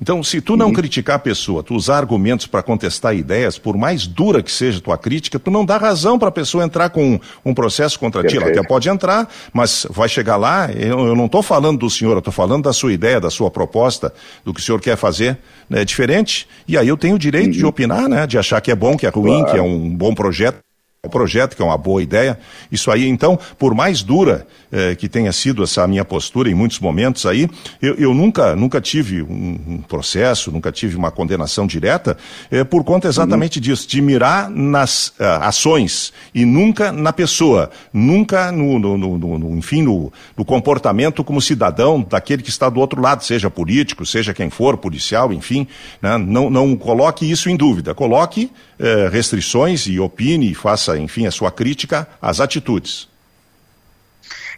Então, 0.00 0.22
se 0.22 0.40
tu 0.40 0.56
não 0.56 0.66
uhum. 0.66 0.72
criticar 0.72 1.16
a 1.16 1.18
pessoa, 1.18 1.62
tu 1.62 1.74
usar 1.74 1.96
argumentos 1.96 2.46
para 2.46 2.57
contestar 2.62 3.14
ideias, 3.14 3.58
por 3.58 3.76
mais 3.76 4.06
dura 4.06 4.42
que 4.42 4.50
seja 4.50 4.78
a 4.78 4.80
tua 4.80 4.98
crítica, 4.98 5.38
tu 5.38 5.50
não 5.50 5.64
dá 5.64 5.76
razão 5.76 6.18
para 6.18 6.28
a 6.28 6.32
pessoa 6.32 6.64
entrar 6.64 6.90
com 6.90 7.14
um, 7.14 7.20
um 7.44 7.54
processo 7.54 7.98
contra 7.98 8.22
ti. 8.24 8.36
Ela 8.36 8.48
até 8.48 8.62
pode 8.62 8.88
entrar, 8.88 9.28
mas 9.52 9.86
vai 9.90 10.08
chegar 10.08 10.36
lá, 10.36 10.70
eu, 10.72 11.06
eu 11.06 11.16
não 11.16 11.26
estou 11.26 11.42
falando 11.42 11.78
do 11.78 11.90
senhor, 11.90 12.12
eu 12.12 12.18
estou 12.18 12.32
falando 12.32 12.64
da 12.64 12.72
sua 12.72 12.92
ideia, 12.92 13.20
da 13.20 13.30
sua 13.30 13.50
proposta, 13.50 14.12
do 14.44 14.52
que 14.52 14.60
o 14.60 14.62
senhor 14.62 14.80
quer 14.80 14.96
fazer. 14.96 15.38
É 15.70 15.84
diferente. 15.84 16.48
E 16.66 16.76
aí 16.76 16.88
eu 16.88 16.96
tenho 16.96 17.16
o 17.16 17.18
direito 17.18 17.52
uhum. 17.52 17.58
de 17.58 17.66
opinar, 17.66 18.08
né? 18.08 18.26
De 18.26 18.38
achar 18.38 18.60
que 18.60 18.70
é 18.70 18.74
bom, 18.74 18.96
que 18.96 19.06
é 19.06 19.10
ruim, 19.10 19.40
claro. 19.40 19.52
que 19.52 19.58
é 19.58 19.62
um 19.62 19.88
bom 19.90 20.14
projeto 20.14 20.58
o 21.04 21.08
projeto, 21.08 21.54
que 21.54 21.62
é 21.62 21.64
uma 21.64 21.78
boa 21.78 22.02
ideia. 22.02 22.38
Isso 22.72 22.90
aí, 22.90 23.06
então, 23.06 23.38
por 23.58 23.74
mais 23.74 24.02
dura 24.02 24.46
eh, 24.72 24.94
que 24.94 25.08
tenha 25.08 25.32
sido 25.32 25.62
essa 25.62 25.86
minha 25.86 26.04
postura 26.04 26.50
em 26.50 26.54
muitos 26.54 26.80
momentos 26.80 27.26
aí, 27.26 27.48
eu, 27.80 27.94
eu 27.96 28.14
nunca, 28.14 28.56
nunca 28.56 28.80
tive 28.80 29.22
um, 29.22 29.58
um, 29.68 29.82
processo, 29.82 30.50
nunca 30.50 30.72
tive 30.72 30.96
uma 30.96 31.10
condenação 31.10 31.66
direta, 31.66 32.16
eh, 32.50 32.64
por 32.64 32.82
conta 32.84 33.08
exatamente 33.08 33.58
uhum. 33.58 33.62
disso, 33.62 33.86
de 33.86 34.00
mirar 34.00 34.48
nas 34.48 35.08
uh, 35.08 35.42
ações 35.42 36.12
e 36.34 36.44
nunca 36.44 36.90
na 36.90 37.12
pessoa, 37.12 37.70
nunca 37.92 38.50
no, 38.50 38.78
no, 38.78 38.96
no, 38.96 39.38
no 39.38 39.56
enfim, 39.56 39.82
no, 39.82 40.12
comportamento 40.44 41.22
como 41.22 41.42
cidadão 41.42 42.00
daquele 42.08 42.42
que 42.42 42.48
está 42.48 42.70
do 42.70 42.80
outro 42.80 43.00
lado, 43.00 43.22
seja 43.22 43.50
político, 43.50 44.06
seja 44.06 44.32
quem 44.32 44.48
for, 44.48 44.78
policial, 44.78 45.32
enfim, 45.32 45.66
né? 46.00 46.16
não, 46.16 46.48
não 46.48 46.74
coloque 46.76 47.30
isso 47.30 47.50
em 47.50 47.56
dúvida, 47.56 47.94
coloque 47.94 48.50
eh, 48.78 49.08
restrições 49.12 49.86
e 49.86 50.00
opine 50.00 50.50
e 50.50 50.54
faça 50.54 50.78
faça, 50.78 50.98
enfim, 50.98 51.26
a 51.26 51.30
sua 51.30 51.50
crítica 51.50 52.06
às 52.22 52.40
atitudes. 52.40 53.08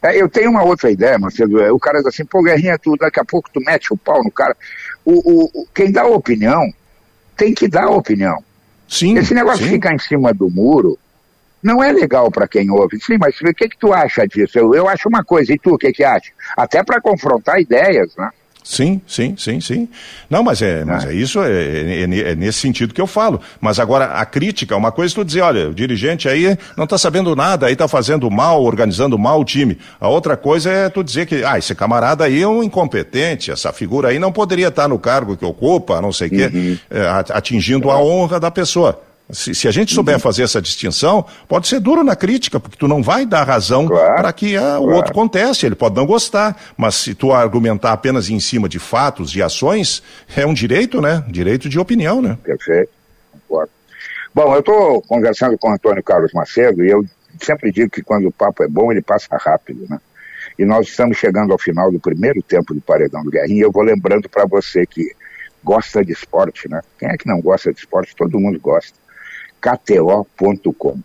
É, 0.03 0.21
eu 0.21 0.29
tenho 0.29 0.51
uma 0.51 0.65
outra 0.65 0.91
ideia, 0.91 1.19
Marcelo. 1.19 1.61
É, 1.61 1.71
o 1.71 1.79
cara 1.79 1.99
diz 1.99 2.07
assim, 2.07 2.25
pô, 2.25 2.43
Guerrinha, 2.43 2.79
tu, 2.79 2.97
daqui 2.97 3.21
a 3.21 3.25
pouco 3.25 3.51
tu 3.53 3.61
mete 3.61 3.93
o 3.93 3.97
pau 3.97 4.23
no 4.23 4.31
cara. 4.31 4.57
O, 5.05 5.61
o, 5.63 5.67
quem 5.75 5.93
dá 5.93 6.07
opinião 6.07 6.73
tem 7.37 7.55
que 7.55 7.69
dar 7.69 7.89
opinião. 7.89 8.43
Sim. 8.89 9.17
Esse 9.19 9.35
negócio 9.35 9.59
sim. 9.59 9.65
de 9.65 9.71
ficar 9.71 9.95
em 9.95 9.99
cima 9.99 10.33
do 10.33 10.51
muro 10.51 10.99
não 11.63 11.83
é 11.83 11.93
legal 11.93 12.31
para 12.31 12.49
quem 12.49 12.71
ouve. 12.71 12.99
Sim, 13.01 13.19
mas 13.19 13.39
o 13.41 13.55
que, 13.55 13.69
que 13.69 13.79
tu 13.79 13.93
acha 13.93 14.27
disso? 14.27 14.59
Eu, 14.59 14.75
eu 14.75 14.89
acho 14.89 15.09
uma 15.09 15.23
coisa, 15.23 15.53
e 15.53 15.59
tu, 15.59 15.75
o 15.75 15.79
que, 15.79 15.93
que 15.93 16.03
acha? 16.03 16.33
Até 16.57 16.83
para 16.83 17.01
confrontar 17.01 17.61
ideias, 17.61 18.15
né? 18.17 18.31
Sim, 18.63 19.01
sim, 19.07 19.35
sim, 19.39 19.61
sim. 19.61 19.89
Não, 20.29 20.43
mas 20.43 20.61
é, 20.61 20.85
mas 20.85 21.05
é 21.05 21.15
isso, 21.15 21.43
é, 21.43 21.51
é, 21.51 22.03
é, 22.03 22.35
nesse 22.35 22.61
sentido 22.61 22.93
que 22.93 23.01
eu 23.01 23.07
falo. 23.07 23.41
Mas 23.61 23.79
agora, 23.79 24.07
a 24.07 24.25
crítica, 24.27 24.77
uma 24.77 24.93
coisa 24.93 25.15
é 25.15 25.17
tu 25.17 25.25
dizer, 25.25 25.41
olha, 25.41 25.69
o 25.71 25.75
dirigente 25.75 26.29
aí 26.29 26.57
não 26.77 26.85
está 26.85 26.99
sabendo 26.99 27.35
nada, 27.35 27.67
aí 27.67 27.73
está 27.73 27.89
fazendo 27.89 28.31
mal, 28.31 28.63
organizando 28.63 29.19
mal 29.19 29.41
o 29.41 29.45
time. 29.45 29.79
A 29.99 30.09
outra 30.09 30.37
coisa 30.37 30.71
é 30.71 30.89
tu 30.89 31.03
dizer 31.03 31.27
que, 31.27 31.43
ah, 31.43 31.59
esse 31.59 31.75
camarada 31.75 32.25
aí 32.25 32.43
é 32.43 32.47
um 32.49 32.63
incompetente, 32.63 33.51
essa 33.51 33.73
figura 33.73 34.09
aí 34.09 34.19
não 34.19 34.31
poderia 34.31 34.69
estar 34.69 34.89
no 34.89 34.99
cargo 34.99 35.37
que 35.37 35.45
ocupa, 35.45 36.01
não 36.01 36.13
sei 36.13 36.29
o 36.29 36.33
uhum. 36.33 36.39
quê, 36.39 36.79
é, 36.91 37.09
atingindo 37.31 37.91
a 37.91 38.01
honra 38.01 38.39
da 38.39 38.51
pessoa. 38.51 39.01
Se, 39.33 39.55
se, 39.55 39.69
a 39.69 39.71
gente 39.71 39.95
souber 39.95 40.15
uhum. 40.15 40.21
fazer 40.21 40.43
essa 40.43 40.61
distinção, 40.61 41.25
pode 41.49 41.69
ser 41.69 41.81
duro 41.81 42.03
na 42.03 42.17
crítica, 42.17 42.59
porque 42.59 42.77
tu 42.77 42.89
não 42.89 43.03
vai 43.03 43.25
dar 43.25 43.45
razão 43.45 43.87
claro, 43.87 44.17
para 44.17 44.33
que 44.33 44.57
ah, 44.57 44.61
claro. 44.61 44.83
o 44.83 44.91
outro 44.93 45.13
conteste, 45.13 45.67
ele 45.67 45.75
pode 45.75 45.97
não 45.97 46.07
gostar, 46.07 46.61
mas 46.77 46.95
se 46.97 47.15
tu 47.15 47.33
argumentar 47.33 47.93
apenas 47.93 48.29
em 48.29 48.41
cima 48.41 48.69
de 48.69 48.79
fatos, 48.79 49.31
de 49.31 49.43
ações, 49.43 50.03
é 50.37 50.45
um 50.47 50.55
direito, 50.55 51.01
né? 51.01 51.25
Direito 51.29 51.69
de 51.69 51.79
opinião, 51.79 52.21
né? 52.21 52.39
Perfeito, 52.43 52.91
concordo. 53.33 53.71
Bom, 54.35 54.55
eu 54.55 54.61
estou 54.61 55.03
conversando 55.03 55.59
com 55.59 55.71
o 55.71 55.73
Antônio 55.73 56.03
Carlos 56.03 56.33
Macedo 56.33 56.85
e 56.85 56.91
eu 56.91 57.05
sempre 57.41 57.73
digo 57.73 57.91
que 57.91 58.03
quando 58.03 58.29
o 58.29 58.33
papo 58.33 58.63
é 58.63 58.69
bom, 58.69 58.93
ele 58.93 59.03
passa 59.03 59.29
rápido, 59.37 59.87
né? 59.89 59.99
E 60.59 60.65
nós 60.65 60.89
estamos 60.89 61.17
chegando 61.17 61.53
ao 61.53 61.59
final 61.59 61.91
do 61.91 61.99
primeiro 61.99 62.43
tempo 62.43 62.75
do 62.75 62.81
Paredão 62.81 63.23
do 63.23 63.31
Guerrinha 63.31 63.59
e 63.59 63.61
eu 63.61 63.73
vou 63.73 63.83
lembrando 63.83 64.29
para 64.29 64.45
você 64.45 64.87
que 64.87 65.15
gosta 65.65 66.05
de 66.05 66.13
esporte, 66.13 66.69
né? 66.69 66.81
Quem 66.99 67.09
é 67.09 67.17
que 67.17 67.27
não 67.27 67.41
gosta 67.41 67.73
de 67.73 67.79
esporte? 67.79 68.15
Todo 68.15 68.39
mundo 68.39 68.59
gosta 68.61 69.00
kto.com. 69.61 70.99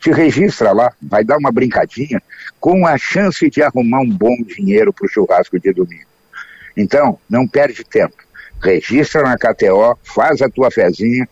Te 0.00 0.10
registra 0.10 0.72
lá, 0.72 0.92
vai 1.02 1.24
dar 1.24 1.36
uma 1.36 1.52
brincadinha 1.52 2.22
com 2.58 2.86
a 2.86 2.96
chance 2.96 3.48
de 3.50 3.62
arrumar 3.62 4.00
um 4.00 4.10
bom 4.10 4.36
dinheiro 4.42 4.92
para 4.92 5.06
o 5.06 5.08
churrasco 5.08 5.58
de 5.60 5.72
domingo. 5.72 6.06
Então, 6.76 7.18
não 7.28 7.46
perde 7.46 7.84
tempo. 7.84 8.16
Registra 8.62 9.22
na 9.22 9.36
KTO, 9.36 9.98
faz 10.02 10.40
a 10.40 10.48
tua 10.48 10.70
fezinha 10.70 11.28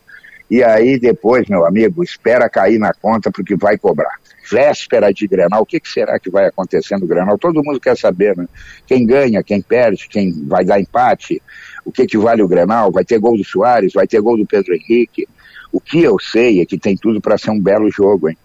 e 0.49 0.63
aí 0.63 0.99
depois, 0.99 1.47
meu 1.47 1.65
amigo, 1.65 2.03
espera 2.03 2.49
cair 2.49 2.77
na 2.77 2.93
conta 2.93 3.31
porque 3.31 3.55
vai 3.55 3.77
cobrar. 3.77 4.19
Véspera 4.49 5.11
de 5.11 5.27
Grenal, 5.27 5.63
o 5.63 5.65
que, 5.65 5.79
que 5.79 5.89
será 5.89 6.19
que 6.19 6.29
vai 6.29 6.45
acontecer 6.45 6.97
no 6.97 7.07
Grenal? 7.07 7.35
Todo 7.37 7.63
mundo 7.63 7.79
quer 7.79 7.97
saber, 7.97 8.37
né? 8.37 8.47
Quem 8.85 9.05
ganha, 9.05 9.41
quem 9.41 9.59
perde, 9.59 10.07
quem 10.07 10.45
vai 10.45 10.63
dar 10.63 10.79
empate, 10.79 11.41
o 11.83 11.91
que, 11.91 12.05
que 12.05 12.17
vale 12.17 12.43
o 12.43 12.47
Grenal? 12.47 12.91
Vai 12.91 13.03
ter 13.03 13.17
gol 13.17 13.35
do 13.35 13.43
Soares, 13.43 13.93
vai 13.93 14.05
ter 14.05 14.21
gol 14.21 14.37
do 14.37 14.45
Pedro 14.45 14.75
Henrique, 14.75 15.27
o 15.75 15.81
que 15.81 16.01
eu 16.01 16.17
sei 16.17 16.61
é 16.61 16.65
que 16.65 16.77
tem 16.77 16.95
tudo 16.95 17.19
para 17.19 17.37
ser 17.37 17.51
um 17.51 17.59
belo 17.59 17.91
jogo, 17.91 18.29
hein? 18.29 18.37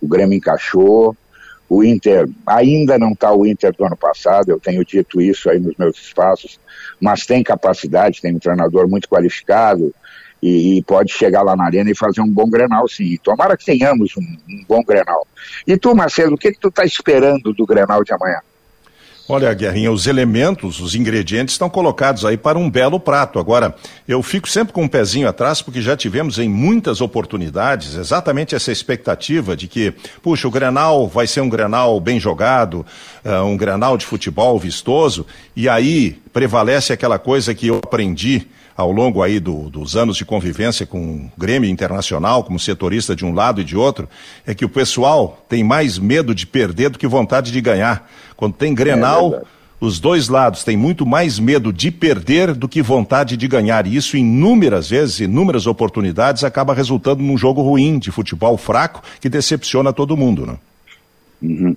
O 0.00 0.08
Grêmio 0.08 0.36
encaixou, 0.36 1.16
o 1.68 1.84
Inter 1.84 2.28
ainda 2.44 2.98
não 2.98 3.12
está 3.12 3.32
o 3.32 3.46
Inter 3.46 3.72
do 3.72 3.84
ano 3.84 3.96
passado, 3.96 4.50
eu 4.50 4.58
tenho 4.58 4.84
dito 4.84 5.20
isso 5.20 5.48
aí 5.48 5.60
nos 5.60 5.76
meus 5.76 5.96
espaços, 5.96 6.58
mas 7.00 7.24
tem 7.24 7.40
capacidade, 7.44 8.20
tem 8.20 8.34
um 8.34 8.40
treinador 8.40 8.88
muito 8.88 9.08
qualificado 9.08 9.94
e, 10.42 10.78
e 10.78 10.82
pode 10.82 11.12
chegar 11.12 11.42
lá 11.42 11.54
na 11.54 11.66
arena 11.66 11.88
e 11.88 11.94
fazer 11.94 12.20
um 12.20 12.28
bom 12.28 12.50
Grenal, 12.50 12.88
sim. 12.88 13.16
Tomara 13.22 13.56
que 13.56 13.64
tenhamos 13.64 14.16
um, 14.16 14.22
um 14.22 14.64
bom 14.68 14.82
Grenal. 14.82 15.24
E 15.64 15.78
tu, 15.78 15.94
Marcelo, 15.94 16.34
o 16.34 16.36
que, 16.36 16.50
que 16.50 16.58
tu 16.58 16.66
está 16.66 16.84
esperando 16.84 17.52
do 17.52 17.64
Grenal 17.64 18.02
de 18.02 18.12
amanhã? 18.12 18.40
Olha, 19.28 19.54
Guerrinha, 19.54 19.92
os 19.92 20.08
elementos, 20.08 20.80
os 20.80 20.96
ingredientes 20.96 21.54
estão 21.54 21.70
colocados 21.70 22.24
aí 22.24 22.36
para 22.36 22.58
um 22.58 22.68
belo 22.68 22.98
prato. 22.98 23.38
Agora, 23.38 23.74
eu 24.06 24.20
fico 24.20 24.48
sempre 24.48 24.72
com 24.72 24.82
um 24.82 24.88
pezinho 24.88 25.28
atrás, 25.28 25.62
porque 25.62 25.80
já 25.80 25.96
tivemos 25.96 26.40
em 26.40 26.48
muitas 26.48 27.00
oportunidades 27.00 27.94
exatamente 27.94 28.54
essa 28.56 28.72
expectativa 28.72 29.56
de 29.56 29.68
que, 29.68 29.94
puxa, 30.20 30.48
o 30.48 30.50
Grenal 30.50 31.06
vai 31.06 31.28
ser 31.28 31.40
um 31.40 31.48
Grenal 31.48 32.00
bem 32.00 32.18
jogado, 32.18 32.84
uh, 33.24 33.44
um 33.44 33.56
Grenal 33.56 33.96
de 33.96 34.04
futebol 34.04 34.58
vistoso, 34.58 35.24
e 35.54 35.68
aí 35.68 36.18
prevalece 36.32 36.92
aquela 36.92 37.18
coisa 37.18 37.54
que 37.54 37.68
eu 37.68 37.76
aprendi 37.76 38.48
ao 38.76 38.90
longo 38.90 39.22
aí 39.22 39.38
do, 39.38 39.70
dos 39.70 39.96
anos 39.96 40.16
de 40.16 40.24
convivência 40.24 40.86
com 40.86 40.98
o 40.98 41.32
Grêmio 41.36 41.68
Internacional, 41.68 42.44
como 42.44 42.58
setorista 42.58 43.14
de 43.14 43.24
um 43.24 43.34
lado 43.34 43.60
e 43.60 43.64
de 43.64 43.76
outro, 43.76 44.08
é 44.46 44.54
que 44.54 44.64
o 44.64 44.68
pessoal 44.68 45.44
tem 45.48 45.62
mais 45.62 45.98
medo 45.98 46.34
de 46.34 46.46
perder 46.46 46.90
do 46.90 46.98
que 46.98 47.06
vontade 47.06 47.50
de 47.52 47.60
ganhar. 47.60 48.10
Quando 48.36 48.54
tem 48.54 48.74
Grenal, 48.74 49.34
é 49.34 49.62
os 49.82 49.98
dois 49.98 50.28
lados 50.28 50.62
têm 50.62 50.76
muito 50.76 51.04
mais 51.04 51.40
medo 51.40 51.72
de 51.72 51.90
perder 51.90 52.54
do 52.54 52.68
que 52.68 52.80
vontade 52.80 53.36
de 53.36 53.48
ganhar. 53.48 53.84
E 53.84 53.96
isso, 53.96 54.16
inúmeras 54.16 54.88
vezes, 54.88 55.18
inúmeras 55.18 55.66
oportunidades, 55.66 56.44
acaba 56.44 56.72
resultando 56.72 57.20
num 57.20 57.36
jogo 57.36 57.62
ruim, 57.62 57.98
de 57.98 58.12
futebol 58.12 58.56
fraco, 58.56 59.02
que 59.20 59.28
decepciona 59.28 59.92
todo 59.92 60.16
mundo. 60.16 60.46
Né? 60.46 60.56
Uhum. 61.42 61.76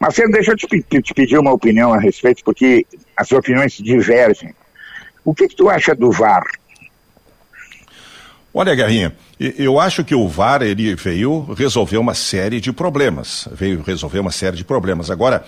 Marcelo, 0.00 0.32
deixa 0.32 0.50
eu 0.50 0.56
te, 0.56 0.82
te, 0.82 1.14
pedir 1.14 1.38
uma 1.38 1.52
opinião 1.52 1.94
a 1.94 2.00
respeito, 2.00 2.42
porque 2.44 2.84
as 3.16 3.30
opiniões 3.30 3.74
divergem. 3.74 4.52
O 5.24 5.34
que, 5.34 5.48
que 5.48 5.56
tu 5.56 5.68
acha 5.68 5.94
do 5.94 6.10
VAR? 6.10 6.44
Olha, 8.52 8.74
Guerrinha, 8.74 9.16
eu 9.40 9.80
acho 9.80 10.04
que 10.04 10.14
o 10.14 10.28
VAR 10.28 10.62
ele 10.62 10.94
veio 10.94 11.52
resolver 11.56 11.96
uma 11.96 12.14
série 12.14 12.60
de 12.60 12.72
problemas. 12.72 13.48
Veio 13.50 13.82
resolver 13.82 14.20
uma 14.20 14.30
série 14.30 14.56
de 14.56 14.64
problemas. 14.64 15.10
Agora, 15.10 15.44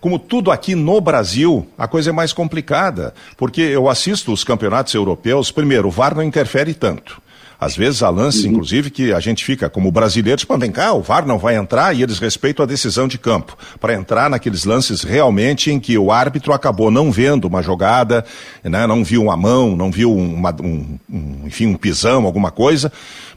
como 0.00 0.18
tudo 0.18 0.50
aqui 0.50 0.74
no 0.74 1.00
Brasil, 1.00 1.68
a 1.76 1.86
coisa 1.86 2.10
é 2.10 2.12
mais 2.12 2.32
complicada, 2.32 3.14
porque 3.36 3.60
eu 3.60 3.88
assisto 3.88 4.32
os 4.32 4.42
campeonatos 4.42 4.94
europeus, 4.94 5.52
primeiro, 5.52 5.88
o 5.88 5.90
VAR 5.90 6.14
não 6.14 6.22
interfere 6.22 6.74
tanto. 6.74 7.20
Às 7.60 7.76
vezes 7.76 8.02
há 8.02 8.08
lances, 8.08 8.44
uhum. 8.44 8.52
inclusive, 8.52 8.90
que 8.90 9.12
a 9.12 9.20
gente 9.20 9.44
fica 9.44 9.68
como 9.68 9.92
brasileiros, 9.92 10.40
tipo, 10.40 10.56
vem 10.56 10.72
cá, 10.72 10.94
o 10.94 11.02
VAR 11.02 11.26
não 11.26 11.38
vai 11.38 11.56
entrar 11.56 11.94
e 11.94 12.02
eles 12.02 12.18
respeitam 12.18 12.64
a 12.64 12.66
decisão 12.66 13.06
de 13.06 13.18
campo. 13.18 13.56
Para 13.78 13.92
entrar 13.92 14.30
naqueles 14.30 14.64
lances 14.64 15.02
realmente 15.02 15.70
em 15.70 15.78
que 15.78 15.98
o 15.98 16.10
árbitro 16.10 16.54
acabou 16.54 16.90
não 16.90 17.12
vendo 17.12 17.44
uma 17.44 17.62
jogada, 17.62 18.24
né, 18.64 18.86
não 18.86 19.04
viu 19.04 19.22
uma 19.22 19.36
mão, 19.36 19.76
não 19.76 19.90
viu 19.90 20.10
uma, 20.10 20.56
um, 20.62 20.98
um, 21.12 21.42
enfim, 21.44 21.66
um 21.66 21.76
pisão, 21.76 22.24
alguma 22.24 22.50
coisa, 22.50 22.90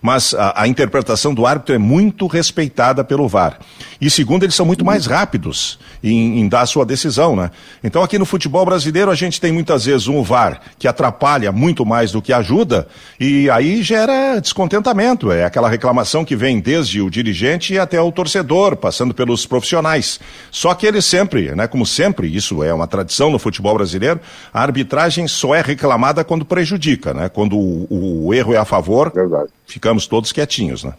mas 0.03 0.33
a, 0.33 0.63
a, 0.63 0.67
interpretação 0.67 1.33
do 1.33 1.45
árbitro 1.45 1.73
é 1.73 1.77
muito 1.77 2.27
respeitada 2.27 3.05
pelo 3.05 3.25
VAR. 3.25 3.57
E 4.01 4.09
segundo, 4.09 4.43
eles 4.43 4.53
são 4.53 4.65
muito 4.65 4.83
mais 4.83 5.05
rápidos 5.05 5.79
em, 6.03 6.41
em 6.41 6.49
dar 6.49 6.65
sua 6.65 6.85
decisão, 6.85 7.37
né? 7.37 7.49
Então 7.81 8.03
aqui 8.03 8.19
no 8.19 8.25
futebol 8.25 8.65
brasileiro 8.65 9.09
a 9.09 9.15
gente 9.15 9.39
tem 9.39 9.53
muitas 9.53 9.85
vezes 9.85 10.09
um 10.09 10.21
VAR 10.21 10.59
que 10.77 10.89
atrapalha 10.89 11.53
muito 11.53 11.85
mais 11.85 12.11
do 12.11 12.21
que 12.21 12.33
ajuda 12.33 12.85
e 13.17 13.49
aí 13.49 13.81
gera 13.81 14.41
descontentamento, 14.41 15.31
é 15.31 15.45
aquela 15.45 15.69
reclamação 15.69 16.25
que 16.25 16.35
vem 16.35 16.59
desde 16.59 16.99
o 16.99 17.09
dirigente 17.09 17.79
até 17.79 18.01
o 18.01 18.11
torcedor, 18.11 18.75
passando 18.75 19.13
pelos 19.13 19.45
profissionais. 19.45 20.19
Só 20.51 20.73
que 20.73 20.85
ele 20.85 21.01
sempre, 21.01 21.55
né, 21.55 21.65
como 21.65 21.85
sempre, 21.85 22.27
isso 22.27 22.61
é 22.61 22.73
uma 22.73 22.87
tradição 22.87 23.31
no 23.31 23.39
futebol 23.39 23.73
brasileiro, 23.75 24.19
a 24.53 24.61
arbitragem 24.61 25.29
só 25.29 25.55
é 25.55 25.61
reclamada 25.61 26.25
quando 26.25 26.43
prejudica, 26.43 27.13
né? 27.13 27.29
Quando 27.29 27.57
o, 27.57 28.25
o 28.27 28.33
erro 28.33 28.53
é 28.53 28.57
a 28.57 28.65
favor, 28.65 29.13
Verdade. 29.13 29.49
Ficamos 29.73 30.07
todos 30.07 30.31
quietinhos, 30.31 30.83
né? 30.83 30.93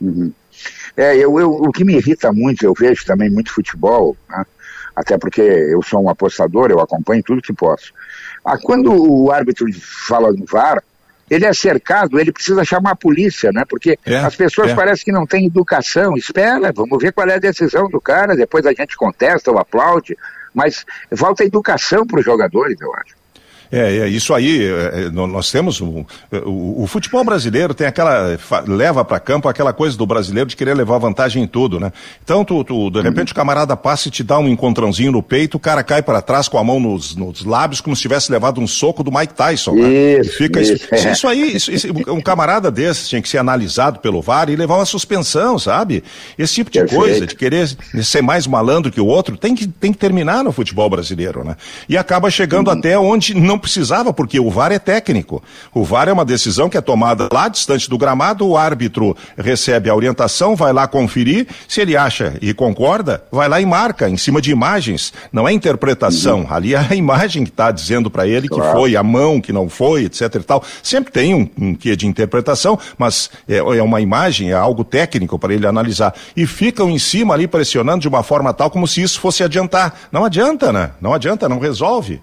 Uhum. 0.00 0.32
É, 0.96 1.16
eu, 1.16 1.38
eu, 1.38 1.50
o 1.50 1.72
que 1.72 1.84
me 1.84 1.94
irrita 1.94 2.32
muito, 2.32 2.64
eu 2.64 2.74
vejo 2.74 3.04
também 3.04 3.30
muito 3.30 3.52
futebol, 3.52 4.16
né? 4.28 4.44
até 4.94 5.16
porque 5.16 5.40
eu 5.40 5.82
sou 5.82 6.02
um 6.02 6.08
apostador, 6.08 6.70
eu 6.70 6.80
acompanho 6.80 7.22
tudo 7.22 7.42
que 7.42 7.52
posso. 7.52 7.92
Ah, 8.44 8.58
quando 8.58 8.92
o 8.92 9.30
árbitro 9.30 9.66
fala 10.06 10.30
no 10.32 10.44
VAR, 10.44 10.82
ele 11.30 11.46
é 11.46 11.52
cercado, 11.54 12.20
ele 12.20 12.30
precisa 12.30 12.64
chamar 12.64 12.90
a 12.90 12.96
polícia, 12.96 13.50
né? 13.52 13.64
Porque 13.66 13.98
é, 14.04 14.16
as 14.18 14.36
pessoas 14.36 14.70
é. 14.70 14.74
parecem 14.74 15.06
que 15.06 15.12
não 15.12 15.26
têm 15.26 15.46
educação. 15.46 16.14
Espera, 16.14 16.72
vamos 16.72 17.02
ver 17.02 17.12
qual 17.12 17.26
é 17.26 17.34
a 17.36 17.38
decisão 17.38 17.88
do 17.88 18.00
cara, 18.00 18.36
depois 18.36 18.66
a 18.66 18.72
gente 18.72 18.96
contesta 18.96 19.50
ou 19.50 19.58
aplaude. 19.58 20.16
Mas 20.52 20.84
falta 21.16 21.44
educação 21.44 22.06
para 22.06 22.18
os 22.18 22.24
jogadores, 22.24 22.78
eu 22.80 22.94
acho. 22.96 23.21
É, 23.72 24.00
é 24.00 24.08
isso 24.08 24.34
aí. 24.34 24.62
É, 24.62 25.04
é 25.04 25.10
nós 25.10 25.50
temos 25.50 25.80
o, 25.80 26.06
o, 26.30 26.82
o, 26.82 26.86
futebol 26.86 27.24
brasileiro 27.24 27.72
tem 27.72 27.86
aquela 27.86 28.38
leva 28.66 29.02
para 29.02 29.18
campo 29.18 29.48
aquela 29.48 29.72
coisa 29.72 29.96
do 29.96 30.04
brasileiro 30.04 30.50
de 30.50 30.56
querer 30.56 30.76
levar 30.76 30.98
vantagem 30.98 31.42
em 31.42 31.46
tudo, 31.46 31.80
né? 31.80 31.90
Então 32.22 32.44
tu, 32.44 32.62
tu 32.62 32.90
de 32.90 33.00
repente 33.00 33.32
o 33.32 33.34
camarada 33.34 33.74
passa 33.74 34.08
e 34.08 34.10
te 34.10 34.22
dá 34.22 34.38
um 34.38 34.46
encontrãozinho 34.46 35.10
no 35.10 35.22
peito, 35.22 35.56
o 35.56 35.60
cara 35.60 35.82
cai 35.82 36.02
para 36.02 36.20
trás 36.20 36.48
com 36.48 36.58
a 36.58 36.64
mão 36.64 36.78
nos, 36.78 37.16
nos, 37.16 37.44
lábios 37.46 37.80
como 37.80 37.96
se 37.96 38.02
tivesse 38.02 38.30
levado 38.30 38.60
um 38.60 38.66
soco 38.66 39.02
do 39.02 39.10
Mike 39.10 39.32
Tyson. 39.32 39.72
Né? 39.72 40.20
Isso, 40.20 40.36
fica 40.36 40.60
isso, 40.60 40.74
isso, 40.92 41.08
isso 41.08 41.28
aí, 41.28 41.56
isso, 41.56 41.70
um 42.08 42.20
camarada 42.20 42.70
desse 42.70 43.08
tinha 43.08 43.22
que 43.22 43.28
ser 43.28 43.38
analisado 43.38 44.00
pelo 44.00 44.20
VAR 44.20 44.50
e 44.50 44.56
levar 44.56 44.76
uma 44.76 44.84
suspensão, 44.84 45.58
sabe? 45.58 46.04
Esse 46.38 46.54
tipo 46.56 46.70
de 46.70 46.80
Perfeito. 46.80 47.00
coisa, 47.00 47.26
de 47.26 47.34
querer 47.34 47.68
ser 48.02 48.20
mais 48.20 48.46
malandro 48.46 48.92
que 48.92 49.00
o 49.00 49.06
outro, 49.06 49.38
tem 49.38 49.54
que, 49.54 49.66
tem 49.66 49.92
que 49.92 49.98
terminar 49.98 50.44
no 50.44 50.52
futebol 50.52 50.90
brasileiro, 50.90 51.42
né? 51.42 51.56
E 51.88 51.96
acaba 51.96 52.30
chegando 52.30 52.68
uhum. 52.68 52.78
até 52.78 52.98
onde 52.98 53.34
não 53.34 53.61
precisava, 53.62 54.12
porque 54.12 54.38
o 54.38 54.50
VAR 54.50 54.72
é 54.72 54.78
técnico. 54.78 55.42
O 55.72 55.84
VAR 55.84 56.08
é 56.08 56.12
uma 56.12 56.24
decisão 56.24 56.68
que 56.68 56.76
é 56.76 56.80
tomada 56.80 57.28
lá 57.32 57.48
distante 57.48 57.88
do 57.88 57.96
gramado, 57.96 58.46
o 58.46 58.56
árbitro 58.56 59.16
recebe 59.38 59.88
a 59.88 59.94
orientação, 59.94 60.54
vai 60.54 60.72
lá 60.72 60.86
conferir, 60.86 61.46
se 61.66 61.80
ele 61.80 61.96
acha 61.96 62.36
e 62.42 62.52
concorda, 62.52 63.24
vai 63.30 63.48
lá 63.48 63.60
e 63.60 63.64
marca 63.64 64.08
em 64.08 64.16
cima 64.16 64.42
de 64.42 64.50
imagens. 64.50 65.12
Não 65.32 65.48
é 65.48 65.52
interpretação, 65.52 66.40
uhum. 66.40 66.46
ali 66.50 66.74
é 66.74 66.78
a 66.90 66.94
imagem 66.94 67.44
que 67.44 67.50
está 67.50 67.70
dizendo 67.70 68.10
para 68.10 68.26
ele 68.26 68.48
claro. 68.48 68.64
que 68.64 68.76
foi, 68.76 68.96
a 68.96 69.02
mão 69.02 69.40
que 69.40 69.52
não 69.52 69.68
foi, 69.68 70.04
etc 70.04 70.34
e 70.34 70.40
tal. 70.40 70.62
Sempre 70.82 71.12
tem 71.12 71.34
um, 71.34 71.48
um 71.56 71.74
quê 71.74 71.94
de 71.94 72.06
interpretação, 72.06 72.78
mas 72.98 73.30
é, 73.48 73.56
é 73.56 73.82
uma 73.82 74.00
imagem, 74.00 74.50
é 74.50 74.54
algo 74.54 74.84
técnico 74.84 75.38
para 75.38 75.54
ele 75.54 75.66
analisar. 75.66 76.14
E 76.36 76.46
ficam 76.46 76.90
em 76.90 76.98
cima 76.98 77.34
ali 77.34 77.46
pressionando 77.46 78.00
de 78.00 78.08
uma 78.08 78.22
forma 78.22 78.52
tal 78.52 78.70
como 78.70 78.86
se 78.88 79.00
isso 79.00 79.20
fosse 79.20 79.44
adiantar. 79.44 79.94
Não 80.10 80.24
adianta, 80.24 80.72
né? 80.72 80.90
Não 81.00 81.14
adianta, 81.14 81.48
não 81.48 81.58
resolve. 81.58 82.20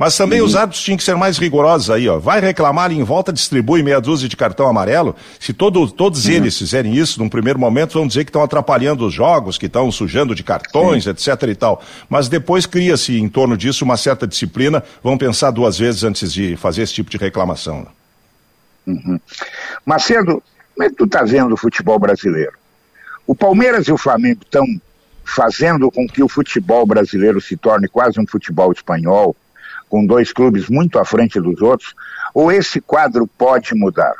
Mas 0.00 0.16
também 0.16 0.40
uhum. 0.40 0.46
os 0.46 0.56
árbitros 0.56 0.82
tinham 0.82 0.96
que 0.96 1.04
ser 1.04 1.14
mais 1.14 1.36
rigorosos 1.36 1.90
aí, 1.90 2.08
ó. 2.08 2.18
Vai 2.18 2.40
reclamar 2.40 2.86
ali 2.86 2.98
em 2.98 3.02
volta, 3.02 3.30
distribui 3.30 3.82
meia 3.82 4.00
dúzia 4.00 4.30
de 4.30 4.34
cartão 4.34 4.66
amarelo. 4.66 5.14
Se 5.38 5.52
todo, 5.52 5.86
todos 5.90 6.24
uhum. 6.24 6.32
eles 6.32 6.56
fizerem 6.56 6.94
isso 6.94 7.20
num 7.20 7.28
primeiro 7.28 7.58
momento, 7.58 7.98
vão 7.98 8.06
dizer 8.06 8.24
que 8.24 8.30
estão 8.30 8.42
atrapalhando 8.42 9.06
os 9.06 9.12
jogos, 9.12 9.58
que 9.58 9.66
estão 9.66 9.92
sujando 9.92 10.34
de 10.34 10.42
cartões, 10.42 11.04
Sim. 11.04 11.10
etc 11.10 11.42
e 11.50 11.54
tal. 11.54 11.82
Mas 12.08 12.30
depois 12.30 12.64
cria-se 12.64 13.20
em 13.20 13.28
torno 13.28 13.58
disso 13.58 13.84
uma 13.84 13.98
certa 13.98 14.26
disciplina, 14.26 14.82
vão 15.04 15.18
pensar 15.18 15.50
duas 15.50 15.78
vezes 15.78 16.02
antes 16.02 16.32
de 16.32 16.56
fazer 16.56 16.80
esse 16.80 16.94
tipo 16.94 17.10
de 17.10 17.18
reclamação. 17.18 17.86
Uhum. 18.86 19.20
Macedo, 19.84 20.42
como 20.74 20.86
é 20.86 20.88
que 20.88 20.96
tu 20.96 21.04
está 21.04 21.24
vendo 21.24 21.52
o 21.52 21.58
futebol 21.58 21.98
brasileiro? 21.98 22.54
O 23.26 23.34
Palmeiras 23.34 23.86
e 23.86 23.92
o 23.92 23.98
Flamengo 23.98 24.40
estão 24.44 24.64
fazendo 25.26 25.90
com 25.90 26.08
que 26.08 26.22
o 26.22 26.28
futebol 26.28 26.86
brasileiro 26.86 27.38
se 27.38 27.54
torne 27.54 27.86
quase 27.86 28.18
um 28.18 28.26
futebol 28.26 28.72
espanhol, 28.72 29.36
com 29.90 30.06
dois 30.06 30.32
clubes 30.32 30.70
muito 30.70 30.98
à 30.98 31.04
frente 31.04 31.38
dos 31.40 31.60
outros, 31.60 31.94
ou 32.32 32.50
esse 32.50 32.80
quadro 32.80 33.26
pode 33.26 33.74
mudar? 33.74 34.14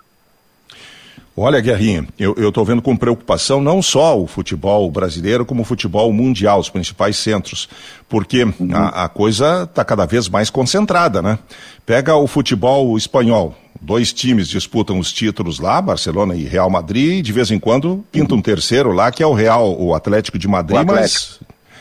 Olha, 1.36 1.60
Guerrinha, 1.60 2.06
eu 2.18 2.48
estou 2.48 2.64
vendo 2.66 2.82
com 2.82 2.94
preocupação 2.94 3.62
não 3.62 3.80
só 3.80 4.20
o 4.20 4.26
futebol 4.26 4.90
brasileiro, 4.90 5.46
como 5.46 5.62
o 5.62 5.64
futebol 5.64 6.12
mundial, 6.12 6.58
os 6.58 6.68
principais 6.68 7.16
centros, 7.16 7.66
porque 8.08 8.44
uhum. 8.44 8.74
a, 8.74 9.04
a, 9.04 9.08
coisa 9.08 9.62
está 9.62 9.82
cada 9.82 10.04
vez 10.04 10.28
mais 10.28 10.50
concentrada, 10.50 11.22
né? 11.22 11.38
Pega 11.86 12.14
o 12.14 12.26
futebol 12.26 12.94
espanhol, 12.98 13.54
dois 13.80 14.12
times 14.12 14.48
disputam 14.48 14.98
os 14.98 15.12
títulos 15.12 15.60
lá, 15.60 15.80
Barcelona 15.80 16.34
e 16.34 16.44
Real 16.44 16.68
Madrid, 16.68 17.20
e 17.20 17.22
de 17.22 17.32
vez 17.32 17.50
em 17.50 17.58
quando 17.58 18.04
pinta 18.12 18.34
um 18.34 18.42
terceiro 18.42 18.92
lá, 18.92 19.10
que 19.10 19.22
é 19.22 19.26
o 19.26 19.32
Real, 19.32 19.80
o 19.80 19.94
Atlético 19.94 20.38
de 20.38 20.46
Madrid, 20.46 20.84
mas 20.84 21.40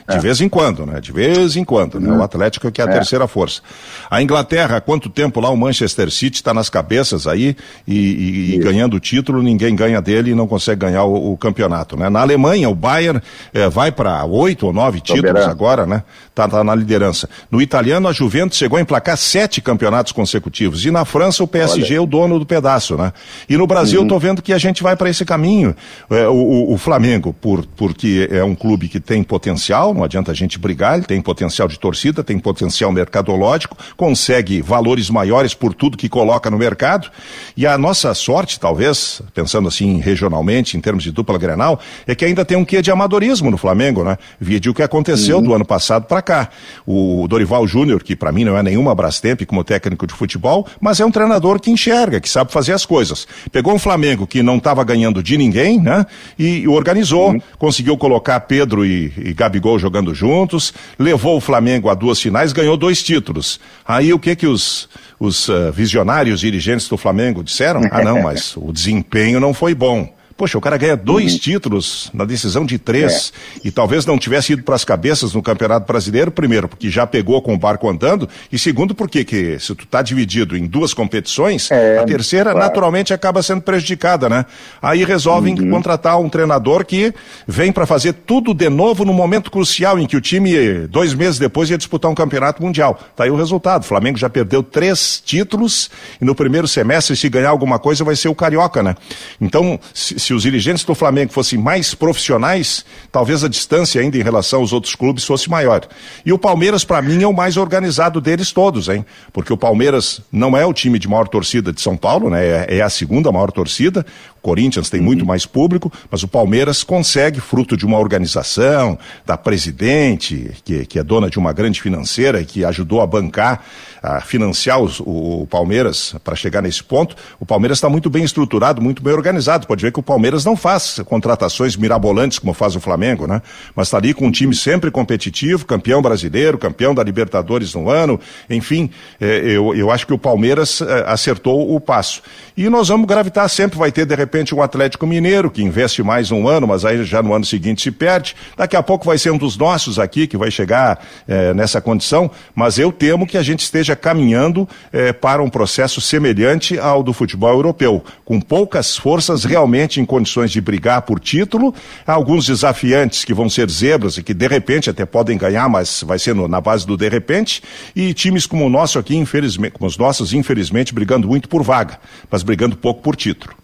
de 0.10 0.17
é. 0.17 0.19
vez 0.19 0.41
em 0.41 0.50
quando, 0.50 0.86
né? 0.86 1.00
De 1.00 1.12
vez 1.12 1.56
em 1.56 1.63
quando, 1.63 2.00
né? 2.00 2.10
O 2.10 2.15
uhum. 2.15 2.24
Atlético 2.24 2.72
que 2.72 2.82
é 2.82 2.86
a 2.86 2.88
é. 2.88 2.93
terceira 2.93 3.28
força. 3.28 3.62
A 4.10 4.22
Inglaterra, 4.22 4.78
há 4.78 4.82
quanto 4.82 5.10
tempo 5.10 5.39
lá 5.39 5.50
o 5.50 5.58
Manchester 5.58 6.10
City 6.10 6.38
está 6.38 6.54
nas 6.54 6.69
cabeças 6.69 7.28
aí 7.28 7.56
e, 7.88 7.95
e, 7.95 8.56
e, 8.56 8.58
ganhando 8.58 8.95
o 8.95 9.00
título, 9.00 9.41
ninguém 9.43 9.76
ganha 9.76 10.02
dele 10.02 10.32
e 10.32 10.36
não 10.36 10.48
consegue 10.48 10.82
ganhar 10.82 11.04
o, 11.04 11.34
o 11.34 11.38
campeonato, 11.38 11.95
né? 11.95 12.10
Na 12.10 12.22
Alemanha, 12.22 12.69
o 12.69 12.76
Bayern 12.76 13.22
é, 13.54 13.69
vai 13.69 13.91
para 13.91 14.26
oito 14.26 14.65
ou 14.65 14.74
nove 14.74 15.00
títulos 15.00 15.43
agora, 15.43 15.86
né? 15.86 16.04
Tá, 16.34 16.48
tá, 16.48 16.63
na 16.63 16.74
liderança. 16.74 17.30
No 17.52 17.62
italiano, 17.62 18.08
a 18.08 18.13
Juventus 18.13 18.58
chegou 18.58 18.78
a 18.78 18.82
emplacar 18.82 19.17
sete 19.17 19.62
campeonatos 19.62 20.12
consecutivos. 20.12 20.86
E 20.86 20.91
na 20.91 21.06
França, 21.06 21.43
o 21.43 21.48
PSG 21.48 21.93
Olha. 21.93 21.98
é 21.98 22.02
o 22.02 22.06
dono 22.06 22.39
do 22.39 22.45
pedaço, 22.45 22.95
né? 22.95 23.13
E 23.48 23.58
no 23.58 23.67
Brasil, 23.67 24.02
uhum. 24.02 24.08
tô 24.08 24.17
vendo 24.17 24.41
que 24.41 24.54
a 24.54 24.58
gente 24.58 24.82
vai 24.82 24.95
para 24.95 25.10
esse 25.10 25.24
caminho. 25.26 25.76
É, 26.10 26.28
o, 26.28 26.34
o, 26.34 26.74
o 26.74 26.78
Flamengo, 26.78 27.34
por, 27.34 27.65
porque 27.76 28.28
é 28.32 28.43
um 28.43 28.56
clube 28.56 28.88
que 28.88 29.00
tem 29.00 29.22
potencial, 29.22 29.93
não 30.00 30.06
adianta 30.06 30.32
a 30.32 30.36
gente 30.36 30.58
brigar, 30.58 30.96
ele 30.96 31.06
tem 31.06 31.22
potencial 31.22 31.68
de 31.68 31.78
torcida, 31.78 32.24
tem 32.24 32.40
potencial 32.40 32.92
mercadológico, 32.92 33.78
consegue 33.98 34.62
valores 34.62 35.10
maiores 35.10 35.54
por 35.54 35.74
tudo 35.74 35.98
que 35.98 36.08
coloca 36.08 36.50
no 36.50 36.58
mercado. 36.58 37.12
E 37.56 37.68
a 37.68 37.78
nossa 37.78 38.14
sorte, 38.14 38.60
talvez, 38.60 39.22
pensando 39.34 39.68
assim 39.68 40.00
regionalmente, 40.00 40.78
em 40.78 40.82
termos 40.82 41.04
de 41.04 41.12
dupla 41.12 41.38
grenal, 41.38 41.80
é 42.08 42.16
que 42.16 42.24
ainda 42.24 42.46
tem 42.46 42.58
um 42.58 42.64
quê 42.64 42.82
de 42.82 42.90
amadorismo 42.90 43.52
no 43.52 43.58
Flamengo, 43.58 44.04
né? 44.04 44.18
Vide 44.40 44.70
o 44.70 44.74
que 44.74 44.82
aconteceu 44.82 45.38
uhum. 45.38 45.44
do 45.44 45.54
ano 45.54 45.66
passado 45.66 46.06
para 46.06 46.22
cá. 46.22 46.50
O 46.88 47.28
Dorival 47.28 47.68
Júnior, 47.68 48.02
que 48.02 48.16
para 48.16 48.32
mim 48.32 48.46
não 48.46 48.58
é 48.58 48.64
nenhuma 48.64 48.96
Brastemp 48.96 49.42
como 49.46 49.64
técnico 49.66 50.08
de 50.08 50.14
futebol, 50.14 50.66
mas 50.80 51.02
é 51.02 51.06
um 51.06 51.12
treinador 51.12 51.60
que 51.60 51.70
enxerga, 51.70 52.22
que 52.22 52.30
sabe 52.30 52.54
fazer 52.54 52.72
as 52.72 52.86
coisas. 52.86 53.28
Pegou 53.52 53.74
um 53.74 53.80
Flamengo 53.80 54.26
que 54.26 54.42
não 54.42 54.58
estava 54.58 54.82
ganhando 54.84 55.22
de 55.22 55.38
ninguém, 55.38 55.80
né? 55.80 56.06
E, 56.38 56.60
e 56.60 56.68
organizou, 56.70 57.32
uhum. 57.32 57.42
conseguiu 57.58 57.98
colocar 57.98 58.40
Pedro 58.42 58.86
e, 58.86 59.12
e 59.18 59.34
Gabigol 59.34 59.78
jogando 59.78 59.88
jogando 59.89 60.13
juntos, 60.13 60.71
levou 60.97 61.38
o 61.38 61.41
Flamengo 61.41 61.89
a 61.89 61.95
duas 61.95 62.21
finais, 62.21 62.54
ganhou 62.54 62.78
dois 62.78 63.02
títulos. 63.02 63.60
Aí 63.86 64.13
o 64.13 64.19
que 64.19 64.36
que 64.36 64.45
os, 64.45 64.88
os 65.19 65.49
uh, 65.49 65.71
visionários 65.73 66.39
dirigentes 66.39 66.88
do 66.88 66.95
Flamengo 66.95 67.43
disseram? 67.43 67.82
Ah, 67.91 68.04
não, 68.04 68.21
mas 68.21 68.56
o 68.56 68.71
desempenho 68.71 69.39
não 69.39 69.54
foi 69.54 69.73
bom. 69.73 70.13
Poxa, 70.39 70.58
o 70.58 70.62
cara 70.62 70.78
ganha 70.78 70.95
dois 70.95 71.34
uhum. 71.34 71.39
títulos 71.39 72.10
na 72.13 72.23
decisão 72.23 72.65
de 72.65 72.80
três 72.80 73.34
é. 73.58 73.67
e 73.67 73.71
talvez 73.71 74.06
não 74.06 74.17
tivesse 74.17 74.54
ido 74.54 74.63
para 74.63 74.73
as 74.73 74.86
cabeças 74.86 75.34
no 75.34 75.43
Campeonato 75.43 75.86
Brasileiro, 75.86 76.32
primeiro, 76.32 76.69
porque 76.69 76.89
já 76.89 77.06
pegou 77.06 77.41
com 77.41 77.54
o 77.54 77.58
barco 77.58 77.89
andando, 77.89 78.30
e 78.49 78.58
segundo, 78.58 78.95
porque 78.95 79.25
que, 79.25 79.60
se 79.60 79.75
tu 79.75 79.84
está 79.84 80.02
dividido 80.02 80.56
em 80.56 80.65
duas 80.65 80.93
competições, 80.93 81.69
é, 81.69 81.97
a 81.97 82.06
terceira 82.06 82.52
claro. 82.52 82.65
naturalmente 82.65 83.13
acaba 83.13 83.43
sendo 83.43 83.63
prejudicada, 83.63 84.30
né? 84.30 84.45
Aí 84.82 85.04
resolvem 85.04 85.60
uhum. 85.60 85.71
contratar 85.71 86.17
um 86.17 86.30
treinador 86.30 86.86
que 86.86 87.13
vem 87.45 87.69
para 87.69 87.86
fazer 87.86 88.13
tudo 88.13 88.54
de 88.54 88.69
novo 88.69 89.04
no 89.04 89.12
momento 89.12 89.52
crucial 89.52 89.99
em 89.99 90.08
que 90.08 90.15
o 90.15 90.21
time, 90.21 90.88
dois 90.88 91.14
meses 91.14 91.38
depois, 91.38 91.70
ia 91.70 91.78
disputar 91.78 92.09
um 92.09 92.16
campeonato 92.16 92.64
mundial. 92.64 92.97
Tá 93.14 93.26
aí 93.26 93.30
o 93.30 93.36
resultado. 93.36 93.82
O 93.82 93.86
Flamengo 93.86 94.18
já 94.18 94.30
perdeu 94.30 94.64
três 94.64 95.22
títulos 95.26 95.91
e 96.22 96.24
no 96.24 96.34
primeiro 96.34 96.66
semestre, 96.66 97.18
se 97.18 97.28
ganhar 97.28 97.49
alguma 97.49 97.78
coisa, 97.78 98.05
vai 98.05 98.16
ser 98.16 98.30
o 98.30 98.36
Carioca, 98.36 98.82
né? 98.82 98.95
Então, 99.41 99.78
se, 99.93 100.28
se 100.30 100.34
os 100.36 100.43
dirigentes 100.43 100.84
do 100.84 100.93
Flamengo 100.93 101.34
fossem 101.34 101.57
mais 101.57 101.95
profissionais, 101.95 102.86
talvez 103.11 103.43
a 103.43 103.47
distância 103.47 103.99
ainda 103.99 104.15
em 104.15 104.21
relação 104.21 104.59
aos 104.59 104.71
outros 104.71 104.93
clubes 104.93 105.25
fosse 105.25 105.49
maior. 105.49 105.88
E 106.23 106.32
o 106.32 106.38
Palmeiras, 106.38 106.84
para 106.84 107.01
mim, 107.01 107.23
é 107.23 107.27
o 107.27 107.34
mais 107.34 107.57
organizado 107.57 108.21
deles 108.21 108.51
todos, 108.51 108.89
hein? 108.89 109.03
Porque 109.34 109.51
o 109.51 109.57
Palmeiras 109.57 110.21
não 110.32 110.55
é 110.55 110.63
o 110.63 110.71
time 110.71 110.99
de 110.99 111.07
maior 111.07 111.27
torcida 111.27 111.73
de 111.73 111.82
São 111.82 111.97
Paulo, 111.97 112.30
né? 112.30 112.45
É, 112.45 112.77
é 112.77 112.82
a 112.82 112.91
segunda 112.91 113.32
maior 113.32 113.51
torcida. 113.51 114.05
Corinthians 114.42 114.90
tem 114.90 115.00
uhum. 115.00 115.06
muito 115.06 115.26
mais 115.26 115.46
público, 115.46 115.92
mas 116.10 116.24
o 116.24 116.28
Palmeiras 116.28 116.84
consegue, 116.84 117.40
fruto 117.40 117.76
de 117.76 117.86
uma 117.86 117.98
organização, 117.98 118.98
da 119.26 119.38
presidente, 119.38 120.52
que, 120.64 120.86
que 120.86 121.00
é 121.00 121.04
dona 121.04 121.30
de 121.30 121.38
uma 121.38 121.54
grande 121.54 121.82
financeira 121.82 122.42
e 122.42 122.46
que 122.46 122.66
ajudou 122.66 123.02
a 123.02 123.08
bancar, 123.08 123.64
a 124.02 124.22
financiar 124.22 124.80
os, 124.80 125.00
o, 125.00 125.42
o 125.42 125.48
Palmeiras 125.48 126.16
para 126.24 126.36
chegar 126.36 126.62
nesse 126.62 126.84
ponto. 126.84 127.16
O 127.40 127.46
Palmeiras 127.46 127.78
está 127.78 127.90
muito 127.90 128.10
bem 128.10 128.24
estruturado, 128.24 128.82
muito 128.82 129.04
bem 129.04 129.14
organizado. 129.14 129.68
Pode 129.68 129.82
ver 129.82 129.92
que 129.92 130.00
o 130.00 130.04
Palmeiras 130.04 130.46
não 130.46 130.56
faz 130.56 131.00
contratações 131.06 131.76
mirabolantes 131.76 132.40
como 132.40 132.54
faz 132.54 132.76
o 132.76 132.80
Flamengo, 132.80 133.28
né? 133.28 133.42
Mas 133.76 133.88
está 133.88 133.98
ali 133.98 134.14
com 134.14 134.28
um 134.28 134.32
time 134.32 134.56
sempre 134.56 134.90
competitivo, 134.90 135.66
campeão 135.66 136.02
brasileiro, 136.02 136.58
campeão 136.58 136.96
da 136.96 137.04
Libertadores 137.04 137.74
no 137.74 137.90
ano, 137.90 138.20
enfim, 138.50 138.90
é, 139.20 139.40
eu, 139.40 139.76
eu 139.76 139.92
acho 139.92 140.08
que 140.08 140.14
o 140.14 140.18
Palmeiras 140.18 140.82
é, 140.82 141.04
acertou 141.08 141.76
o 141.76 141.80
passo. 141.80 142.22
E 142.56 142.70
nós 142.70 142.88
vamos 142.88 143.08
gravitar 143.08 143.48
sempre, 143.50 143.78
vai 143.78 143.92
ter 143.92 144.06
de 144.06 144.16
repente 144.16 144.28
um 144.55 144.61
Atlético 144.61 145.05
Mineiro 145.05 145.49
que 145.49 145.61
investe 145.61 146.03
mais 146.03 146.32
um 146.32 146.47
ano, 146.47 146.67
mas 146.67 146.86
aí 146.86 147.03
já 147.03 147.21
no 147.21 147.34
ano 147.34 147.45
seguinte 147.45 147.82
se 147.82 147.91
perde. 147.91 148.36
Daqui 148.55 148.75
a 148.75 148.84
pouco 148.84 149.05
vai 149.05 149.17
ser 149.17 149.32
um 149.32 149.38
dos 149.38 149.57
nossos 149.57 149.99
aqui 149.99 150.27
que 150.27 150.38
vai 150.38 150.51
chegar 150.51 151.05
é, 151.27 151.53
nessa 151.53 151.82
condição, 151.82 152.30
mas 152.53 152.77
eu 152.77 152.91
temo 152.91 153.25
que 153.25 153.38
a 153.38 153.41
gente 153.41 153.61
esteja 153.61 153.95
caminhando 153.95 154.67
é, 154.91 155.11
para 155.11 155.41
um 155.41 155.49
processo 155.49 155.99
semelhante 155.99 156.77
ao 156.80 157.03
do 157.03 157.13
futebol 157.13 157.51
europeu, 157.51 158.03
com 158.23 158.39
poucas 158.39 158.95
forças 158.95 159.43
realmente 159.43 159.99
em 159.99 160.05
condições 160.05 160.51
de 160.51 160.61
brigar 160.61 161.01
por 161.01 161.19
título, 161.19 161.73
alguns 162.05 162.45
desafiantes 162.45 163.25
que 163.25 163.34
vão 163.34 163.49
ser 163.49 163.69
zebras 163.69 164.17
e 164.17 164.23
que 164.23 164.34
de 164.34 164.47
repente 164.47 164.89
até 164.89 165.05
podem 165.05 165.38
ganhar, 165.38 165.67
mas 165.67 166.03
vai 166.05 166.19
ser 166.19 166.36
no, 166.36 166.47
na 166.47 166.61
base 166.61 166.86
do 166.86 166.95
de 166.95 167.09
repente, 167.09 167.61
e 167.95 168.13
times 168.13 168.45
como 168.45 168.65
o 168.65 168.69
nosso 168.69 168.99
aqui, 168.99 169.15
infelizmente, 169.15 169.73
como 169.73 169.88
os 169.88 169.97
nossos, 169.97 170.34
infelizmente, 170.34 170.93
brigando 170.93 171.27
muito 171.27 171.49
por 171.49 171.63
vaga, 171.63 171.99
mas 172.30 172.43
brigando 172.43 172.75
pouco 172.75 173.01
por 173.01 173.15
título. 173.15 173.59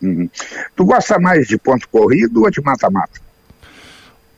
Uhum. 0.00 0.28
Tu 0.76 0.84
gosta 0.84 1.18
mais 1.18 1.46
de 1.46 1.58
ponto 1.58 1.88
corrido 1.88 2.42
ou 2.42 2.50
de 2.50 2.60
mata-mata? 2.60 3.27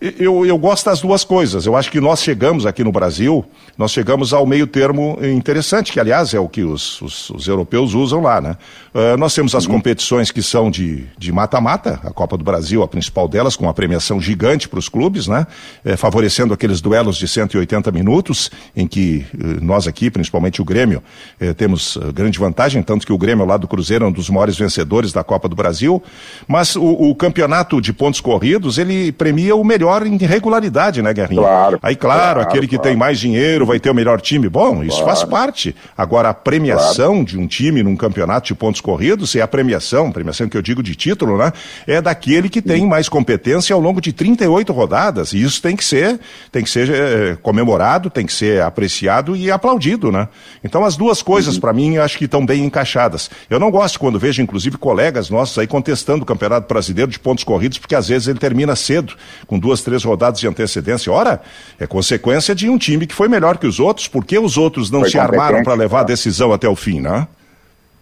Eu, 0.00 0.46
eu 0.46 0.56
gosto 0.56 0.86
das 0.86 1.02
duas 1.02 1.24
coisas. 1.24 1.66
Eu 1.66 1.76
acho 1.76 1.90
que 1.90 2.00
nós 2.00 2.22
chegamos 2.22 2.64
aqui 2.64 2.82
no 2.82 2.90
Brasil, 2.90 3.44
nós 3.76 3.90
chegamos 3.90 4.32
ao 4.32 4.46
meio 4.46 4.66
termo 4.66 5.18
interessante, 5.22 5.92
que 5.92 6.00
aliás 6.00 6.32
é 6.32 6.40
o 6.40 6.48
que 6.48 6.62
os, 6.62 7.02
os, 7.02 7.28
os 7.28 7.46
europeus 7.46 7.92
usam 7.92 8.22
lá, 8.22 8.40
né? 8.40 8.56
Uh, 8.94 9.18
nós 9.18 9.34
temos 9.34 9.54
as 9.54 9.66
uhum. 9.66 9.74
competições 9.74 10.30
que 10.30 10.42
são 10.42 10.70
de 10.70 11.06
mata-mata, 11.30 12.00
a 12.02 12.10
Copa 12.10 12.38
do 12.38 12.42
Brasil, 12.42 12.82
a 12.82 12.88
principal 12.88 13.28
delas, 13.28 13.56
com 13.56 13.64
uma 13.64 13.74
premiação 13.74 14.18
gigante 14.18 14.70
para 14.70 14.78
os 14.78 14.88
clubes, 14.88 15.26
né? 15.26 15.46
É, 15.84 15.98
favorecendo 15.98 16.54
aqueles 16.54 16.80
duelos 16.80 17.18
de 17.18 17.28
180 17.28 17.92
minutos, 17.92 18.50
em 18.74 18.86
que 18.86 19.26
uh, 19.34 19.62
nós 19.62 19.86
aqui, 19.86 20.10
principalmente 20.10 20.62
o 20.62 20.64
Grêmio, 20.64 21.02
uh, 21.42 21.52
temos 21.52 21.98
grande 22.14 22.38
vantagem, 22.38 22.82
tanto 22.82 23.06
que 23.06 23.12
o 23.12 23.18
Grêmio 23.18 23.44
lá 23.44 23.58
do 23.58 23.68
Cruzeiro 23.68 24.06
é 24.06 24.08
um 24.08 24.12
dos 24.12 24.30
maiores 24.30 24.56
vencedores 24.56 25.12
da 25.12 25.22
Copa 25.22 25.46
do 25.46 25.54
Brasil. 25.54 26.02
Mas 26.48 26.74
o, 26.74 26.84
o 26.84 27.14
campeonato 27.14 27.82
de 27.82 27.92
pontos 27.92 28.22
corridos, 28.22 28.78
ele 28.78 29.12
premia 29.12 29.54
o 29.54 29.62
melhor 29.62 29.89
maior 29.90 30.06
em 30.06 30.16
regularidade, 30.16 31.02
né, 31.02 31.12
Guerrinha? 31.12 31.42
Claro. 31.42 31.78
Aí, 31.82 31.96
claro, 31.96 32.20
claro 32.20 32.40
aquele 32.40 32.66
que 32.66 32.76
claro. 32.76 32.90
tem 32.90 32.96
mais 32.96 33.18
dinheiro 33.18 33.66
vai 33.66 33.80
ter 33.80 33.90
o 33.90 33.94
melhor 33.94 34.20
time. 34.20 34.48
Bom, 34.48 34.82
isso 34.82 35.02
claro. 35.02 35.06
faz 35.06 35.24
parte. 35.24 35.74
Agora, 35.96 36.30
a 36.30 36.34
premiação 36.34 37.24
de 37.24 37.38
um 37.38 37.46
time 37.46 37.82
num 37.82 37.96
campeonato 37.96 38.46
de 38.46 38.54
pontos 38.54 38.80
corridos, 38.80 39.34
é 39.34 39.40
a 39.40 39.48
premiação, 39.48 40.12
premiação 40.12 40.48
que 40.48 40.56
eu 40.56 40.62
digo 40.62 40.82
de 40.82 40.94
título, 40.94 41.36
né? 41.36 41.52
É 41.86 42.00
daquele 42.00 42.48
que 42.48 42.62
tem 42.62 42.86
mais 42.86 43.08
competência 43.08 43.74
ao 43.74 43.80
longo 43.80 44.00
de 44.00 44.12
38 44.12 44.72
rodadas. 44.72 45.32
E 45.32 45.42
isso 45.42 45.60
tem 45.60 45.76
que 45.76 45.84
ser, 45.84 46.18
tem 46.52 46.62
que 46.62 46.70
ser 46.70 46.90
é, 46.90 47.36
comemorado, 47.42 48.10
tem 48.10 48.26
que 48.26 48.32
ser 48.32 48.62
apreciado 48.62 49.36
e 49.36 49.50
aplaudido, 49.50 50.12
né? 50.12 50.28
Então, 50.62 50.84
as 50.84 50.96
duas 50.96 51.22
coisas, 51.22 51.54
uhum. 51.54 51.60
para 51.60 51.72
mim, 51.72 51.96
acho 51.98 52.18
que 52.18 52.24
estão 52.24 52.44
bem 52.44 52.64
encaixadas. 52.64 53.30
Eu 53.48 53.58
não 53.58 53.70
gosto 53.70 53.98
quando 53.98 54.18
vejo, 54.18 54.42
inclusive, 54.42 54.76
colegas 54.78 55.30
nossos 55.30 55.58
aí 55.58 55.66
contestando 55.66 56.22
o 56.22 56.26
Campeonato 56.26 56.68
Brasileiro 56.68 57.10
de 57.10 57.18
pontos 57.18 57.44
corridos, 57.44 57.78
porque 57.78 57.94
às 57.94 58.08
vezes 58.08 58.28
ele 58.28 58.38
termina 58.38 58.76
cedo, 58.76 59.14
com 59.46 59.58
duas 59.58 59.79
duas, 59.80 59.82
três 59.82 60.04
rodadas 60.04 60.38
de 60.38 60.46
antecedência. 60.46 61.12
Ora, 61.12 61.40
é 61.78 61.86
consequência 61.86 62.54
de 62.54 62.68
um 62.68 62.78
time 62.78 63.06
que 63.06 63.14
foi 63.14 63.28
melhor 63.28 63.58
que 63.58 63.66
os 63.66 63.80
outros, 63.80 64.06
porque 64.06 64.38
os 64.38 64.56
outros 64.56 64.90
não 64.90 65.00
foi 65.00 65.10
se 65.10 65.18
armaram 65.18 65.62
para 65.62 65.74
levar 65.74 66.00
a 66.00 66.04
decisão 66.04 66.52
até 66.52 66.68
o 66.68 66.76
fim, 66.76 67.00
né? 67.00 67.26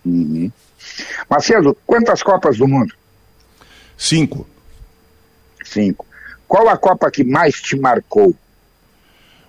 Uhum. 0.05 0.51
Marcelo, 1.31 1.77
quantas 1.87 2.23
Copas 2.23 2.59
do 2.59 2.67
Mundo? 2.67 2.93
Cinco. 3.97 4.47
Cinco. 5.65 6.07
Qual 6.47 6.69
a 6.69 6.77
Copa 6.77 7.11
que 7.11 7.25
mais 7.25 7.61
te 7.61 7.77
marcou? 7.77 8.35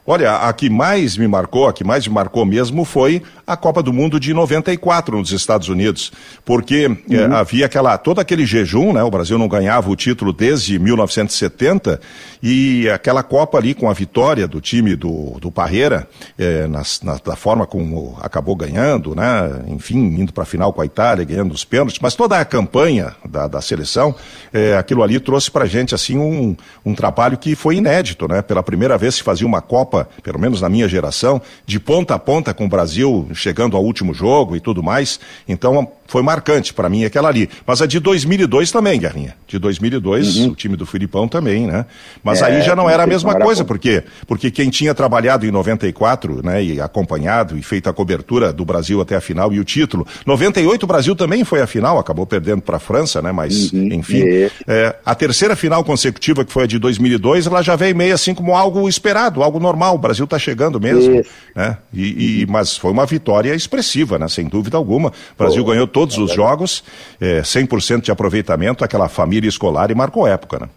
Olha, 0.05 0.38
a 0.38 0.51
que 0.53 0.69
mais 0.69 1.17
me 1.17 1.27
marcou, 1.27 1.67
a 1.67 1.73
que 1.73 1.84
mais 1.84 2.07
me 2.07 2.13
marcou 2.13 2.43
mesmo 2.43 2.84
foi 2.84 3.21
a 3.50 3.58
Copa 3.58 3.82
do 3.82 3.91
Mundo 3.91 4.20
de 4.20 4.32
94 4.32 5.18
nos 5.18 5.32
Estados 5.32 5.70
Unidos, 5.70 6.12
porque 6.45 6.86
uhum. 6.86 6.97
eh, 7.10 7.26
havia 7.32 7.66
aquela 7.66 7.97
todo 7.97 8.20
aquele 8.20 8.45
jejum, 8.45 8.93
né? 8.93 9.02
O 9.02 9.10
Brasil 9.10 9.39
não 9.39 9.47
ganhava 9.47 9.89
o 9.89 9.95
título 9.95 10.32
desde 10.32 10.78
1970 10.78 12.00
e 12.43 12.88
aquela 12.89 13.24
Copa 13.24 13.58
ali 13.58 13.74
com 13.74 13.89
a 13.89 13.93
vitória 13.93 14.47
do 14.47 14.62
time 14.62 14.95
do, 14.95 15.39
do 15.39 15.50
Parreira, 15.50 16.08
eh, 16.38 16.68
nas, 16.68 17.02
na, 17.02 17.16
da 17.18 17.36
forma 17.36 17.66
como 17.66 18.16
acabou 18.22 18.56
ganhando, 18.56 19.16
né? 19.16 19.64
Enfim, 19.68 19.97
indo 19.97 20.32
para 20.32 20.43
a 20.43 20.45
final 20.45 20.72
com 20.72 20.82
a 20.82 20.86
Itália, 20.86 21.26
ganhando 21.26 21.52
os 21.52 21.66
pênaltis, 21.66 21.97
mas 22.00 22.14
toda 22.14 22.39
a 22.39 22.45
campanha 22.45 23.16
da, 23.28 23.47
da 23.47 23.62
seleção, 23.62 24.14
eh, 24.54 24.78
aquilo 24.78 25.02
ali 25.02 25.20
trouxe 25.20 25.50
para 25.50 25.66
gente 25.66 25.95
assim 25.95 26.20
um, 26.20 26.56
um 26.86 26.93
trabalho 26.93 27.36
que 27.36 27.56
foi 27.56 27.78
inédito, 27.78 28.28
né? 28.28 28.43
Pela 28.43 28.62
primeira 28.62 28.95
vez 28.95 29.16
se 29.16 29.24
fazia 29.24 29.47
uma 29.47 29.60
Copa 29.60 30.08
pelo 30.22 30.39
menos 30.39 30.62
na 30.62 30.70
minha 30.70 30.88
geração, 30.88 31.41
de 31.66 31.80
ponta 31.80 32.14
a 32.14 32.20
ponta 32.20 32.54
com 32.54 32.66
o 32.66 32.70
Brasil 32.70 33.28
chegando 33.39 33.75
ao 33.75 33.83
último 33.83 34.13
jogo 34.13 34.55
e 34.55 34.59
tudo 34.59 34.83
mais. 34.83 35.19
Então, 35.47 35.91
foi 36.10 36.24
marcante 36.24 36.74
para 36.74 36.89
mim 36.89 37.05
aquela 37.05 37.30
ali. 37.30 37.49
Mas 37.66 37.82
a 37.82 37.86
de 37.86 37.99
2002 37.99 38.72
também, 38.72 38.99
Guerrinha. 38.99 39.36
De 39.47 39.60
2002, 39.60 40.38
uhum. 40.38 40.49
o 40.49 40.55
time 40.55 40.76
do 40.76 40.86
Filipão 40.86 41.28
também, 41.28 41.68
né? 41.68 41.86
Mas 42.24 42.41
é, 42.41 42.45
aí 42.45 42.62
já 42.62 42.76
não 42.76 42.89
era 42.89 43.03
a 43.03 43.07
mesma 43.07 43.36
coisa, 43.36 43.64
por 43.64 43.78
quê? 43.78 44.03
Porque 44.28 44.51
quem 44.51 44.70
tinha 44.70 44.93
trabalhado 44.93 45.45
em 45.45 45.51
94, 45.51 46.43
né, 46.43 46.64
e 46.64 46.82
acompanhado 46.82 47.57
e 47.57 47.62
feito 47.62 47.89
a 47.89 47.93
cobertura 47.93 48.51
do 48.51 48.66
Brasil 48.66 48.99
até 49.01 49.16
a 49.16 49.22
final 49.22 49.53
e 49.53 49.60
o 49.60 49.64
título. 49.64 50.05
98 50.26 50.84
o 50.84 50.88
Brasil 50.88 51.16
também 51.16 51.43
foi 51.43 51.62
a 51.62 51.68
final, 51.68 51.99
acabou 51.99 52.26
perdendo 52.26 52.62
para 52.62 52.78
a 52.78 52.80
França, 52.80 53.22
né? 53.22 53.32
Mas, 53.32 53.72
uhum. 53.72 53.89
enfim. 53.93 54.24
É, 54.68 54.95
a 55.05 55.14
terceira 55.14 55.55
final 55.55 55.84
consecutiva, 55.84 56.43
que 56.43 56.51
foi 56.51 56.64
a 56.64 56.68
de 56.68 56.80
2002, 56.80 57.47
ela 57.47 57.62
já 57.62 57.76
veio 57.76 57.95
meio 57.95 58.14
assim 58.14 58.34
como 58.34 58.55
algo 58.55 58.88
esperado, 58.89 59.43
algo 59.43 59.60
normal. 59.60 59.95
O 59.95 59.97
Brasil 59.97 60.26
está 60.26 60.39
chegando 60.39 60.80
mesmo, 60.80 61.24
né? 61.55 61.78
E, 61.93 62.41
e, 62.41 62.45
mas 62.47 62.76
foi 62.78 62.91
uma 62.91 63.05
vitória 63.05 63.53
expressiva, 63.53 64.18
né? 64.18 64.28
Sem 64.28 64.47
dúvida 64.47 64.78
alguma. 64.78 65.10
O 65.10 65.38
Brasil 65.38 65.64
ganhou 65.64 65.88
todos 66.00 66.18
os 66.18 66.32
jogos, 66.32 66.82
é, 67.20 67.41
100% 67.41 68.04
de 68.04 68.12
aproveitamento, 68.12 68.86
aquela 68.86 69.10
família 69.10 69.50
escolar 69.50 69.91
e 69.91 69.95
marcou 69.95 70.26
época, 70.26 70.60
né? 70.60 70.70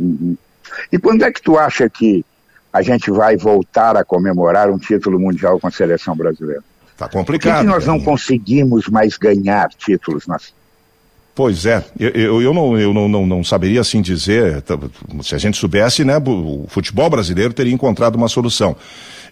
Uhum. 0.00 0.38
E 0.90 0.98
quando 0.98 1.22
é 1.22 1.30
que 1.30 1.42
tu 1.42 1.58
acha 1.58 1.86
que 1.90 2.24
a 2.72 2.80
gente 2.80 3.10
vai 3.10 3.36
voltar 3.36 3.94
a 3.94 4.04
comemorar 4.04 4.70
um 4.70 4.78
título 4.78 5.20
mundial 5.20 5.60
com 5.60 5.66
a 5.66 5.70
seleção 5.70 6.16
brasileira? 6.16 6.62
Tá 6.96 7.08
complicado. 7.08 7.52
Por 7.52 7.58
que, 7.58 7.66
que 7.66 7.70
nós 7.70 7.86
não 7.86 8.00
conseguimos 8.00 8.88
mais 8.88 9.18
ganhar 9.18 9.68
títulos 9.68 10.26
nas, 10.26 10.50
Pois 11.34 11.66
é, 11.66 11.84
eu, 12.00 12.10
eu, 12.10 12.42
eu, 12.42 12.54
não, 12.54 12.76
eu 12.78 12.92
não, 12.92 13.08
não, 13.08 13.26
não, 13.26 13.44
saberia 13.44 13.80
assim 13.80 14.00
dizer, 14.02 14.64
se 15.22 15.34
a 15.34 15.38
gente 15.38 15.56
soubesse, 15.56 16.04
né, 16.04 16.16
o 16.18 16.64
futebol 16.68 17.08
brasileiro 17.08 17.52
teria 17.52 17.72
encontrado 17.72 18.16
uma 18.16 18.28
solução. 18.28 18.74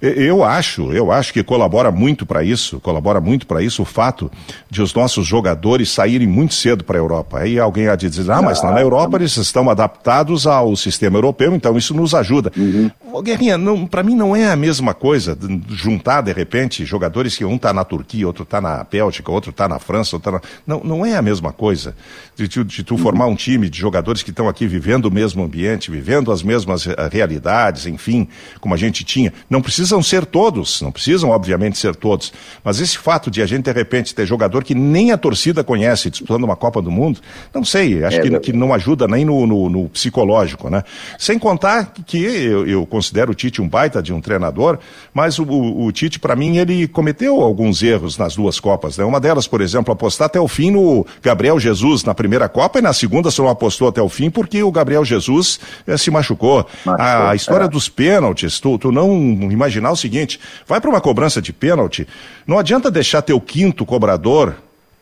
Eu 0.01 0.45
acho, 0.45 0.93
eu 0.93 1.11
acho 1.11 1.33
que 1.33 1.43
colabora 1.43 1.91
muito 1.91 2.27
para 2.27 2.43
isso, 2.43 2.81
colabora 2.81 3.21
muito 3.21 3.47
para 3.47 3.63
isso 3.63 3.83
o 3.83 3.85
fato 3.85 4.31
de 4.71 4.83
os 4.83 4.95
nossos 4.95 5.27
jogadores 5.27 5.91
saírem 5.91 6.27
muito 6.27 6.55
cedo 6.55 6.85
para 6.85 6.97
a 6.97 7.01
Europa. 7.01 7.39
Aí 7.39 7.59
alguém 7.59 7.89
há 7.89 7.97
de 7.97 8.09
dizer, 8.09 8.31
ah, 8.31 8.43
mas 8.43 8.63
na 8.63 8.81
Europa 8.81 9.17
eles 9.17 9.37
estão 9.37 9.69
adaptados 9.71 10.47
ao 10.47 10.77
sistema 10.77 11.17
europeu, 11.17 11.55
então 11.55 11.77
isso 11.77 11.95
nos 11.95 12.15
ajuda. 12.15 12.53
Uhum. 12.57 12.91
Guerrinha, 13.23 13.59
para 13.91 14.03
mim 14.03 14.15
não 14.15 14.37
é 14.37 14.51
a 14.51 14.57
mesma 14.57 14.93
coisa 14.93 15.37
juntar 15.69 16.21
de 16.21 16.33
repente 16.33 16.85
jogadores 16.85 17.37
que 17.37 17.45
um 17.45 17.57
está 17.57 17.73
na 17.73 17.85
Turquia, 17.85 18.27
outro 18.27 18.43
está 18.43 18.61
na 18.61 18.85
Bélgica, 18.85 19.33
outro 19.33 19.51
está 19.51 19.67
na 19.69 19.79
França, 19.79 20.17
outro 20.17 20.33
tá 20.33 20.39
na... 20.39 20.43
não, 20.67 20.85
não 20.85 21.07
é 21.07 21.17
a 21.17 21.23
mesma 21.23 21.53
coisa 21.53 21.95
de, 22.37 22.47
de, 22.47 22.63
de 22.63 22.83
tu 22.85 22.95
uhum. 22.95 22.99
formar 22.99 23.27
um 23.27 23.35
time 23.35 23.71
de 23.71 23.79
jogadores 23.79 24.23
que 24.23 24.31
estão 24.31 24.49
aqui 24.49 24.67
vivendo 24.67 25.07
o 25.07 25.11
mesmo 25.11 25.43
ambiente, 25.43 25.91
vivendo 25.91 26.31
as 26.31 26.43
mesmas 26.43 26.87
eh, 26.87 26.95
realidades, 27.11 27.87
enfim, 27.87 28.29
como 28.61 28.75
a 28.75 28.77
gente 28.77 29.05
tinha. 29.05 29.33
Não 29.49 29.63
precisam 29.87 30.03
ser 30.03 30.27
todos, 30.27 30.83
não 30.83 30.91
precisam 30.91 31.31
obviamente 31.31 31.79
ser 31.79 31.95
todos, 31.95 32.33
mas 32.65 32.81
esse 32.81 32.99
fato 32.99 33.31
de 33.31 33.41
a 33.41 33.47
gente 33.47 33.65
de 33.65 33.73
repente 33.73 34.15
ter 34.15 34.27
jogador 34.27 34.65
que 34.65 34.75
nem 34.75 35.13
a 35.13 35.17
torcida 35.17 35.63
conhece 35.63 36.11
disputando 36.11 36.45
uma 36.45 36.57
Copa 36.57 36.83
do 36.83 36.91
Mundo, 36.91 37.21
não 37.55 37.65
sei, 37.65 38.03
acho 38.05 38.19
é, 38.19 38.23
que, 38.23 38.41
que, 38.41 38.53
não 38.53 38.75
ajuda 38.75 39.07
nem 39.07 39.25
no, 39.25 39.47
no, 39.47 39.71
no, 39.71 39.89
psicológico, 39.89 40.69
né? 40.69 40.83
Sem 41.19 41.39
contar 41.39 41.93
que 42.05 42.19
eu, 42.19 42.67
eu, 42.67 42.87
considero 42.87 43.31
o 43.31 43.35
Tite 43.35 43.63
um 43.63 43.69
baita 43.69 44.03
de 44.03 44.13
um 44.13 44.21
treinador, 44.21 44.79
mas 45.15 45.39
o, 45.39 45.45
o, 45.45 45.87
o 45.87 45.93
Tite, 45.93 46.19
para 46.19 46.35
mim, 46.35 46.57
ele 46.57 46.89
cometeu 46.89 47.41
alguns 47.41 47.83
erros 47.83 48.19
nas 48.19 48.35
duas 48.35 48.59
Copas, 48.59 48.99
né? 48.99 49.05
Uma 49.05 49.21
delas, 49.21 49.47
por 49.47 49.61
exemplo, 49.61 49.93
apostar 49.93 50.27
até 50.27 50.41
o 50.41 50.49
fim 50.49 50.71
no 50.71 51.07
Gabriel 51.23 51.61
Jesus 51.61 52.03
na 52.03 52.15
primeira 52.15 52.49
Copa 52.49 52.79
e 52.79 52.83
na 52.83 52.93
segunda 52.93 53.31
só 53.31 53.45
não 53.45 53.51
apostou 53.51 53.89
até 53.89 54.03
o 54.03 54.09
fim 54.09 54.31
porque 54.31 54.63
o 54.63 54.73
Gabriel 54.73 55.05
Jesus 55.05 55.61
eh, 55.87 55.97
se 55.97 56.11
machucou. 56.11 56.67
machucou 56.85 57.05
a, 57.05 57.31
a 57.31 57.35
história 57.35 57.67
é. 57.67 57.69
dos 57.69 57.89
pênaltis, 57.89 58.59
tu, 58.59 58.79
tu 58.79 58.91
não 58.91 59.09
imaginar 59.77 59.93
o 59.93 59.97
seguinte, 59.97 60.41
vai 60.67 60.81
para 60.81 60.91
uma 60.91 61.01
cobrança 61.01 61.41
de 61.41 61.53
pênalti, 61.53 62.07
não 62.47 62.59
adianta 62.59 62.91
deixar 62.91 63.23
teu 63.23 63.41
quinto 63.41 63.85
cobrador 63.85 64.57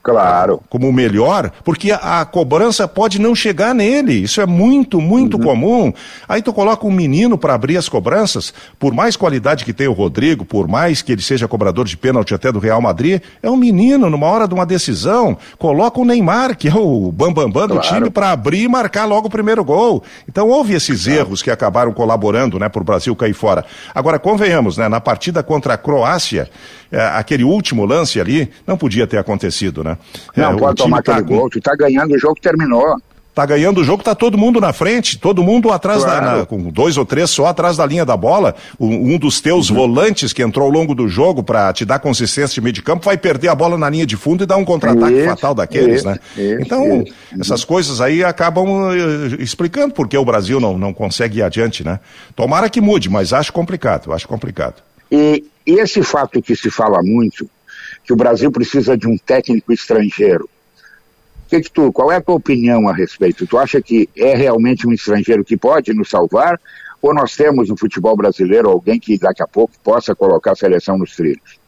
Claro. 0.04 0.60
Como 0.68 0.86
o 0.86 0.92
melhor, 0.92 1.50
porque 1.64 1.90
a, 1.90 2.20
a, 2.20 2.24
cobrança 2.26 2.86
pode 2.86 3.18
não 3.18 3.34
chegar 3.34 3.74
nele. 3.74 4.12
Isso 4.12 4.38
é 4.38 4.44
muito, 4.44 5.00
muito 5.00 5.38
uhum. 5.38 5.42
comum. 5.42 5.92
Aí 6.28 6.42
tu 6.42 6.52
coloca 6.52 6.86
um 6.86 6.92
menino 6.92 7.38
para 7.38 7.54
abrir 7.54 7.78
as 7.78 7.88
cobranças, 7.88 8.52
por 8.78 8.92
mais 8.92 9.16
qualidade 9.16 9.64
que 9.64 9.72
tenha 9.72 9.90
o 9.90 9.94
Rodrigo, 9.94 10.44
por 10.44 10.68
mais 10.68 11.00
que 11.00 11.10
ele 11.10 11.22
seja 11.22 11.48
cobrador 11.48 11.86
de 11.86 11.96
pênalti 11.96 12.34
até 12.34 12.52
do 12.52 12.58
Real 12.58 12.82
Madrid, 12.82 13.22
é 13.42 13.48
um 13.48 13.56
menino, 13.56 14.10
numa 14.10 14.26
hora 14.26 14.46
de 14.46 14.52
uma 14.52 14.66
decisão. 14.66 15.38
Coloca 15.58 15.98
o 15.98 16.04
Neymar, 16.04 16.54
que 16.54 16.68
é 16.68 16.74
o 16.74 17.10
bambambam 17.10 17.50
bam, 17.50 17.68
bam 17.68 17.76
do 17.76 17.80
time, 17.80 18.10
para 18.10 18.30
abrir 18.30 18.64
e 18.64 18.68
marcar 18.68 19.06
logo 19.06 19.28
o 19.28 19.30
primeiro 19.30 19.64
gol. 19.64 20.02
Então 20.28 20.50
houve 20.50 20.74
esses 20.74 21.04
claro. 21.04 21.20
erros 21.20 21.40
que 21.40 21.50
acabaram 21.50 21.94
colaborando, 21.94 22.58
né, 22.58 22.68
para 22.68 22.82
o 22.82 22.84
Brasil 22.84 23.16
cair 23.16 23.32
fora. 23.32 23.64
Agora, 23.94 24.18
convenhamos, 24.18 24.76
né, 24.76 24.86
na 24.86 25.00
partida 25.00 25.42
contra 25.42 25.72
a 25.72 25.78
Croácia, 25.78 26.50
é, 26.92 27.02
aquele 27.06 27.42
último 27.42 27.86
lance 27.86 28.20
ali 28.20 28.50
não 28.66 28.76
podia 28.76 29.06
ter 29.06 29.16
acontecido, 29.16 29.82
né? 29.82 29.93
Não 30.36 30.52
é, 30.52 30.56
pode 30.56 30.76
tomar 30.76 31.02
tá 31.02 31.16
aquele 31.16 31.36
gol, 31.36 31.50
tu 31.50 31.60
tá 31.60 31.74
ganhando, 31.76 32.14
o 32.14 32.18
jogo 32.18 32.36
terminou. 32.40 32.96
Tá 33.34 33.44
ganhando 33.44 33.80
o 33.80 33.84
jogo, 33.84 34.00
tá 34.00 34.14
todo 34.14 34.38
mundo 34.38 34.60
na 34.60 34.72
frente, 34.72 35.18
todo 35.18 35.42
mundo 35.42 35.72
atrás 35.72 36.04
claro. 36.04 36.24
da, 36.24 36.36
na, 36.36 36.46
com 36.46 36.70
dois 36.70 36.96
ou 36.96 37.04
três 37.04 37.30
só 37.30 37.46
atrás 37.46 37.76
da 37.76 37.84
linha 37.84 38.06
da 38.06 38.16
bola. 38.16 38.54
Um, 38.78 39.14
um 39.14 39.18
dos 39.18 39.40
teus 39.40 39.70
uhum. 39.70 39.76
volantes 39.76 40.32
que 40.32 40.40
entrou 40.40 40.66
ao 40.66 40.70
longo 40.70 40.94
do 40.94 41.08
jogo 41.08 41.42
para 41.42 41.72
te 41.72 41.84
dar 41.84 41.98
consistência 41.98 42.54
de 42.54 42.60
meio 42.60 42.72
de 42.72 42.80
campo 42.80 43.04
vai 43.04 43.18
perder 43.18 43.48
a 43.48 43.54
bola 43.54 43.76
na 43.76 43.90
linha 43.90 44.06
de 44.06 44.16
fundo 44.16 44.44
e 44.44 44.46
dar 44.46 44.56
um 44.56 44.64
contra-ataque 44.64 45.24
fatal 45.24 45.52
daqueles, 45.52 45.96
isso, 45.96 46.06
né? 46.06 46.18
Isso, 46.36 46.60
então, 46.60 47.02
isso. 47.02 47.14
essas 47.40 47.64
coisas 47.64 48.00
aí 48.00 48.22
acabam 48.22 48.68
uh, 48.68 49.42
explicando 49.42 49.92
por 49.92 50.06
que 50.06 50.16
o 50.16 50.24
Brasil 50.24 50.60
não, 50.60 50.78
não 50.78 50.94
consegue 50.94 51.38
ir 51.38 51.42
adiante, 51.42 51.82
né? 51.82 51.98
Tomara 52.36 52.70
que 52.70 52.80
mude, 52.80 53.10
mas 53.10 53.32
acho 53.32 53.52
complicado, 53.52 54.12
acho 54.12 54.28
complicado. 54.28 54.76
E 55.10 55.44
esse 55.66 56.04
fato 56.04 56.40
que 56.40 56.54
se 56.54 56.70
fala 56.70 57.02
muito, 57.02 57.50
que 58.04 58.12
o 58.12 58.16
Brasil 58.16 58.50
precisa 58.52 58.96
de 58.96 59.08
um 59.08 59.16
técnico 59.16 59.72
estrangeiro, 59.72 60.48
que 61.48 61.60
que 61.60 61.70
tu, 61.70 61.92
qual 61.92 62.10
é 62.10 62.16
a 62.16 62.20
tua 62.20 62.34
opinião 62.34 62.88
a 62.88 62.94
respeito? 62.94 63.46
Tu 63.46 63.58
acha 63.58 63.80
que 63.80 64.08
é 64.16 64.34
realmente 64.34 64.86
um 64.86 64.92
estrangeiro 64.92 65.44
que 65.44 65.56
pode 65.56 65.92
nos 65.92 66.10
salvar? 66.10 66.60
Ou 67.00 67.14
nós 67.14 67.36
temos 67.36 67.68
no 67.68 67.76
futebol 67.76 68.16
brasileiro 68.16 68.70
alguém 68.70 68.98
que 68.98 69.18
daqui 69.18 69.42
a 69.42 69.46
pouco 69.46 69.74
possa 69.82 70.14
colocar 70.14 70.52
a 70.52 70.56
seleção 70.56 70.96
nos 70.96 71.14
trilhos? 71.14 71.63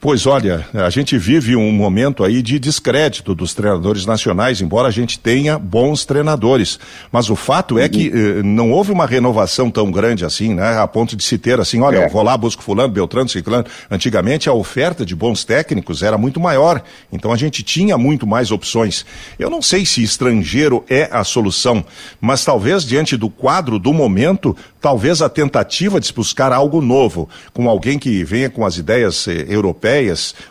Pois 0.00 0.26
olha, 0.26 0.64
a 0.74 0.90
gente 0.90 1.18
vive 1.18 1.56
um 1.56 1.72
momento 1.72 2.22
aí 2.22 2.40
de 2.40 2.56
descrédito 2.60 3.34
dos 3.34 3.52
treinadores 3.52 4.06
nacionais, 4.06 4.60
embora 4.60 4.86
a 4.86 4.92
gente 4.92 5.18
tenha 5.18 5.58
bons 5.58 6.04
treinadores. 6.04 6.78
Mas 7.10 7.28
o 7.28 7.34
fato 7.34 7.80
é 7.80 7.88
que 7.88 8.08
uhum. 8.08 8.38
eh, 8.38 8.42
não 8.44 8.70
houve 8.70 8.92
uma 8.92 9.06
renovação 9.06 9.72
tão 9.72 9.90
grande 9.90 10.24
assim, 10.24 10.54
né? 10.54 10.78
A 10.78 10.86
ponto 10.86 11.16
de 11.16 11.24
se 11.24 11.36
ter 11.36 11.58
assim, 11.58 11.80
olha, 11.80 11.96
é. 11.96 12.04
eu 12.04 12.10
vou 12.10 12.22
lá, 12.22 12.36
busco 12.36 12.62
fulano, 12.62 12.92
Beltrano, 12.92 13.28
Ciclano. 13.28 13.64
Antigamente 13.90 14.48
a 14.48 14.52
oferta 14.52 15.04
de 15.04 15.16
bons 15.16 15.44
técnicos 15.44 16.00
era 16.00 16.16
muito 16.16 16.38
maior, 16.38 16.80
então 17.12 17.32
a 17.32 17.36
gente 17.36 17.64
tinha 17.64 17.98
muito 17.98 18.24
mais 18.24 18.52
opções. 18.52 19.04
Eu 19.36 19.50
não 19.50 19.60
sei 19.60 19.84
se 19.84 20.00
estrangeiro 20.00 20.84
é 20.88 21.08
a 21.10 21.24
solução, 21.24 21.84
mas 22.20 22.44
talvez 22.44 22.84
diante 22.84 23.16
do 23.16 23.28
quadro 23.28 23.80
do 23.80 23.92
momento, 23.92 24.56
talvez 24.80 25.20
a 25.20 25.28
tentativa 25.28 25.98
de 25.98 26.12
buscar 26.12 26.52
algo 26.52 26.80
novo, 26.80 27.28
com 27.52 27.68
alguém 27.68 27.98
que 27.98 28.22
venha 28.22 28.48
com 28.48 28.64
as 28.64 28.76
ideias 28.76 29.26
eh, 29.26 29.44
europeias, 29.48 29.87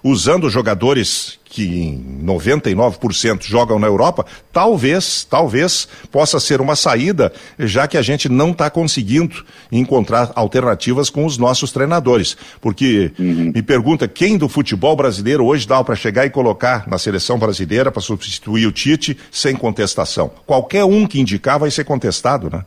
usando 0.04 0.50
jogadores 0.50 1.38
que 1.50 1.64
em 1.64 2.22
99% 2.24 3.44
jogam 3.44 3.80
na 3.80 3.88
Europa, 3.88 4.26
talvez, 4.52 5.24
talvez 5.24 5.88
possa 6.12 6.40
ser 6.40 6.62
uma 6.62 6.76
saída, 6.76 7.32
já 7.58 7.88
que 7.88 7.98
a 7.98 8.02
gente 8.02 8.30
não 8.30 8.52
está 8.52 8.70
conseguindo 8.70 9.46
encontrar 9.72 10.32
alternativas 10.36 11.10
com 11.10 11.26
os 11.26 11.38
nossos 11.38 11.72
treinadores. 11.72 12.38
Porque 12.62 13.12
uhum. 13.18 13.52
me 13.56 13.62
pergunta 13.64 14.08
quem 14.08 14.38
do 14.38 14.50
futebol 14.50 14.96
brasileiro 14.96 15.46
hoje 15.46 15.68
dá 15.68 15.84
para 15.84 15.96
chegar 15.96 16.26
e 16.26 16.30
colocar 16.30 16.88
na 16.88 16.98
seleção 16.98 17.40
brasileira 17.40 17.92
para 17.92 18.02
substituir 18.02 18.68
o 18.68 18.72
Tite 18.72 19.18
sem 19.32 19.56
contestação. 19.56 20.30
Qualquer 20.46 20.84
um 20.84 21.08
que 21.08 21.20
indicar 21.20 21.58
vai 21.58 21.72
ser 21.72 21.86
contestado, 21.86 22.50
né? 22.50 22.64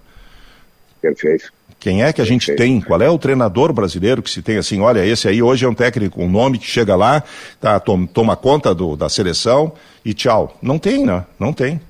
Perfeito. 1.00 1.52
Quem 1.80 2.02
é 2.02 2.12
que 2.12 2.20
a 2.20 2.24
gente 2.26 2.54
tem? 2.54 2.78
Qual 2.78 3.00
é 3.00 3.08
o 3.08 3.18
treinador 3.18 3.72
brasileiro 3.72 4.22
que 4.22 4.30
se 4.30 4.42
tem 4.42 4.58
assim? 4.58 4.80
Olha, 4.80 5.04
esse 5.04 5.26
aí 5.26 5.42
hoje 5.42 5.64
é 5.64 5.68
um 5.68 5.74
técnico, 5.74 6.22
um 6.22 6.28
nome 6.28 6.58
que 6.58 6.66
chega 6.66 6.94
lá, 6.94 7.24
tá, 7.58 7.80
toma, 7.80 8.06
toma 8.06 8.36
conta 8.36 8.74
do, 8.74 8.96
da 8.96 9.08
seleção 9.08 9.72
e 10.04 10.12
tchau. 10.12 10.58
Não 10.60 10.78
tem, 10.78 11.06
né? 11.06 11.24
Não 11.38 11.54
tem. 11.54 11.80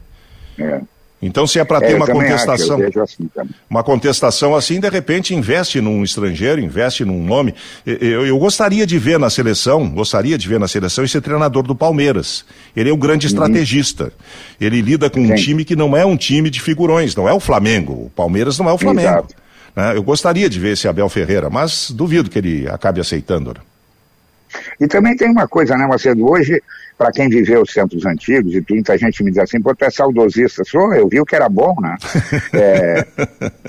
É. 0.57 0.81
Então, 1.23 1.47
se 1.47 1.59
é 1.59 1.65
para 1.65 1.81
ter 1.81 1.93
é, 1.93 1.97
uma 1.97 2.07
contestação, 2.07 2.81
acho, 2.81 3.01
assim 3.01 3.29
uma 3.69 3.83
contestação 3.83 4.55
assim, 4.55 4.81
de 4.81 4.89
repente 4.89 5.35
investe 5.35 5.79
num 5.81 6.03
estrangeiro, 6.03 6.61
investe 6.61 7.05
num 7.05 7.23
nome. 7.23 7.55
Eu, 7.85 8.27
eu, 8.27 8.39
gostaria 8.39 8.87
de 8.87 8.99
ver 8.99 9.19
na 9.19 9.29
seleção, 9.29 9.87
gostaria 9.91 10.39
de 10.39 10.49
ver 10.49 10.59
na 10.59 10.67
seleção 10.67 11.05
esse 11.05 11.21
treinador 11.21 11.65
do 11.65 11.75
Palmeiras. 11.75 12.45
Ele 12.75 12.89
é 12.89 12.95
um 12.95 12.97
grande 12.97 13.27
uhum. 13.27 13.33
estrategista. 13.33 14.13
Ele 14.59 14.81
lida 14.81 15.11
com 15.11 15.21
Sim. 15.21 15.33
um 15.33 15.35
time 15.35 15.65
que 15.65 15.77
não 15.77 15.95
é 15.95 16.07
um 16.07 16.17
time 16.17 16.49
de 16.49 16.61
figurões, 16.61 17.15
não 17.15 17.29
é 17.29 17.35
o 17.35 17.41
Flamengo. 17.41 17.93
O 17.93 18.11
Palmeiras 18.11 18.59
não 18.59 18.69
é 18.71 18.73
o 18.73 18.79
Flamengo. 18.79 19.27
Né? 19.75 19.97
Eu 19.97 20.03
gostaria 20.03 20.49
de 20.49 20.59
ver 20.59 20.73
esse 20.73 20.89
Abel 20.89 21.09
Ferreira, 21.09 21.51
mas 21.51 21.91
duvido 21.91 22.31
que 22.31 22.39
ele 22.39 22.69
acabe 22.69 23.01
aceitando. 23.01 23.55
Né? 23.55 23.61
E 24.81 24.89
também 24.89 25.17
tem 25.17 25.31
uma 25.31 25.47
coisa, 25.47 25.77
né, 25.77 25.87
Macedo? 25.87 26.29
Hoje 26.29 26.61
para 27.01 27.11
quem 27.13 27.31
viveu 27.31 27.63
os 27.63 27.73
tempos 27.73 28.05
antigos, 28.05 28.53
e 28.53 28.63
muita 28.69 28.99
gente 28.99 29.25
me 29.25 29.31
diz 29.31 29.39
assim, 29.39 29.59
pô, 29.59 29.75
tu 29.75 29.87
é 29.87 29.91
saudosista. 29.91 30.63
Sou, 30.67 30.93
eu 30.93 31.09
vi 31.09 31.19
o 31.19 31.25
que 31.25 31.35
era 31.35 31.49
bom, 31.49 31.75
né? 31.81 31.97
É, 32.53 33.07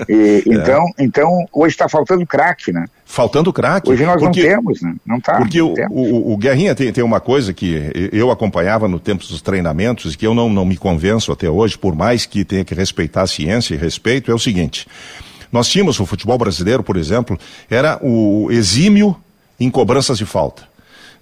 e, 0.06 0.44
é. 0.52 0.54
Então, 0.54 0.84
então, 0.98 1.48
hoje 1.50 1.72
está 1.72 1.88
faltando 1.88 2.26
craque, 2.26 2.70
né? 2.70 2.84
Faltando 3.06 3.50
craque. 3.50 3.90
Hoje 3.90 4.04
nós 4.04 4.20
porque, 4.20 4.42
não 4.42 4.48
temos, 4.50 4.82
né? 4.82 4.94
Não 5.06 5.18
tá. 5.18 5.38
Porque 5.38 5.62
o, 5.62 5.72
o, 5.88 6.34
o, 6.34 6.36
Guerrinha 6.36 6.74
tem, 6.74 6.92
tem 6.92 7.02
uma 7.02 7.20
coisa 7.20 7.54
que 7.54 7.90
eu 8.12 8.30
acompanhava 8.30 8.86
no 8.86 9.00
tempo 9.00 9.26
dos 9.26 9.40
treinamentos 9.40 10.12
e 10.12 10.18
que 10.18 10.26
eu 10.26 10.34
não, 10.34 10.50
não 10.50 10.66
me 10.66 10.76
convenço 10.76 11.32
até 11.32 11.48
hoje, 11.48 11.78
por 11.78 11.94
mais 11.94 12.26
que 12.26 12.44
tenha 12.44 12.66
que 12.66 12.74
respeitar 12.74 13.22
a 13.22 13.26
ciência 13.26 13.72
e 13.72 13.78
respeito, 13.78 14.30
é 14.30 14.34
o 14.34 14.38
seguinte. 14.38 14.86
Nós 15.52 15.68
tínhamos 15.68 16.00
o 16.00 16.06
futebol 16.06 16.38
brasileiro, 16.38 16.82
por 16.82 16.96
exemplo, 16.96 17.38
era 17.68 18.00
o 18.02 18.50
exímio 18.50 19.14
em 19.60 19.70
cobranças 19.70 20.16
de 20.16 20.24
falta. 20.24 20.66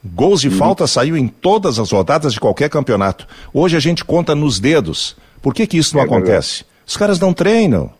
Gols 0.03 0.41
de 0.41 0.49
uhum. 0.49 0.57
falta 0.57 0.87
saiu 0.87 1.16
em 1.16 1.26
todas 1.28 1.78
as 1.78 1.91
rodadas 1.91 2.33
de 2.33 2.41
qualquer 2.41 2.70
campeonato. 2.70 3.26
Hoje 3.53 3.76
a 3.76 3.81
gente 3.81 4.05
conta 4.05 4.35
nos 4.35 4.59
dedos. 4.59 5.16
Por 5.43 5.53
que, 5.53 5.66
que 5.66 5.76
isso 5.76 5.95
não 5.95 6.03
é 6.03 6.05
acontece? 6.05 6.59
Verdade. 6.59 6.66
Os 6.87 6.97
caras 6.97 7.18
não 7.18 7.35
treinam. 7.35 7.91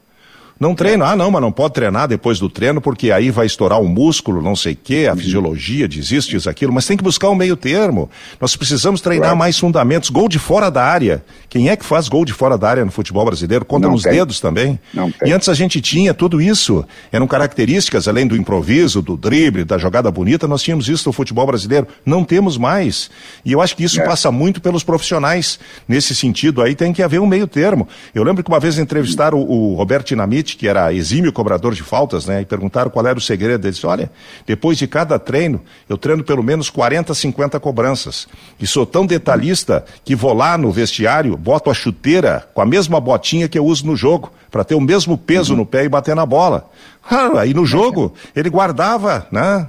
Não 0.61 0.75
treina. 0.75 1.07
Ah, 1.07 1.17
não, 1.17 1.31
mas 1.31 1.41
não 1.41 1.51
pode 1.51 1.73
treinar 1.73 2.07
depois 2.07 2.39
do 2.39 2.51
treino 2.51 2.83
porque 2.83 3.11
aí 3.11 3.31
vai 3.31 3.47
estourar 3.47 3.81
o 3.81 3.89
músculo, 3.89 4.43
não 4.43 4.55
sei 4.55 4.75
o 4.75 4.77
quê, 4.77 5.09
a 5.11 5.17
fisiologia 5.17 5.89
diz 5.89 6.11
isso, 6.11 6.29
diz 6.29 6.47
aquilo. 6.47 6.71
Mas 6.71 6.87
tem 6.87 6.99
que 6.99 7.03
buscar 7.03 7.31
um 7.31 7.35
meio 7.35 7.57
termo. 7.57 8.11
Nós 8.39 8.55
precisamos 8.55 9.01
treinar 9.01 9.35
mais 9.35 9.59
fundamentos. 9.59 10.11
Gol 10.11 10.29
de 10.29 10.39
fora 10.39 10.71
da 10.71 10.85
área. 10.85 11.25
Quem 11.49 11.71
é 11.71 11.77
que 11.77 11.85
faz 11.85 12.09
gol 12.09 12.27
de 12.27 12.35
fora 12.35 12.59
da 12.59 12.69
área 12.69 12.85
no 12.85 12.93
futebol 12.93 13.25
brasileiro? 13.25 13.65
Conta 13.65 13.87
não 13.87 13.95
nos 13.95 14.03
tem. 14.03 14.13
dedos 14.13 14.39
também. 14.39 14.79
Não. 14.93 15.11
E 15.25 15.33
antes 15.33 15.49
a 15.49 15.55
gente 15.55 15.81
tinha 15.81 16.13
tudo 16.13 16.43
isso. 16.43 16.85
Eram 17.11 17.27
características, 17.27 18.07
além 18.07 18.27
do 18.27 18.37
improviso, 18.37 19.01
do 19.01 19.17
drible, 19.17 19.65
da 19.65 19.79
jogada 19.79 20.11
bonita, 20.11 20.47
nós 20.47 20.63
tínhamos 20.63 20.91
isso 20.91 21.09
no 21.09 21.13
futebol 21.15 21.47
brasileiro. 21.47 21.89
Não 22.05 22.23
temos 22.23 22.59
mais. 22.59 23.11
E 23.47 23.53
eu 23.53 23.63
acho 23.63 23.75
que 23.75 23.83
isso 23.83 23.99
é. 23.99 24.05
passa 24.05 24.31
muito 24.31 24.61
pelos 24.61 24.85
profissionais. 24.85 25.59
Nesse 25.89 26.15
sentido 26.15 26.61
aí 26.61 26.75
tem 26.75 26.93
que 26.93 27.03
haver 27.03 27.19
um 27.19 27.27
meio 27.27 27.47
termo. 27.47 27.89
Eu 28.15 28.23
lembro 28.23 28.45
que 28.45 28.51
uma 28.51 28.61
vez 28.61 28.79
entrevistaram 28.79 29.39
o, 29.39 29.73
o 29.73 29.75
Roberto 29.75 30.09
Dinamite 30.09 30.50
Schmidt, 30.51 30.57
que 30.57 30.69
era 30.69 30.93
exímio 30.93 31.33
cobrador 31.33 31.75
de 31.75 31.83
faltas, 31.83 32.27
né? 32.27 32.43
E 32.43 32.45
perguntaram 32.45 32.91
qual 32.91 33.07
era 33.07 33.19
o 33.19 33.21
segredo. 33.21 33.67
Ele 33.67 33.73
disse: 33.73 33.87
olha, 33.87 34.11
depois 34.47 34.79
de 34.79 34.87
cada 34.87 35.19
treino, 35.19 35.61
eu 35.89 35.97
treino 35.97 36.25
pelo 36.25 36.43
menos 36.43 36.71
40, 36.71 37.15
50 37.15 37.61
cobranças. 37.61 38.27
E 38.59 38.67
sou 38.67 38.85
tão 38.85 39.07
detalhista 39.07 39.85
que 40.05 40.15
vou 40.15 40.33
lá 40.33 40.57
no 40.57 40.71
vestiário, 40.71 41.37
boto 41.37 41.71
a 41.71 41.75
chuteira 41.75 42.49
com 42.55 42.61
a 42.61 42.67
mesma 42.67 43.01
botinha 43.01 43.49
que 43.49 43.59
eu 43.59 43.65
uso 43.65 43.87
no 43.87 43.97
jogo, 43.97 44.33
para 44.51 44.65
ter 44.65 44.75
o 44.75 44.81
mesmo 44.81 45.17
peso 45.17 45.53
uhum. 45.53 45.61
no 45.61 45.67
pé 45.67 45.85
e 45.85 45.89
bater 45.89 46.15
na 46.15 46.27
bola. 46.27 46.69
Ah, 47.13 47.41
aí 47.41 47.55
no 47.55 47.67
jogo, 47.67 48.15
ele 48.37 48.49
guardava, 48.51 49.27
né? 49.33 49.67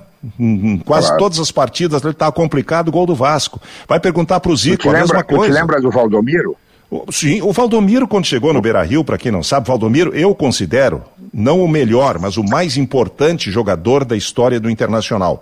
Quase 0.85 1.07
claro. 1.07 1.17
todas 1.17 1.39
as 1.39 1.49
partidas 1.49 2.03
ele 2.03 2.11
estava 2.11 2.31
complicado 2.31 2.89
o 2.89 2.91
gol 2.91 3.07
do 3.07 3.15
Vasco. 3.15 3.59
Vai 3.87 3.99
perguntar 3.99 4.39
para 4.39 4.51
o 4.51 4.55
Zico 4.55 4.89
a 4.89 4.91
lembra, 4.91 5.07
mesma 5.07 5.23
coisa. 5.23 5.53
Você 5.53 5.59
lembra 5.59 5.81
do 5.81 5.89
Valdomiro? 5.89 6.55
Sim, 7.09 7.41
o 7.41 7.53
Valdomiro, 7.53 8.05
quando 8.05 8.25
chegou 8.25 8.51
no 8.51 8.61
Beira 8.61 8.83
Rio, 8.83 9.03
para 9.03 9.17
quem 9.17 9.31
não 9.31 9.41
sabe, 9.41 9.67
Valdomiro, 9.67 10.13
eu 10.13 10.35
considero 10.35 11.03
não 11.33 11.63
o 11.63 11.67
melhor, 11.67 12.19
mas 12.19 12.35
o 12.35 12.43
mais 12.43 12.75
importante 12.75 13.49
jogador 13.49 14.03
da 14.03 14.17
história 14.17 14.59
do 14.59 14.69
Internacional. 14.69 15.41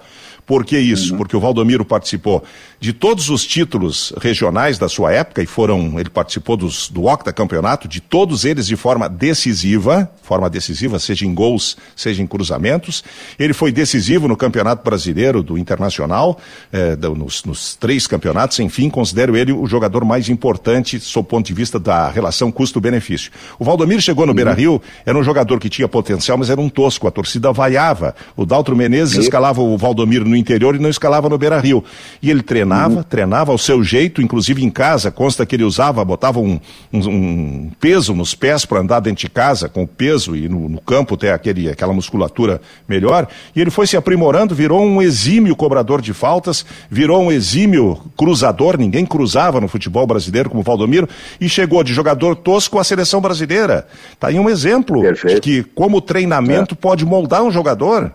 Por 0.49 0.65
que 0.65 0.79
isso? 0.79 1.11
Uhum. 1.11 1.19
Porque 1.19 1.37
o 1.37 1.39
Valdomiro 1.39 1.85
participou 1.85 2.43
de 2.79 2.91
todos 2.91 3.29
os 3.29 3.45
títulos 3.45 4.11
regionais 4.19 4.79
da 4.79 4.89
sua 4.89 5.13
época, 5.13 5.43
e 5.43 5.45
foram, 5.45 5.99
ele 5.99 6.09
participou 6.09 6.57
dos, 6.57 6.89
do 6.89 7.05
Octa 7.05 7.31
Campeonato, 7.31 7.87
de 7.87 8.01
todos 8.01 8.45
eles 8.45 8.65
de 8.65 8.75
forma 8.75 9.07
decisiva, 9.07 10.09
forma 10.23 10.49
decisiva, 10.49 10.97
seja 10.97 11.23
em 11.23 11.35
gols, 11.35 11.77
seja 11.95 12.23
em 12.23 12.25
cruzamentos. 12.25 13.03
Ele 13.37 13.53
foi 13.53 13.71
decisivo 13.71 14.27
no 14.27 14.35
Campeonato 14.35 14.83
Brasileiro 14.83 15.43
do 15.43 15.55
Internacional, 15.55 16.39
eh, 16.73 16.95
nos, 16.95 17.43
nos, 17.43 17.75
três 17.75 18.07
campeonatos, 18.07 18.57
enfim, 18.59 18.89
considero 18.89 19.37
ele 19.37 19.51
o 19.51 19.67
jogador 19.67 20.03
mais 20.03 20.29
importante, 20.29 20.99
sob 20.99 21.27
o 21.27 21.29
ponto 21.29 21.45
de 21.45 21.53
vista 21.53 21.79
da 21.79 22.09
relação 22.09 22.51
custo-benefício. 22.51 23.31
O 23.59 23.63
Valdomiro 23.63 24.01
chegou 24.01 24.25
no 24.25 24.31
uhum. 24.31 24.35
Beira 24.35 24.53
Rio, 24.53 24.81
era 25.05 25.15
um 25.15 25.23
jogador 25.23 25.59
que 25.59 25.69
tinha 25.69 25.87
potencial, 25.87 26.39
mas 26.39 26.49
era 26.49 26.59
um 26.59 26.69
tosco, 26.69 27.07
a 27.07 27.11
torcida 27.11 27.51
vaiava. 27.51 28.15
O 28.35 28.47
Daltro 28.47 28.75
Menezes 28.75 29.15
e... 29.15 29.19
escalava 29.19 29.61
o 29.61 29.77
Valdomiro 29.77 30.27
no 30.27 30.38
interior 30.39 30.75
e 30.75 30.79
não 30.79 30.89
escalava 30.89 31.29
no 31.29 31.37
Beira 31.37 31.59
Rio. 31.59 31.83
E 32.21 32.29
ele 32.29 32.41
treinava, 32.41 32.95
uhum. 32.95 33.03
treinava 33.03 33.51
ao 33.51 33.57
seu 33.57 33.83
jeito, 33.83 34.21
inclusive 34.21 34.63
em 34.63 34.69
casa, 34.69 35.11
consta 35.11 35.45
que 35.45 35.55
ele 35.55 35.63
usava, 35.63 36.03
botava 36.03 36.39
um, 36.39 36.59
um, 36.91 36.99
um 37.09 37.71
peso 37.79 38.13
nos 38.13 38.33
pés 38.33 38.65
para 38.65 38.79
andar 38.79 38.99
dentro 38.99 39.21
de 39.21 39.29
casa, 39.29 39.69
com 39.69 39.83
o 39.83 39.87
peso 39.87 40.35
e 40.35 40.47
no, 40.47 40.69
no, 40.69 40.81
campo 40.81 41.17
ter 41.17 41.31
aquele, 41.31 41.69
aquela 41.69 41.93
musculatura 41.93 42.61
melhor. 42.87 43.27
E 43.55 43.61
ele 43.61 43.69
foi 43.69 43.85
se 43.85 43.97
aprimorando, 43.97 44.55
virou 44.55 44.81
um 44.81 45.01
exímio 45.01 45.55
cobrador 45.55 46.01
de 46.01 46.13
faltas, 46.13 46.65
virou 46.89 47.21
um 47.21 47.31
exímio 47.31 47.99
cruzador, 48.17 48.77
ninguém 48.77 49.05
cruzava 49.05 49.59
no 49.59 49.67
futebol 49.67 50.07
brasileiro 50.07 50.49
como 50.49 50.61
o 50.61 50.63
Valdomiro, 50.63 51.07
e 51.39 51.49
chegou 51.49 51.83
de 51.83 51.93
jogador 51.93 52.35
tosco 52.35 52.79
à 52.79 52.83
seleção 52.83 53.21
brasileira. 53.21 53.87
Está 54.13 54.27
aí 54.27 54.39
um 54.39 54.49
exemplo 54.49 55.01
Perfeito. 55.01 55.35
de 55.35 55.41
que 55.41 55.63
como 55.63 55.97
o 55.97 56.01
treinamento 56.01 56.75
é. 56.75 56.77
pode 56.77 57.05
moldar 57.05 57.43
um 57.43 57.51
jogador. 57.51 58.11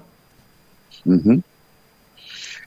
Uhum. 1.05 1.43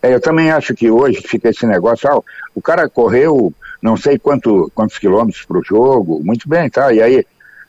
É, 0.02 0.14
eu 0.14 0.22
também 0.22 0.52
acho 0.52 0.74
que 0.74 0.90
hoje 0.90 1.22
fica 1.22 1.50
esse 1.50 1.66
negócio, 1.66 2.10
ah, 2.10 2.22
o 2.54 2.62
cara 2.62 2.88
correu 2.90 3.54
não 3.82 3.96
sei 3.96 4.18
quanto, 4.18 4.72
quantos 4.74 4.98
quilômetros 4.98 5.46
para 5.46 5.60
o 5.60 5.64
jogo, 5.64 6.22
muito 6.24 6.48
bem, 6.50 6.70
tá? 6.70 6.92
E 6.92 7.02
aí, 7.02 7.26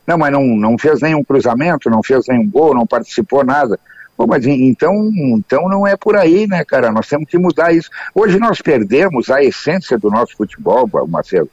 não, 0.06 0.16
mas 0.16 0.32
não, 0.32 0.42
não 0.42 0.78
fez 0.78 1.00
nenhum 1.00 1.22
cruzamento, 1.22 1.90
não 1.90 2.02
fez 2.02 2.26
nenhum 2.28 2.48
gol, 2.48 2.74
não 2.74 2.86
participou 2.86 3.44
nada. 3.44 3.78
Pô, 4.16 4.26
mas 4.26 4.44
então, 4.46 5.10
então 5.14 5.68
não 5.68 5.86
é 5.86 5.96
por 5.96 6.16
aí, 6.16 6.46
né, 6.46 6.64
cara? 6.64 6.90
Nós 6.90 7.06
temos 7.06 7.28
que 7.28 7.38
mudar 7.38 7.72
isso. 7.72 7.88
Hoje 8.14 8.38
nós 8.38 8.60
perdemos 8.60 9.30
a 9.30 9.42
essência 9.44 9.96
do 9.98 10.10
nosso 10.10 10.36
futebol, 10.36 10.90
Marcelo, 11.06 11.48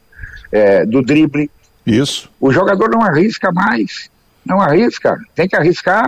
é, 0.51 0.85
do 0.85 1.03
drible. 1.03 1.51
Isso. 1.85 2.31
O 2.39 2.51
jogador 2.51 2.89
não 2.89 3.03
arrisca 3.03 3.51
mais. 3.51 4.09
Não 4.43 4.59
arrisca. 4.59 5.19
Tem 5.35 5.47
que 5.47 5.55
arriscar. 5.55 6.07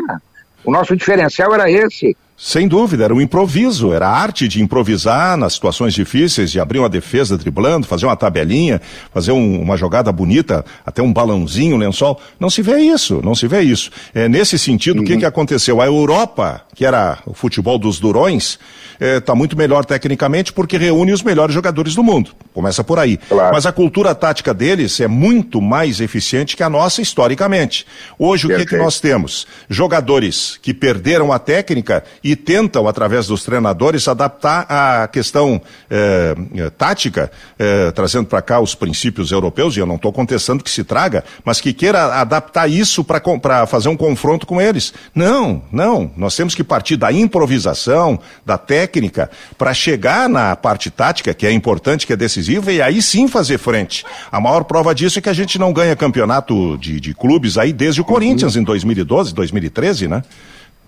O 0.64 0.72
nosso 0.72 0.96
diferencial 0.96 1.54
era 1.54 1.70
esse. 1.70 2.18
Sem 2.40 2.68
dúvida, 2.68 3.04
era 3.04 3.16
um 3.16 3.20
improviso, 3.20 3.92
era 3.92 4.08
a 4.08 4.16
arte 4.16 4.48
de 4.48 4.62
improvisar 4.62 5.36
nas 5.36 5.54
situações 5.54 5.92
difíceis, 5.96 6.52
de 6.52 6.60
abrir 6.60 6.78
uma 6.78 6.88
defesa 6.88 7.36
driblando, 7.36 7.88
fazer 7.88 8.06
uma 8.06 8.16
tabelinha, 8.16 8.80
fazer 9.12 9.32
um, 9.32 9.60
uma 9.60 9.76
jogada 9.76 10.12
bonita, 10.12 10.64
até 10.86 11.02
um 11.02 11.12
balãozinho, 11.12 11.76
um 11.76 11.80
lençol. 11.80 12.22
Não 12.40 12.48
se 12.48 12.62
vê 12.62 12.78
isso, 12.78 13.22
não 13.24 13.34
se 13.34 13.48
vê 13.48 13.62
isso. 13.62 13.90
É, 14.14 14.30
nesse 14.30 14.60
sentido, 14.60 14.98
o 14.98 15.00
uhum. 15.00 15.06
que, 15.06 15.18
que 15.18 15.26
aconteceu? 15.26 15.82
A 15.82 15.88
Europa, 15.88 16.62
que 16.76 16.86
era 16.86 17.18
o 17.26 17.34
futebol 17.34 17.80
dos 17.80 18.00
durões, 18.00 18.60
está 19.00 19.34
é, 19.34 19.36
muito 19.36 19.58
melhor 19.58 19.84
tecnicamente 19.84 20.54
porque 20.54 20.78
reúne 20.78 21.14
os 21.14 21.24
melhores 21.24 21.56
jogadores 21.56 21.96
do 21.96 22.04
mundo. 22.04 22.32
Começa 22.54 22.84
por 22.84 23.00
aí. 23.00 23.18
Claro. 23.18 23.52
Mas 23.52 23.66
a 23.66 23.72
cultura 23.72 24.14
tática 24.14 24.54
deles 24.54 25.00
é 25.00 25.08
muito 25.08 25.60
mais 25.60 26.00
eficiente 26.00 26.56
que 26.56 26.62
a 26.62 26.70
nossa 26.70 27.02
historicamente. 27.02 27.84
Hoje, 28.20 28.46
o 28.46 28.56
que, 28.56 28.64
que 28.64 28.78
nós 28.78 29.00
temos? 29.00 29.48
Jogadores 29.68 30.60
que 30.62 30.72
perderam 30.72 31.34
a 31.34 31.40
técnica 31.40 32.04
e 32.28 32.36
tentam, 32.36 32.90
através 32.90 33.28
dos 33.28 33.42
treinadores, 33.46 34.06
adaptar 34.06 34.66
a 34.68 35.08
questão 35.08 35.62
eh, 35.90 36.36
eh 36.56 36.70
tática, 36.78 37.32
eh, 37.58 37.90
trazendo 37.92 38.26
para 38.26 38.42
cá 38.42 38.60
os 38.60 38.76
princípios 38.76 39.32
europeus, 39.32 39.78
e 39.78 39.80
eu 39.80 39.86
não 39.86 39.96
estou 39.96 40.12
contestando 40.12 40.62
que 40.62 40.70
se 40.70 40.84
traga, 40.84 41.24
mas 41.46 41.62
que 41.62 41.72
queira 41.72 42.20
adaptar 42.20 42.70
isso 42.70 43.02
para 43.02 43.66
fazer 43.66 43.88
um 43.88 43.96
confronto 43.96 44.46
com 44.46 44.60
eles. 44.60 44.94
Não, 45.16 45.64
não. 45.72 46.12
Nós 46.18 46.36
temos 46.36 46.54
que 46.54 46.66
partir 46.66 46.98
da 46.98 47.14
improvisação, 47.14 48.20
da 48.46 48.58
técnica, 48.58 49.32
para 49.58 49.74
chegar 49.74 50.28
na 50.28 50.54
parte 50.54 50.92
tática, 50.92 51.34
que 51.34 51.48
é 51.48 51.52
importante, 51.54 52.06
que 52.06 52.12
é 52.12 52.18
decisiva, 52.18 52.74
e 52.74 52.82
aí 52.82 53.02
sim 53.02 53.30
fazer 53.30 53.58
frente. 53.58 54.04
A 54.30 54.42
maior 54.42 54.66
prova 54.66 54.94
disso 54.94 55.18
é 55.20 55.22
que 55.22 55.30
a 55.30 55.34
gente 55.34 55.58
não 55.58 55.72
ganha 55.72 55.96
campeonato 55.96 56.78
de, 56.78 57.00
de 57.00 57.14
clubes 57.14 57.58
aí 57.58 57.72
desde 57.72 58.02
o 58.02 58.04
Corinthians 58.04 58.56
uhum. 58.56 58.64
em 58.64 58.66
2012, 58.66 59.34
2013, 59.34 60.10
né? 60.10 60.24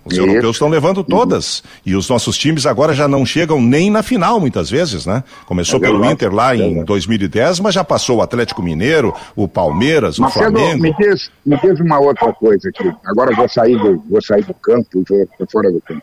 Os 0.04 0.14
Isso. 0.14 0.22
europeus 0.22 0.56
estão 0.56 0.68
levando 0.68 1.04
todas. 1.04 1.58
Uhum. 1.58 1.64
E 1.86 1.94
os 1.94 2.08
nossos 2.08 2.38
times 2.38 2.64
agora 2.64 2.94
já 2.94 3.06
não 3.06 3.26
chegam 3.26 3.60
nem 3.60 3.90
na 3.90 4.02
final, 4.02 4.40
muitas 4.40 4.70
vezes, 4.70 5.04
né? 5.04 5.22
Começou 5.44 5.78
é 5.78 5.82
pelo 5.82 6.04
Inter 6.04 6.34
lá 6.34 6.54
é 6.54 6.58
em 6.58 6.84
2010, 6.84 7.60
mas 7.60 7.74
já 7.74 7.84
passou 7.84 8.18
o 8.18 8.22
Atlético 8.22 8.62
Mineiro, 8.62 9.14
o 9.36 9.46
Palmeiras, 9.46 10.18
o 10.18 10.28
Flamengo. 10.30 10.82
Me 10.82 10.94
diz, 10.96 11.30
me 11.44 11.56
diz 11.58 11.78
uma 11.80 11.98
outra 11.98 12.32
coisa 12.32 12.68
aqui. 12.68 12.90
Agora 13.04 13.34
vou 13.34 13.48
sair 13.48 13.76
do, 13.76 14.02
vou 14.08 14.22
sair 14.22 14.44
do 14.44 14.54
campo, 14.54 15.04
vou 15.06 15.28
fora 15.50 15.70
do 15.70 15.80
campo. 15.82 16.02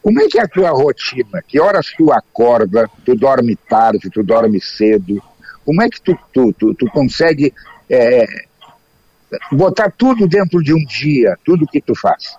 Como 0.00 0.20
é 0.20 0.28
que 0.28 0.38
é 0.38 0.42
a 0.42 0.48
tua 0.48 0.70
rotina? 0.70 1.42
Que 1.48 1.58
horas 1.58 1.92
tu 1.96 2.12
acorda? 2.12 2.88
Tu 3.04 3.16
dorme 3.16 3.56
tarde, 3.56 4.10
tu 4.10 4.22
dorme 4.22 4.60
cedo? 4.60 5.20
Como 5.64 5.82
é 5.82 5.88
que 5.88 6.00
tu, 6.00 6.16
tu, 6.32 6.52
tu, 6.52 6.74
tu 6.74 6.86
consegue 6.90 7.52
é, 7.88 8.26
botar 9.50 9.90
tudo 9.90 10.28
dentro 10.28 10.62
de 10.62 10.74
um 10.74 10.84
dia, 10.84 11.38
tudo 11.42 11.66
que 11.66 11.80
tu 11.80 11.94
faz? 11.94 12.36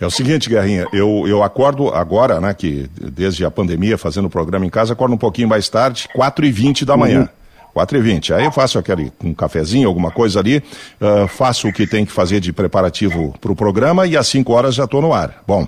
É 0.00 0.06
o 0.06 0.10
seguinte, 0.10 0.48
Guerrinha, 0.48 0.86
eu, 0.92 1.24
eu 1.26 1.42
acordo 1.42 1.88
agora, 1.88 2.40
né, 2.40 2.54
que 2.54 2.88
desde 2.98 3.44
a 3.44 3.50
pandemia, 3.50 3.98
fazendo 3.98 4.26
o 4.26 4.30
programa 4.30 4.64
em 4.64 4.70
casa, 4.70 4.94
acordo 4.94 5.14
um 5.14 5.18
pouquinho 5.18 5.48
mais 5.48 5.68
tarde, 5.68 6.08
4 6.14 6.46
e 6.46 6.50
20 6.50 6.84
da 6.84 6.96
manhã. 6.96 7.20
Uhum. 7.20 7.39
4 7.72 7.98
e 7.98 8.00
20 8.00 8.34
Aí 8.34 8.44
eu 8.44 8.52
faço 8.52 8.78
aquele 8.78 9.12
um 9.22 9.34
cafezinho, 9.34 9.88
alguma 9.88 10.10
coisa 10.10 10.40
ali, 10.40 10.62
uh, 11.00 11.26
faço 11.28 11.68
o 11.68 11.72
que 11.72 11.86
tem 11.86 12.04
que 12.04 12.12
fazer 12.12 12.40
de 12.40 12.52
preparativo 12.52 13.34
para 13.40 13.52
o 13.52 13.56
programa 13.56 14.06
e 14.06 14.16
às 14.16 14.26
5 14.28 14.52
horas 14.52 14.74
já 14.74 14.84
estou 14.84 15.00
no 15.00 15.12
ar. 15.12 15.42
Bom, 15.46 15.66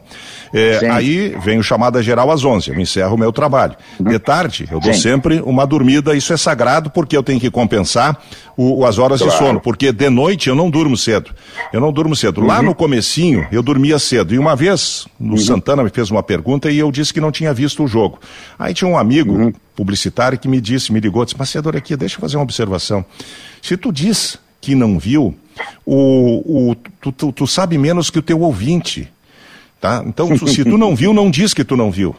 é, 0.52 0.88
aí 0.90 1.36
vem 1.42 1.58
o 1.58 1.62
chamada 1.62 2.02
geral 2.02 2.30
às 2.30 2.44
11, 2.44 2.70
eu 2.70 2.80
encerro 2.80 3.14
o 3.14 3.18
meu 3.18 3.32
trabalho. 3.32 3.76
Uhum. 3.98 4.10
De 4.10 4.18
tarde, 4.18 4.68
eu 4.70 4.80
dou 4.80 4.92
Sim. 4.92 5.00
sempre 5.00 5.40
uma 5.40 5.66
dormida, 5.66 6.14
isso 6.14 6.32
é 6.32 6.36
sagrado 6.36 6.90
porque 6.90 7.16
eu 7.16 7.22
tenho 7.22 7.40
que 7.40 7.50
compensar 7.50 8.18
o, 8.56 8.84
as 8.84 8.98
horas 8.98 9.20
claro. 9.20 9.32
de 9.32 9.38
sono, 9.38 9.60
porque 9.60 9.92
de 9.92 10.10
noite 10.10 10.48
eu 10.48 10.54
não 10.54 10.70
durmo 10.70 10.96
cedo. 10.96 11.30
Eu 11.72 11.80
não 11.80 11.92
durmo 11.92 12.14
cedo. 12.14 12.40
Uhum. 12.40 12.46
Lá 12.46 12.62
no 12.62 12.74
comecinho, 12.74 13.46
eu 13.50 13.62
dormia 13.62 13.98
cedo. 13.98 14.34
E 14.34 14.38
uma 14.38 14.54
vez, 14.54 15.06
o 15.18 15.30
uhum. 15.30 15.36
Santana 15.38 15.82
me 15.82 15.90
fez 15.90 16.10
uma 16.10 16.22
pergunta 16.22 16.70
e 16.70 16.78
eu 16.78 16.90
disse 16.90 17.12
que 17.12 17.20
não 17.20 17.32
tinha 17.32 17.52
visto 17.52 17.82
o 17.84 17.86
jogo. 17.86 18.18
Aí 18.58 18.74
tinha 18.74 18.88
um 18.88 18.98
amigo 18.98 19.52
publicitário 19.74 20.38
que 20.38 20.48
me 20.48 20.60
disse, 20.60 20.92
me 20.92 21.00
ligou, 21.00 21.24
disse, 21.24 21.38
Macedor 21.38 21.76
aqui, 21.76 21.96
deixa 21.96 22.16
eu 22.16 22.20
fazer 22.20 22.36
uma 22.36 22.42
observação. 22.42 23.04
Se 23.60 23.76
tu 23.76 23.92
diz 23.92 24.38
que 24.60 24.74
não 24.74 24.98
viu, 24.98 25.34
o, 25.84 26.70
o, 26.70 26.74
tu, 27.00 27.12
tu, 27.12 27.32
tu 27.32 27.46
sabe 27.46 27.76
menos 27.76 28.10
que 28.10 28.18
o 28.18 28.22
teu 28.22 28.40
ouvinte. 28.40 29.12
Tá? 29.80 30.02
Então, 30.06 30.36
se 30.46 30.64
tu 30.64 30.78
não 30.78 30.94
viu, 30.94 31.12
não 31.12 31.30
diz 31.30 31.52
que 31.52 31.64
tu 31.64 31.76
não 31.76 31.90
viu. 31.90 32.14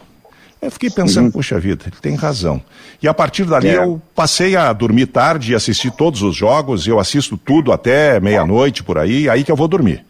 Eu 0.62 0.72
fiquei 0.72 0.90
pensando, 0.90 1.32
puxa 1.32 1.60
vida, 1.60 1.86
ele 1.88 1.96
tem 2.02 2.16
razão. 2.16 2.62
E 3.02 3.08
a 3.08 3.14
partir 3.14 3.44
dali 3.44 3.68
é. 3.68 3.78
eu 3.78 4.02
passei 4.16 4.56
a 4.56 4.72
dormir 4.72 5.08
tarde 5.08 5.52
e 5.52 5.56
assistir 5.56 5.92
todos 5.92 6.22
os 6.22 6.36
jogos, 6.36 6.88
eu 6.88 7.00
assisto 7.00 7.36
tudo 7.36 7.74
até 7.74 8.18
meia-noite 8.20 8.82
por 8.82 8.98
aí, 8.98 9.30
aí 9.30 9.44
que 9.44 9.52
eu 9.52 9.58
vou 9.58 9.68
dormir. 9.68 10.06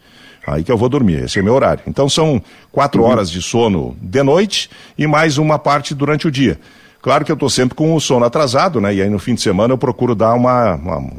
Aí 0.46 0.62
que 0.62 0.70
eu 0.70 0.76
vou 0.76 0.88
dormir, 0.88 1.24
esse 1.24 1.38
é 1.38 1.42
meu 1.42 1.54
horário. 1.54 1.82
Então 1.86 2.08
são 2.08 2.40
quatro 2.70 3.02
uhum. 3.02 3.08
horas 3.08 3.30
de 3.30 3.42
sono 3.42 3.96
de 4.00 4.22
noite 4.22 4.70
e 4.96 5.06
mais 5.06 5.38
uma 5.38 5.58
parte 5.58 5.94
durante 5.94 6.28
o 6.28 6.30
dia. 6.30 6.60
Claro 7.04 7.22
que 7.22 7.30
eu 7.30 7.34
estou 7.34 7.50
sempre 7.50 7.74
com 7.74 7.94
o 7.94 8.00
sono 8.00 8.24
atrasado, 8.24 8.80
né? 8.80 8.94
E 8.94 9.02
aí 9.02 9.10
no 9.10 9.18
fim 9.18 9.34
de 9.34 9.42
semana 9.42 9.74
eu 9.74 9.76
procuro 9.76 10.14
dar 10.14 10.32
uma, 10.32 10.74
uma, 10.76 11.10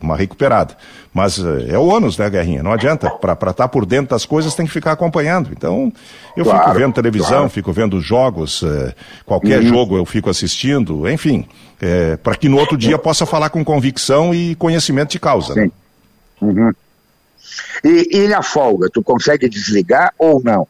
uma 0.00 0.16
recuperada. 0.16 0.74
Mas 1.12 1.38
eh, 1.38 1.74
é 1.74 1.78
o 1.78 1.84
ônus, 1.84 2.16
né, 2.16 2.30
Guerrinha? 2.30 2.62
Não 2.62 2.72
adianta. 2.72 3.10
Para 3.10 3.34
estar 3.34 3.52
tá 3.52 3.68
por 3.68 3.84
dentro 3.84 4.12
das 4.12 4.24
coisas 4.24 4.54
tem 4.54 4.64
que 4.64 4.72
ficar 4.72 4.92
acompanhando. 4.92 5.50
Então, 5.52 5.92
eu 6.34 6.42
claro, 6.42 6.64
fico 6.64 6.78
vendo 6.78 6.94
televisão, 6.94 7.28
claro. 7.28 7.50
fico 7.50 7.70
vendo 7.70 8.00
jogos, 8.00 8.62
eh, 8.62 8.94
qualquer 9.26 9.60
uhum. 9.60 9.68
jogo 9.68 9.98
eu 9.98 10.06
fico 10.06 10.30
assistindo, 10.30 11.06
enfim. 11.06 11.46
Eh, 11.82 12.16
para 12.16 12.34
que 12.34 12.48
no 12.48 12.56
outro 12.56 12.78
dia 12.78 12.96
possa 12.96 13.26
falar 13.26 13.50
com 13.50 13.62
convicção 13.62 14.34
e 14.34 14.54
conhecimento 14.54 15.10
de 15.10 15.20
causa. 15.20 15.54
Né? 15.54 15.64
Sim. 15.64 16.46
Né? 16.46 16.62
Uhum. 16.62 16.72
E, 17.84 18.20
e 18.20 18.28
na 18.28 18.42
folga, 18.42 18.88
tu 18.90 19.02
consegue 19.02 19.50
desligar 19.50 20.14
ou 20.18 20.42
não? 20.42 20.66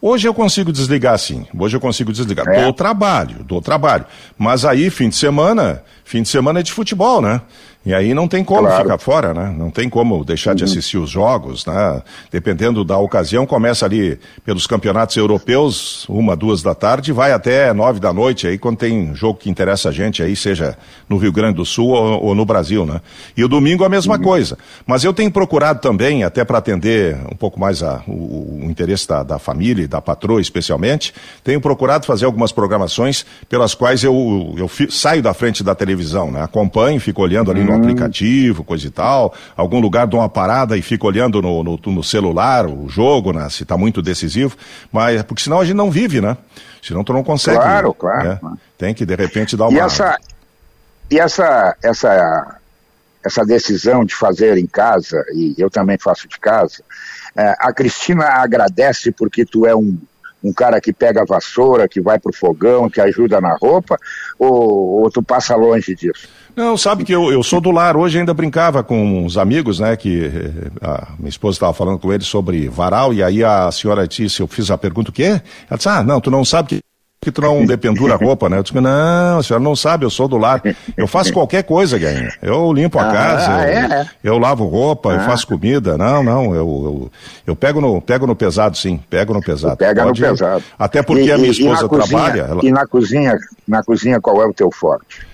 Hoje 0.00 0.28
eu 0.28 0.34
consigo 0.34 0.72
desligar 0.72 1.18
sim. 1.18 1.46
Hoje 1.58 1.76
eu 1.76 1.80
consigo 1.80 2.12
desligar. 2.12 2.46
É. 2.48 2.66
Do 2.66 2.72
trabalho, 2.72 3.42
do 3.42 3.60
trabalho. 3.60 4.04
Mas 4.36 4.64
aí, 4.64 4.90
fim 4.90 5.08
de 5.08 5.16
semana, 5.16 5.82
fim 6.04 6.22
de 6.22 6.28
semana 6.28 6.60
é 6.60 6.62
de 6.62 6.72
futebol, 6.72 7.22
né? 7.22 7.40
E 7.86 7.94
aí 7.94 8.12
não 8.12 8.26
tem 8.26 8.42
como 8.42 8.66
claro. 8.66 8.82
ficar 8.82 8.98
fora, 8.98 9.32
né? 9.32 9.54
Não 9.56 9.70
tem 9.70 9.88
como 9.88 10.24
deixar 10.24 10.50
uhum. 10.50 10.56
de 10.56 10.64
assistir 10.64 10.98
os 10.98 11.08
jogos, 11.08 11.64
né? 11.64 12.02
Dependendo 12.32 12.82
da 12.82 12.98
ocasião, 12.98 13.46
começa 13.46 13.86
ali 13.86 14.18
pelos 14.44 14.66
campeonatos 14.66 15.16
europeus, 15.16 16.04
uma, 16.08 16.34
duas 16.34 16.64
da 16.64 16.74
tarde, 16.74 17.12
vai 17.12 17.30
até 17.30 17.72
nove 17.72 18.00
da 18.00 18.12
noite, 18.12 18.48
aí 18.48 18.58
quando 18.58 18.78
tem 18.78 19.14
jogo 19.14 19.38
que 19.38 19.48
interessa 19.48 19.90
a 19.90 19.92
gente, 19.92 20.20
aí 20.20 20.34
seja 20.34 20.76
no 21.08 21.16
Rio 21.16 21.30
Grande 21.30 21.54
do 21.54 21.64
Sul 21.64 21.90
ou, 21.90 22.24
ou 22.24 22.34
no 22.34 22.44
Brasil, 22.44 22.84
né? 22.84 23.00
E 23.36 23.44
o 23.44 23.48
domingo 23.48 23.84
a 23.84 23.88
mesma 23.88 24.16
uhum. 24.16 24.22
coisa. 24.22 24.58
Mas 24.84 25.04
eu 25.04 25.12
tenho 25.12 25.30
procurado 25.30 25.80
também, 25.80 26.24
até 26.24 26.44
para 26.44 26.58
atender 26.58 27.16
um 27.30 27.36
pouco 27.36 27.60
mais 27.60 27.84
a, 27.84 28.02
o, 28.08 28.64
o, 28.64 28.68
interesse 28.68 29.06
da, 29.06 29.22
da 29.22 29.38
família 29.38 29.84
e 29.84 29.86
da 29.86 30.00
patroa 30.00 30.40
especialmente, 30.40 31.14
tenho 31.44 31.60
procurado 31.60 32.04
fazer 32.04 32.24
algumas 32.24 32.50
programações 32.50 33.24
pelas 33.48 33.76
quais 33.76 34.02
eu, 34.02 34.56
eu, 34.58 34.68
eu 34.68 34.90
saio 34.90 35.22
da 35.22 35.32
frente 35.32 35.62
da 35.62 35.72
televisão, 35.72 36.32
né? 36.32 36.42
Acompanho, 36.42 37.00
fico 37.00 37.22
olhando 37.22 37.48
ali 37.48 37.60
uhum. 37.60 37.66
no 37.66 37.75
Hum. 37.76 37.82
aplicativo, 37.82 38.64
coisa 38.64 38.86
e 38.86 38.90
tal, 38.90 39.34
algum 39.56 39.78
lugar 39.80 40.06
dou 40.06 40.20
uma 40.20 40.28
parada 40.28 40.76
e 40.76 40.82
fico 40.82 41.06
olhando 41.06 41.40
no, 41.42 41.62
no, 41.62 41.78
no 41.84 42.02
celular 42.02 42.66
o 42.66 42.88
jogo, 42.88 43.32
né, 43.32 43.48
se 43.50 43.62
está 43.62 43.76
muito 43.76 44.02
decisivo, 44.02 44.56
mas 44.92 45.22
porque 45.22 45.42
senão 45.42 45.60
a 45.60 45.64
gente 45.64 45.76
não 45.76 45.90
vive, 45.90 46.20
né? 46.20 46.36
Senão 46.82 47.02
tu 47.02 47.12
não 47.12 47.24
consegue. 47.24 47.56
Claro, 47.56 47.92
claro. 47.92 48.28
Né? 48.28 48.40
Tem 48.78 48.94
que 48.94 49.04
de 49.04 49.14
repente 49.14 49.56
dar 49.56 49.66
uma. 49.66 49.76
E 49.76 49.80
essa, 49.80 50.16
e 51.10 51.18
essa, 51.18 51.76
essa, 51.82 52.58
essa 53.24 53.44
decisão 53.44 54.04
de 54.04 54.14
fazer 54.14 54.56
em 54.56 54.66
casa, 54.66 55.24
e 55.34 55.54
eu 55.58 55.68
também 55.68 55.98
faço 55.98 56.28
de 56.28 56.38
casa, 56.38 56.84
é, 57.36 57.54
a 57.58 57.72
Cristina 57.72 58.24
agradece 58.24 59.10
porque 59.10 59.44
tu 59.44 59.66
é 59.66 59.74
um 59.74 59.98
um 60.46 60.52
cara 60.52 60.80
que 60.80 60.92
pega 60.92 61.22
a 61.22 61.24
vassoura, 61.24 61.88
que 61.88 62.00
vai 62.00 62.18
pro 62.18 62.32
fogão, 62.32 62.88
que 62.88 63.00
ajuda 63.00 63.40
na 63.40 63.56
roupa, 63.56 63.98
ou, 64.38 65.02
ou 65.02 65.10
tu 65.10 65.22
passa 65.22 65.56
longe 65.56 65.94
disso? 65.94 66.28
Não, 66.56 66.74
sabe 66.74 67.04
que 67.04 67.14
eu, 67.14 67.30
eu 67.30 67.42
sou 67.42 67.60
do 67.60 67.70
lar, 67.70 67.98
hoje 67.98 68.18
ainda 68.18 68.32
brincava 68.32 68.82
com 68.82 69.24
uns 69.24 69.36
amigos, 69.36 69.78
né, 69.78 69.94
que 69.94 70.24
eh, 70.24 70.70
a 70.80 71.08
minha 71.18 71.28
esposa 71.28 71.56
estava 71.56 71.74
falando 71.74 71.98
com 71.98 72.10
eles 72.10 72.26
sobre 72.26 72.66
varal, 72.66 73.12
e 73.12 73.22
aí 73.22 73.44
a 73.44 73.70
senhora 73.70 74.08
disse, 74.08 74.40
eu 74.40 74.46
fiz 74.46 74.70
a 74.70 74.78
pergunta, 74.78 75.10
o 75.10 75.12
quê? 75.12 75.40
Ela 75.68 75.76
disse, 75.76 75.88
ah, 75.90 76.02
não, 76.02 76.18
tu 76.18 76.30
não 76.30 76.46
sabe 76.46 76.68
que 76.68 76.80
que 77.26 77.32
tu 77.32 77.40
não 77.40 77.66
dependura 77.66 78.14
a 78.14 78.16
roupa, 78.16 78.48
né? 78.48 78.58
Eu 78.58 78.62
disse, 78.62 78.80
não, 78.80 79.38
a 79.38 79.42
senhora 79.42 79.64
não 79.64 79.74
sabe, 79.74 80.04
eu 80.04 80.10
sou 80.10 80.28
do 80.28 80.36
lar. 80.36 80.62
Eu 80.96 81.08
faço 81.08 81.32
qualquer 81.32 81.64
coisa, 81.64 81.98
Guinha. 81.98 82.32
Eu 82.40 82.72
limpo 82.72 83.00
a 83.00 83.08
ah, 83.08 83.12
casa, 83.12 83.50
eu, 83.50 83.92
é? 83.92 84.10
eu, 84.22 84.38
lavo 84.38 84.64
roupa, 84.66 85.10
ah. 85.10 85.14
eu 85.14 85.20
faço 85.22 85.44
comida. 85.44 85.98
Não, 85.98 86.22
não, 86.22 86.54
eu, 86.54 86.54
eu, 86.54 87.10
eu, 87.48 87.56
pego, 87.56 87.80
no, 87.80 88.00
pego 88.00 88.28
no 88.28 88.36
pesado, 88.36 88.76
sim, 88.76 89.00
pego 89.10 89.34
no 89.34 89.40
pesado. 89.40 89.76
Pega 89.76 90.04
Pode, 90.04 90.20
no 90.20 90.28
pesado. 90.28 90.62
Até 90.78 91.02
porque 91.02 91.24
e, 91.24 91.32
a 91.32 91.38
minha 91.38 91.50
esposa 91.50 91.88
trabalha. 91.88 92.42
ela... 92.42 92.64
E 92.64 92.70
na 92.70 92.86
cozinha, 92.86 93.36
na 93.66 93.82
cozinha, 93.82 94.20
qual 94.20 94.40
é 94.40 94.46
o 94.46 94.54
teu 94.54 94.70
forte? 94.70 95.26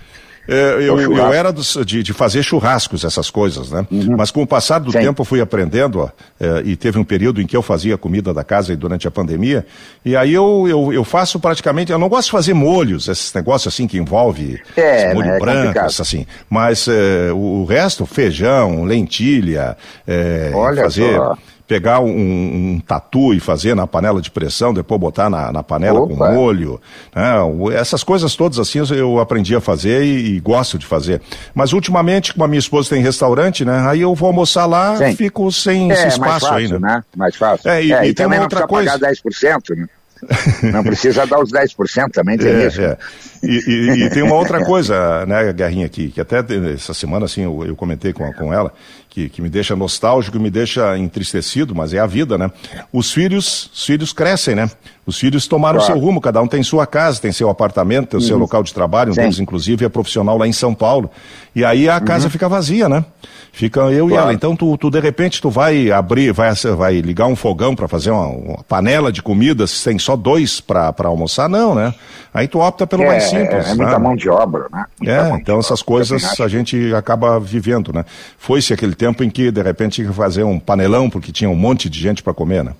É, 0.47 0.75
eu, 0.79 0.99
eu, 0.99 1.33
era 1.33 1.51
dos, 1.51 1.77
de, 1.85 2.03
de, 2.03 2.11
fazer 2.11 2.43
churrascos, 2.43 3.05
essas 3.05 3.29
coisas, 3.29 3.71
né? 3.71 3.87
Uhum. 3.89 4.15
Mas 4.17 4.29
com 4.29 4.41
o 4.41 4.47
passar 4.47 4.79
do 4.79 4.91
Sim. 4.91 4.99
tempo 4.99 5.21
eu 5.21 5.25
fui 5.25 5.39
aprendendo, 5.39 5.99
ó, 5.99 6.09
é, 6.39 6.63
e 6.65 6.75
teve 6.75 6.99
um 6.99 7.03
período 7.03 7.41
em 7.41 7.47
que 7.47 7.55
eu 7.55 7.61
fazia 7.61 7.97
comida 7.97 8.33
da 8.33 8.43
casa 8.43 8.75
durante 8.75 9.07
a 9.07 9.11
pandemia, 9.11 9.65
e 10.03 10.15
aí 10.15 10.33
eu, 10.33 10.65
eu, 10.67 10.91
eu, 10.91 11.03
faço 11.03 11.39
praticamente, 11.39 11.91
eu 11.91 11.99
não 11.99 12.09
gosto 12.09 12.25
de 12.25 12.31
fazer 12.31 12.53
molhos, 12.53 13.07
esses 13.07 13.33
negócios 13.33 13.73
assim 13.73 13.87
que 13.87 13.97
envolve 13.97 14.59
é, 14.75 15.13
molho 15.13 15.27
né, 15.27 15.37
é 15.37 15.39
branco, 15.39 15.79
assim, 15.79 16.25
mas 16.49 16.87
é, 16.89 17.31
o, 17.31 17.61
o, 17.61 17.65
resto, 17.65 18.05
feijão, 18.05 18.83
lentilha, 18.83 19.77
é, 20.05 20.51
Olha 20.53 20.83
fazer... 20.83 21.15
Só 21.15 21.37
pegar 21.67 21.99
um, 21.99 22.09
um, 22.09 22.81
tatu 22.85 23.33
e 23.33 23.39
fazer 23.39 23.75
na 23.75 23.87
panela 23.87 24.21
de 24.21 24.29
pressão, 24.29 24.73
depois 24.73 24.99
botar 24.99 25.29
na, 25.29 25.51
na 25.51 25.63
panela 25.63 26.01
Opa. 26.01 26.15
com 26.15 26.33
molho. 26.33 26.79
Né? 27.15 27.33
Essas 27.75 28.03
coisas 28.03 28.35
todas 28.35 28.59
assim 28.59 28.79
eu 28.95 29.19
aprendi 29.19 29.55
a 29.55 29.61
fazer 29.61 30.03
e, 30.03 30.35
e, 30.35 30.39
gosto 30.39 30.77
de 30.77 30.85
fazer. 30.85 31.21
Mas 31.53 31.73
ultimamente, 31.73 32.33
como 32.33 32.43
a 32.43 32.47
minha 32.47 32.59
esposa 32.59 32.89
tem 32.89 33.01
restaurante, 33.01 33.63
né? 33.63 33.85
Aí 33.87 34.01
eu 34.01 34.13
vou 34.13 34.27
almoçar 34.27 34.65
lá, 34.65 34.95
Sim. 34.97 35.15
fico 35.15 35.51
sem 35.51 35.89
é, 35.89 35.93
esse 35.93 36.07
espaço 36.07 36.47
fácil, 36.47 36.55
aí, 36.55 36.67
né? 36.67 36.79
né? 36.79 37.03
Mais 37.15 37.35
fácil. 37.35 37.69
É, 37.69 37.83
e, 37.83 37.93
é, 37.93 38.05
e, 38.05 38.09
e 38.09 38.13
tem 38.13 38.25
uma 38.25 38.41
outra 38.41 38.67
coisa. 38.67 38.91
Pagar 38.91 39.11
10%, 39.11 39.75
né? 39.75 39.87
Não 40.71 40.83
precisa 40.83 41.25
dar 41.25 41.39
os 41.39 41.51
10% 41.51 42.11
também, 42.11 42.37
tem 42.37 42.51
é, 42.51 42.67
isso. 42.67 42.81
É. 42.81 42.97
E, 43.41 43.59
e, 43.67 44.03
e, 44.03 44.09
tem 44.09 44.23
uma 44.23 44.35
outra 44.35 44.63
coisa, 44.63 45.25
né, 45.25 45.51
Garrinha, 45.51 45.85
aqui, 45.85 46.09
que 46.09 46.21
até 46.21 46.43
essa 46.73 46.93
semana, 46.93 47.25
assim, 47.25 47.41
eu, 47.41 47.65
eu 47.65 47.75
comentei 47.75 48.13
com, 48.13 48.31
com 48.33 48.53
ela, 48.53 48.73
que, 49.13 49.29
que 49.29 49.43
me 49.43 49.49
deixa 49.49 49.75
nostálgico, 49.75 50.39
me 50.39 50.49
deixa 50.49 50.97
entristecido, 50.97 51.75
mas 51.75 51.93
é 51.93 51.99
a 51.99 52.07
vida, 52.07 52.35
né? 52.35 52.49
Os 52.91 53.11
filhos, 53.11 53.69
os 53.71 53.85
filhos 53.85 54.11
crescem, 54.11 54.55
né? 54.55 54.67
Os 55.05 55.19
filhos 55.19 55.47
tomaram 55.47 55.77
claro. 55.77 55.93
seu 55.93 56.01
rumo, 56.01 56.19
cada 56.19 56.41
um 56.41 56.47
tem 56.47 56.63
sua 56.63 56.87
casa, 56.87 57.21
tem 57.21 57.31
seu 57.31 57.47
apartamento, 57.47 58.07
tem 58.07 58.19
o 58.19 58.23
seu 58.23 58.37
uhum. 58.37 58.41
local 58.41 58.63
de 58.63 58.73
trabalho, 58.73 59.11
um 59.11 59.13
Sim. 59.13 59.21
deles, 59.21 59.37
inclusive, 59.37 59.85
é 59.85 59.89
profissional 59.89 60.35
lá 60.35 60.47
em 60.47 60.51
São 60.53 60.73
Paulo. 60.73 61.11
E 61.55 61.63
aí 61.63 61.87
a 61.87 61.99
casa 61.99 62.25
uhum. 62.25 62.31
fica 62.31 62.49
vazia, 62.49 62.89
né? 62.89 63.05
Fica 63.51 63.81
eu 63.81 64.07
claro. 64.07 64.09
e 64.09 64.15
ela. 64.15 64.33
Então, 64.33 64.55
tu, 64.55 64.75
tu, 64.77 64.89
de 64.89 64.99
repente, 64.99 65.39
tu 65.39 65.49
vai 65.49 65.91
abrir, 65.91 66.31
vai, 66.31 66.51
vai 66.75 67.01
ligar 67.01 67.27
um 67.27 67.35
fogão 67.35 67.75
para 67.75 67.87
fazer 67.87 68.09
uma, 68.09 68.27
uma, 68.27 68.63
panela 68.63 69.11
de 69.11 69.21
comida, 69.21 69.67
se 69.67 69.83
tem 69.83 69.99
só 69.99 70.15
dois 70.15 70.59
para 70.59 70.91
almoçar, 71.03 71.47
não, 71.47 71.75
né? 71.75 71.93
Aí 72.33 72.47
tu 72.47 72.59
opta 72.59 72.87
pelo 72.87 73.03
é, 73.03 73.07
mais 73.07 73.25
simples. 73.25 73.67
É, 73.67 73.71
é 73.71 73.75
muita 73.75 73.91
né? 73.91 73.97
mão 73.99 74.15
de 74.15 74.27
obra, 74.27 74.65
né? 74.71 74.85
Muita 74.99 75.13
é, 75.13 75.35
então 75.35 75.59
essas 75.59 75.83
coisas 75.83 76.39
a 76.39 76.47
gente 76.47 76.95
acaba 76.95 77.39
vivendo, 77.39 77.93
né? 77.93 78.05
Foi-se 78.39 78.73
aquele 78.73 78.95
tempo 78.95 79.02
em 79.23 79.29
que, 79.29 79.51
de 79.51 79.61
repente, 79.61 79.95
tinha 79.95 80.07
que 80.07 80.13
fazer 80.13 80.43
um 80.43 80.59
panelão, 80.59 81.09
porque 81.09 81.31
tinha 81.31 81.49
um 81.49 81.55
monte 81.55 81.89
de 81.89 81.99
gente 81.99 82.21
para 82.23 82.33
comer, 82.33 82.63
né? 82.63 82.73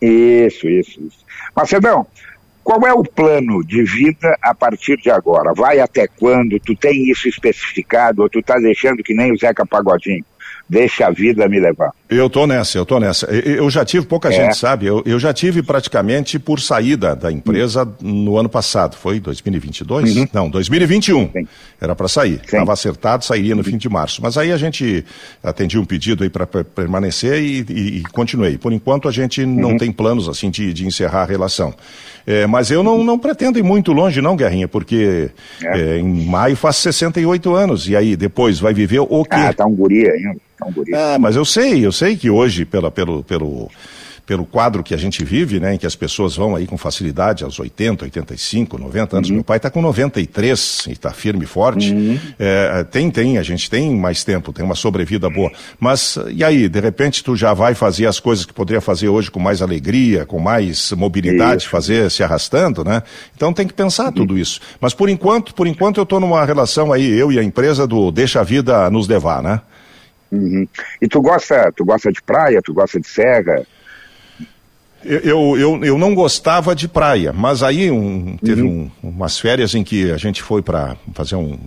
Isso, 0.00 0.68
isso, 0.68 1.00
isso. 1.00 1.24
Macedão, 1.56 2.06
qual 2.62 2.80
é 2.86 2.92
o 2.92 3.02
plano 3.02 3.62
de 3.64 3.82
vida 3.82 4.36
a 4.42 4.54
partir 4.54 4.96
de 4.96 5.10
agora? 5.10 5.52
Vai 5.54 5.80
até 5.80 6.06
quando? 6.06 6.58
Tu 6.60 6.74
tem 6.74 7.10
isso 7.10 7.28
especificado 7.28 8.22
ou 8.22 8.28
tu 8.28 8.42
tá 8.42 8.58
deixando 8.58 9.02
que 9.02 9.14
nem 9.14 9.32
o 9.32 9.36
Zeca 9.36 9.66
Pagodinho? 9.66 10.24
Deixa 10.68 11.06
a 11.06 11.10
vida 11.10 11.46
me 11.46 11.60
levar. 11.60 11.92
Eu 12.08 12.30
tô 12.30 12.46
nessa, 12.46 12.78
eu 12.78 12.86
tô 12.86 12.98
nessa. 12.98 13.26
Eu 13.26 13.68
já 13.68 13.84
tive, 13.84 14.06
pouca 14.06 14.28
é. 14.28 14.32
gente 14.32 14.56
sabe, 14.56 14.86
eu, 14.86 15.02
eu 15.04 15.18
já 15.18 15.32
tive 15.32 15.62
praticamente 15.62 16.38
por 16.38 16.60
saída 16.60 17.14
da 17.14 17.30
empresa 17.30 17.86
no 18.00 18.38
ano 18.38 18.48
passado. 18.48 18.96
Foi 18.96 19.20
2022? 19.20 20.16
Uhum. 20.16 20.28
Não, 20.32 20.48
2021. 20.48 21.30
Sim. 21.32 21.48
Era 21.80 21.94
para 21.94 22.08
sair. 22.08 22.40
Estava 22.42 22.72
acertado, 22.72 23.24
sairia 23.24 23.54
no 23.54 23.60
uhum. 23.60 23.64
fim 23.64 23.76
de 23.76 23.88
março. 23.88 24.22
Mas 24.22 24.38
aí 24.38 24.52
a 24.52 24.56
gente 24.56 25.04
atendia 25.42 25.80
um 25.80 25.84
pedido 25.84 26.24
aí 26.24 26.30
para 26.30 26.46
permanecer 26.46 27.42
e, 27.42 27.64
e, 27.68 27.98
e, 27.98 28.02
continuei. 28.04 28.56
Por 28.56 28.72
enquanto 28.72 29.06
a 29.06 29.12
gente 29.12 29.42
uhum. 29.42 29.54
não 29.54 29.76
tem 29.76 29.92
planos 29.92 30.28
assim 30.28 30.50
de, 30.50 30.72
de 30.72 30.86
encerrar 30.86 31.22
a 31.22 31.26
relação. 31.26 31.74
É, 32.26 32.46
mas 32.46 32.70
eu 32.70 32.82
não, 32.82 33.04
não 33.04 33.18
pretendo 33.18 33.58
ir 33.58 33.62
muito 33.62 33.92
longe, 33.92 34.20
não, 34.22 34.36
Guerrinha, 34.36 34.66
porque 34.66 35.30
é. 35.62 35.78
É, 35.78 35.98
em 35.98 36.26
maio 36.26 36.56
faz 36.56 36.76
68 36.76 37.54
anos. 37.54 37.88
E 37.88 37.94
aí 37.94 38.16
depois 38.16 38.58
vai 38.58 38.72
viver 38.72 39.00
o 39.00 39.24
quê? 39.24 39.36
Ah, 39.36 39.52
tá 39.52 39.66
um 39.66 39.74
guri 39.74 40.08
ainda. 40.10 40.36
Tá 40.58 40.66
um 40.66 40.72
guri. 40.72 40.94
Ah, 40.94 41.18
mas 41.18 41.36
eu 41.36 41.44
sei, 41.44 41.84
eu 41.84 41.92
sei 41.92 42.16
que 42.16 42.30
hoje, 42.30 42.64
pela, 42.64 42.90
pelo, 42.90 43.22
pelo 43.22 43.70
pelo 44.26 44.46
quadro 44.46 44.82
que 44.82 44.94
a 44.94 44.96
gente 44.96 45.22
vive, 45.24 45.60
né, 45.60 45.74
em 45.74 45.78
que 45.78 45.86
as 45.86 45.94
pessoas 45.94 46.34
vão 46.36 46.56
aí 46.56 46.66
com 46.66 46.78
facilidade 46.78 47.44
aos 47.44 47.58
80, 47.58 48.04
85, 48.04 48.78
90 48.78 49.16
anos. 49.16 49.28
Uhum. 49.28 49.36
Meu 49.36 49.44
pai 49.44 49.58
está 49.58 49.70
com 49.70 49.82
93 49.82 50.86
e 50.88 50.92
está 50.92 51.10
firme 51.10 51.44
e 51.44 51.46
forte. 51.46 51.92
Uhum. 51.92 52.18
É, 52.38 52.84
tem, 52.84 53.10
tem, 53.10 53.36
a 53.36 53.42
gente 53.42 53.68
tem 53.68 53.94
mais 53.94 54.24
tempo, 54.24 54.52
tem 54.52 54.64
uma 54.64 54.74
sobrevida 54.74 55.28
boa. 55.28 55.52
Mas 55.78 56.18
e 56.30 56.42
aí, 56.42 56.68
de 56.68 56.80
repente 56.80 57.22
tu 57.22 57.36
já 57.36 57.52
vai 57.52 57.74
fazer 57.74 58.06
as 58.06 58.18
coisas 58.18 58.46
que 58.46 58.52
poderia 58.52 58.80
fazer 58.80 59.08
hoje 59.08 59.30
com 59.30 59.40
mais 59.40 59.60
alegria, 59.60 60.24
com 60.24 60.38
mais 60.38 60.92
mobilidade, 60.92 61.62
isso. 61.62 61.70
fazer 61.70 62.10
se 62.10 62.22
arrastando, 62.22 62.82
né? 62.82 63.02
Então 63.36 63.52
tem 63.52 63.66
que 63.66 63.74
pensar 63.74 64.06
uhum. 64.06 64.12
tudo 64.12 64.38
isso. 64.38 64.60
Mas 64.80 64.94
por 64.94 65.08
enquanto, 65.08 65.54
por 65.54 65.66
enquanto 65.66 65.98
eu 65.98 66.04
estou 66.04 66.18
numa 66.18 66.44
relação 66.44 66.92
aí, 66.92 67.10
eu 67.10 67.30
e 67.30 67.38
a 67.38 67.42
empresa 67.42 67.86
do 67.86 68.10
deixa 68.10 68.40
a 68.40 68.44
vida 68.44 68.88
nos 68.88 69.06
levar, 69.06 69.42
né? 69.42 69.60
Uhum. 70.32 70.66
E 71.00 71.06
tu 71.06 71.20
gosta, 71.20 71.70
tu 71.76 71.84
gosta 71.84 72.10
de 72.10 72.20
praia, 72.22 72.60
tu 72.62 72.72
gosta 72.74 72.98
de 72.98 73.06
serra? 73.06 73.64
Eu, 75.04 75.56
eu, 75.58 75.84
eu 75.84 75.98
não 75.98 76.14
gostava 76.14 76.74
de 76.74 76.88
praia, 76.88 77.32
mas 77.32 77.62
aí 77.62 77.90
um, 77.90 78.36
teve 78.38 78.62
uhum. 78.62 78.90
um, 79.02 79.10
umas 79.10 79.38
férias 79.38 79.74
em 79.74 79.84
que 79.84 80.10
a 80.10 80.16
gente 80.16 80.42
foi 80.42 80.62
para 80.62 80.96
fazer 81.12 81.36
um, 81.36 81.58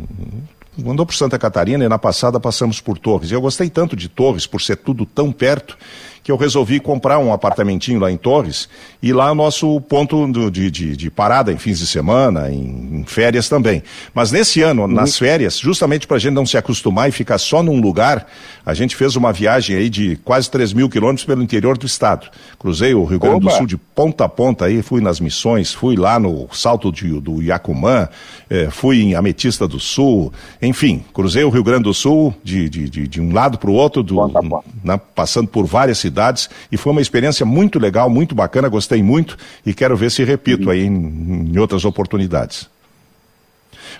um. 0.79 0.91
Andou 0.91 1.05
por 1.05 1.15
Santa 1.15 1.38
Catarina 1.39 1.85
e 1.85 1.89
na 1.89 1.97
passada 1.97 2.39
passamos 2.39 2.81
por 2.81 2.97
Torres. 2.97 3.31
E 3.31 3.33
eu 3.33 3.41
gostei 3.41 3.69
tanto 3.69 3.95
de 3.95 4.07
Torres 4.07 4.45
por 4.45 4.61
ser 4.61 4.77
tudo 4.77 5.05
tão 5.05 5.31
perto 5.31 5.77
que 6.24 6.32
eu 6.32 6.38
resolvi 6.38 6.80
comprar 6.80 7.20
um 7.20 7.32
apartamentinho 7.32 7.99
lá 7.99 8.11
em 8.11 8.18
Torres 8.18 8.68
e 9.01 9.13
lá 9.13 9.30
é 9.30 9.32
o 9.32 9.36
nosso 9.36 9.80
ponto 9.82 10.28
do, 10.28 10.49
de, 10.51 10.70
de, 10.72 10.97
de, 10.97 11.09
parada 11.09 11.51
em 11.51 11.57
fins 11.57 11.80
de 11.80 11.88
semana, 11.88 12.51
em, 12.51 12.99
em 12.99 13.03
férias 13.05 13.47
também. 13.47 13.84
Mas 14.13 14.32
nesse 14.32 14.61
ano, 14.61 14.84
uhum. 14.84 14.88
nas 14.88 15.18
férias, 15.18 15.57
justamente 15.57 16.07
para 16.07 16.18
a 16.18 16.20
gente 16.20 16.34
não 16.34 16.45
se 16.45 16.57
acostumar 16.57 17.07
e 17.07 17.11
ficar 17.11 17.38
só 17.38 17.61
num 17.61 17.80
lugar, 17.80 18.28
a 18.65 18.74
gente 18.74 18.95
fez 18.95 19.15
uma 19.15 19.32
viagem 19.32 19.76
aí 19.76 19.89
de 19.89 20.18
quase 20.18 20.49
3 20.49 20.74
mil 20.74 20.89
quilômetros 20.89 21.26
pelo 21.26 21.41
interior 21.41 21.78
do 21.78 21.86
estado. 21.86 22.28
Cruzei 22.59 22.93
o 22.93 23.03
Rio 23.05 23.20
Grande 23.20 23.38
Oba. 23.38 23.51
do 23.51 23.57
Sul 23.57 23.68
de 23.68 23.78
ponta 23.78 24.26
a 24.26 24.30
ponta 24.30 24.65
aí, 24.65 24.82
fui 24.82 25.01
nas 25.01 25.20
missões, 25.20 25.74
fui 25.74 25.95
lá 25.95 26.20
no 26.20 26.47
Salto 26.51 26.91
de, 26.91 27.20
do 27.22 27.41
Iacumã, 27.41 28.09
eh, 28.49 28.70
fui 28.70 29.01
em 29.01 29.15
Ametista 29.15 29.68
do 29.68 29.80
Sul, 29.80 30.34
enfim, 30.61 31.03
cruzei 31.13 31.43
o 31.43 31.49
Rio 31.49 31.63
Grande 31.63 31.84
do 31.84 31.93
Sul 31.93 32.34
de, 32.43 32.70
de, 32.70 32.89
de, 32.89 33.07
de 33.07 33.22
um 33.22 33.34
lado 33.34 33.57
para 33.57 33.70
o 33.70 33.74
outro, 33.74 34.03
do, 34.03 34.18
na, 34.84 34.97
passando 34.97 35.47
por 35.47 35.65
várias 35.65 35.97
cidades, 35.97 36.07
e 36.72 36.78
foi 36.78 36.91
uma 36.91 37.01
experiência 37.01 37.45
muito 37.45 37.80
legal, 37.80 38.10
muito 38.10 38.34
bacana, 38.34 38.68
gostei 38.68 39.01
muito 39.03 39.38
e 39.66 39.74
quero 39.74 39.95
ver 39.95 40.12
se 40.12 40.24
repito 40.24 40.70
aí 40.70 40.86
em, 40.86 41.51
em 41.51 41.58
outras 41.58 41.86
oportunidades. 41.86 42.70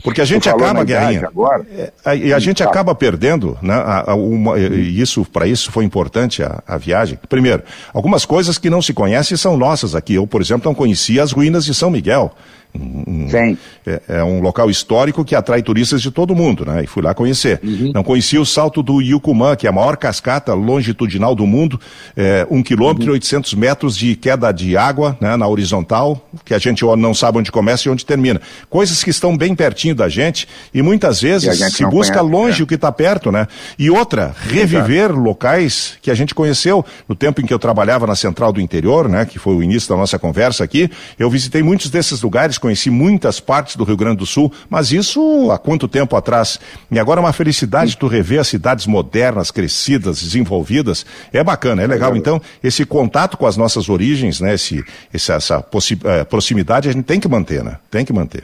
Porque 0.03 0.22
a 0.22 0.26
gente 0.26 0.47
acaba, 0.49 0.84
Guerrinha, 0.84 1.28
agora, 1.28 1.66
é, 2.05 2.18
e 2.18 2.34
a 2.34 2.39
gente 2.39 2.64
tá. 2.64 2.70
acaba 2.70 2.93
perdendo, 2.93 3.58
né, 3.62 3.74
a, 3.74 4.12
a, 4.12 4.16
uma, 4.16 4.58
e 4.60 4.99
isso, 4.99 5.26
para 5.26 5.47
isso 5.47 5.72
foi 5.72 5.86
importante 5.86 6.43
a, 6.43 6.62
a, 6.68 6.78
viagem. 6.78 7.18
Primeiro, 7.28 7.64
algumas 7.93 8.26
coisas 8.26 8.58
que 8.58 8.70
não 8.70 8.82
se 8.82 8.93
conhecem 8.93 9.36
são 9.36 9.58
nossas 9.58 9.95
aqui. 9.95 10.16
Eu, 10.16 10.28
por 10.28 10.41
exemplo, 10.41 10.70
não 10.70 10.76
conhecia 10.76 11.24
as 11.24 11.32
ruínas 11.32 11.66
de 11.66 11.74
São 11.74 11.89
Miguel. 11.89 12.34
Um, 12.76 13.28
Sim. 13.30 13.57
É, 13.86 14.01
é, 14.07 14.24
um 14.24 14.39
local 14.39 14.70
histórico 14.70 15.26
que 15.26 15.36
atrai 15.36 15.61
turistas 15.61 16.01
de 16.01 16.11
todo 16.11 16.36
mundo, 16.36 16.65
né? 16.65 16.84
E 16.84 16.88
fui 16.88 17.01
lá 17.01 17.13
conhecer. 17.13 17.59
Uhum. 17.63 17.91
Não 17.93 18.03
conhecia 18.03 18.39
o 18.39 18.45
salto 18.45 18.84
do 18.84 19.01
Yucumã, 19.01 19.55
que 19.55 19.65
é 19.65 19.70
a 19.70 19.74
maior 19.74 19.97
cascata 19.97 20.53
longitudinal 20.53 21.34
do 21.34 21.45
mundo, 21.47 21.80
é, 22.15 22.45
um 22.49 22.61
quilômetro 22.61 23.05
uhum. 23.05 23.09
e 23.09 23.13
oitocentos 23.13 23.53
metros 23.53 23.97
de 23.97 24.15
queda 24.15 24.51
de 24.51 24.78
água, 24.78 25.18
né, 25.20 25.36
na 25.36 25.47
horizontal, 25.47 26.28
que 26.45 26.53
a 26.53 26.59
gente 26.59 26.84
não 26.97 27.13
sabe 27.13 27.39
onde 27.39 27.51
começa 27.51 27.88
e 27.88 27.91
onde 27.91 28.05
termina. 28.05 28.41
Coisas 28.70 29.03
que 29.03 29.09
estão 29.09 29.36
bem 29.36 29.55
pertinho 29.55 29.95
da 29.95 30.07
gente 30.09 30.47
e 30.74 30.82
muitas 30.82 31.22
vezes 31.22 31.57
se 31.74 31.86
busca 31.86 32.20
conhece, 32.20 32.32
longe 32.32 32.61
é. 32.61 32.63
o 32.63 32.68
que 32.68 32.76
está 32.76 32.91
perto, 32.91 33.32
né? 33.32 33.47
E 33.78 33.89
outra, 33.89 34.36
reviver 34.49 35.05
Exato. 35.05 35.20
locais 35.20 35.97
que 36.01 36.11
a 36.11 36.15
gente 36.15 36.36
conheceu 36.36 36.86
no 37.07 37.15
tempo 37.15 37.41
em 37.41 37.45
que 37.45 37.53
eu 37.53 37.59
trabalhava 37.59 38.05
na 38.05 38.15
Central 38.15 38.51
do 38.51 38.61
Interior, 38.61 39.09
né? 39.09 39.26
Que 39.26 39.39
foi 39.39 39.55
o 39.55 39.63
início 39.63 39.89
da 39.89 39.95
nossa 39.95 40.20
conversa 40.20 40.63
aqui. 40.63 40.89
Eu 41.18 41.30
visitei 41.30 41.63
muitos 41.63 41.89
desses 41.89 42.22
lugares 42.22 42.57
conheci 42.60 42.89
muitas 42.89 43.39
partes 43.39 43.76
do 43.76 43.84
Rio 43.84 43.97
Grande 43.97 44.18
do 44.18 44.26
Sul, 44.26 44.51
mas 44.70 44.91
isso 44.91 45.51
há 45.51 45.58
quanto 45.58 45.88
tempo 45.88 46.16
atrás? 46.16 46.60
E 46.89 46.99
agora 46.99 47.20
é 47.20 47.24
uma 47.24 47.34
felicidade 47.34 47.97
tu 47.97 48.08
rever 48.08 48.39
as 48.39 48.47
cidades 48.47 48.86
modernas, 48.86 49.51
crescidas, 49.51 50.22
desenvolvidas. 50.22 51.05
É 51.32 51.43
bacana, 51.43 51.82
é 51.82 51.88
legal. 51.88 52.16
Então, 52.16 52.41
esse 52.64 52.86
contato 52.86 53.38
com 53.38 53.45
as 53.45 53.58
nossas 53.58 53.89
origens, 53.89 54.39
né, 54.39 54.53
esse, 54.53 54.84
essa, 55.14 55.66
é, 56.05 56.24
proximidade 56.24 56.89
a 56.89 56.91
gente 56.91 57.05
tem 57.05 57.20
que 57.20 57.28
manter, 57.28 57.64
né? 57.64 57.78
Tem 57.89 58.05
que 58.05 58.14
manter. 58.14 58.43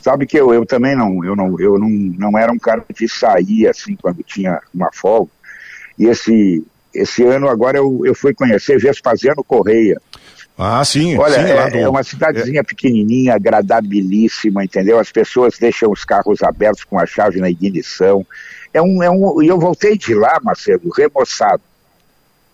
Sabe 0.00 0.26
que 0.26 0.38
eu, 0.38 0.52
eu 0.52 0.66
também 0.66 0.94
não, 0.94 1.24
eu 1.24 1.34
não, 1.34 1.58
eu 1.58 1.78
não, 1.78 1.88
não 1.88 2.38
era 2.38 2.52
um 2.52 2.58
cara 2.58 2.84
de 2.94 3.08
sair 3.08 3.66
assim 3.66 3.96
quando 3.96 4.22
tinha 4.22 4.60
uma 4.74 4.90
folga. 4.92 5.30
E 5.98 6.04
esse, 6.06 6.62
esse 6.92 7.22
ano 7.24 7.48
agora 7.48 7.78
eu, 7.78 8.02
eu 8.04 8.14
fui 8.14 8.34
conhecer 8.34 8.78
Vespasiano 8.78 9.42
Correia. 9.42 10.00
Ah, 10.56 10.84
sim. 10.84 11.18
Olha, 11.18 11.34
sim, 11.34 11.52
é, 11.52 11.70
do... 11.70 11.76
é, 11.78 11.88
uma 11.88 12.02
cidadezinha 12.04 12.60
é... 12.60 12.62
pequenininha, 12.62 13.34
agradabilíssima, 13.34 14.64
entendeu? 14.64 14.98
As 14.98 15.10
pessoas 15.10 15.58
deixam 15.58 15.90
os 15.90 16.04
carros 16.04 16.42
abertos 16.42 16.84
com 16.84 16.98
a 16.98 17.06
chave 17.06 17.40
na 17.40 17.50
ignição. 17.50 18.24
É 18.72 18.80
um, 18.80 19.02
é 19.02 19.10
um, 19.10 19.42
e 19.42 19.48
eu 19.48 19.58
voltei 19.58 19.98
de 19.98 20.14
lá, 20.14 20.38
Macedo, 20.42 20.88
remoçado. 20.90 21.62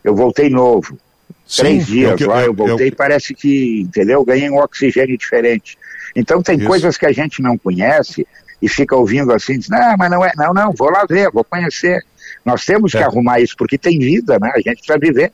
Eu 0.03 0.15
voltei 0.15 0.49
novo. 0.49 0.99
Sim, 1.47 1.63
Três 1.63 1.87
dias 1.87 2.21
eu, 2.21 2.29
lá, 2.29 2.41
eu, 2.41 2.47
eu 2.47 2.55
voltei, 2.55 2.89
eu... 2.89 2.97
parece 2.97 3.35
que, 3.35 3.81
entendeu? 3.81 4.25
Ganhei 4.25 4.49
um 4.49 4.59
oxigênio 4.59 5.19
diferente. 5.19 5.77
Então 6.15 6.43
tem 6.43 6.57
Isso. 6.57 6.67
coisas 6.67 6.97
que 6.97 7.07
a 7.07 7.13
gente 7.13 7.43
não 7.43 7.59
conhece 7.59 8.27
e 8.63 8.69
fica 8.69 8.97
ouvindo 8.97 9.33
assim, 9.33 9.59
diz, 9.59 9.69
não, 9.69 9.97
mas 9.99 10.11
não 10.11 10.25
é, 10.25 10.33
não, 10.37 10.53
não, 10.53 10.73
vou 10.73 10.91
lá 10.91 11.05
ver, 11.09 11.31
vou 11.31 11.45
conhecer. 11.45 12.05
Nós 12.45 12.65
temos 12.65 12.95
é. 12.95 12.99
que 12.99 13.05
arrumar 13.05 13.41
isso, 13.41 13.57
porque 13.57 13.77
tem 13.77 13.99
vida, 13.99 14.39
né? 14.39 14.53
A 14.55 14.59
gente 14.59 14.77
precisa 14.77 14.99
viver. 14.99 15.33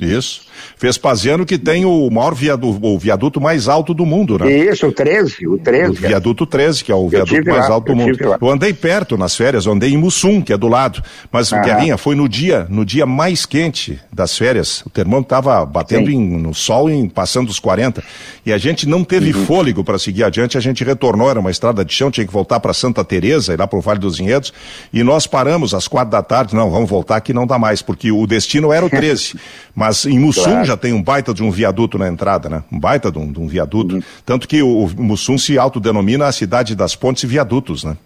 Isso. 0.00 0.42
Vespasiano 0.80 1.44
que 1.44 1.58
tem 1.58 1.84
o 1.84 2.08
maior 2.08 2.32
viaduto, 2.32 2.86
o 2.86 2.98
viaduto 2.98 3.40
mais 3.40 3.68
alto 3.68 3.92
do 3.92 4.06
mundo, 4.06 4.38
né? 4.38 4.50
Isso, 4.50 4.86
o 4.86 4.92
13, 4.92 5.46
o 5.48 5.58
13. 5.58 5.90
O 5.90 5.94
viaduto 5.94 6.46
13, 6.46 6.84
que 6.84 6.92
é 6.92 6.94
o 6.94 7.08
viaduto 7.08 7.48
mais 7.48 7.68
lá, 7.68 7.74
alto 7.74 7.86
do 7.86 7.96
mundo. 7.96 8.16
Eu 8.40 8.48
andei 8.48 8.72
perto 8.72 9.16
nas 9.16 9.34
férias, 9.34 9.66
eu 9.66 9.72
andei 9.72 9.92
em 9.92 9.96
Mussum, 9.96 10.40
que 10.40 10.52
é 10.52 10.56
do 10.56 10.68
lado. 10.68 11.02
Mas, 11.32 11.52
ah. 11.52 11.58
Guerrinha, 11.58 11.96
foi 11.96 12.14
no 12.14 12.28
dia, 12.28 12.66
no 12.70 12.84
dia 12.84 13.06
mais 13.06 13.44
quente 13.44 13.98
das 14.12 14.38
férias. 14.38 14.82
O 14.86 14.90
termômetro 14.90 15.26
estava 15.26 15.66
batendo 15.66 16.10
em, 16.10 16.38
no 16.38 16.54
sol, 16.54 16.88
em, 16.88 17.08
passando 17.08 17.48
os 17.48 17.58
40. 17.58 18.02
E 18.46 18.52
a 18.52 18.58
gente 18.58 18.88
não 18.88 19.02
teve 19.02 19.32
uhum. 19.32 19.46
fôlego 19.46 19.82
para 19.82 19.98
seguir 19.98 20.22
adiante, 20.22 20.56
a 20.56 20.60
gente 20.60 20.84
retornou, 20.84 21.28
era 21.28 21.40
uma 21.40 21.50
estrada 21.50 21.84
de 21.84 21.92
chão, 21.92 22.08
tinha 22.08 22.26
que 22.26 22.32
voltar 22.32 22.60
para 22.60 22.72
Santa 22.72 23.04
Teresa, 23.04 23.52
ir 23.52 23.58
lá 23.58 23.66
para 23.66 23.78
o 23.78 23.82
Vale 23.82 23.98
dos 23.98 24.18
Vinhedos. 24.18 24.52
E 24.92 25.02
nós 25.02 25.26
paramos 25.26 25.74
às 25.74 25.88
quatro 25.88 26.12
da 26.12 26.22
tarde, 26.22 26.54
não, 26.54 26.70
vamos 26.70 26.88
voltar 26.88 27.20
que 27.20 27.32
não 27.32 27.46
dá 27.46 27.58
mais, 27.58 27.82
porque 27.82 28.12
o 28.12 28.26
destino 28.26 28.72
era 28.72 28.86
o 28.86 28.90
13. 28.90 29.34
Mas 29.74 29.87
em 30.06 30.18
Mussum 30.18 30.44
claro. 30.44 30.64
já 30.64 30.76
tem 30.76 30.92
um 30.92 31.02
baita 31.02 31.32
de 31.34 31.42
um 31.42 31.50
viaduto 31.50 31.98
na 31.98 32.08
entrada, 32.08 32.48
né? 32.48 32.64
Um 32.70 32.78
baita 32.78 33.10
de 33.10 33.18
um, 33.18 33.30
de 33.30 33.40
um 33.40 33.46
viaduto. 33.46 33.96
Uhum. 33.96 34.02
Tanto 34.24 34.48
que 34.48 34.62
o, 34.62 34.84
o 34.84 35.02
Mussum 35.02 35.38
se 35.38 35.58
autodenomina 35.58 36.26
a 36.26 36.32
cidade 36.32 36.74
das 36.74 36.94
pontes 36.96 37.22
e 37.22 37.26
viadutos, 37.26 37.84
né? 37.84 37.96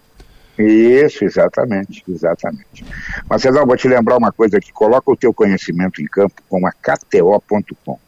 Isso, 0.57 1.25
exatamente, 1.25 2.03
exatamente. 2.07 2.85
Marcelão, 3.27 3.65
vou 3.65 3.75
te 3.75 3.87
lembrar 3.87 4.17
uma 4.17 4.31
coisa 4.31 4.57
aqui, 4.57 4.71
coloca 4.71 5.11
o 5.11 5.17
teu 5.17 5.33
conhecimento 5.33 6.01
em 6.01 6.05
campo 6.05 6.35
com 6.47 6.65
a 6.67 6.71
KTO.com. 6.71 7.99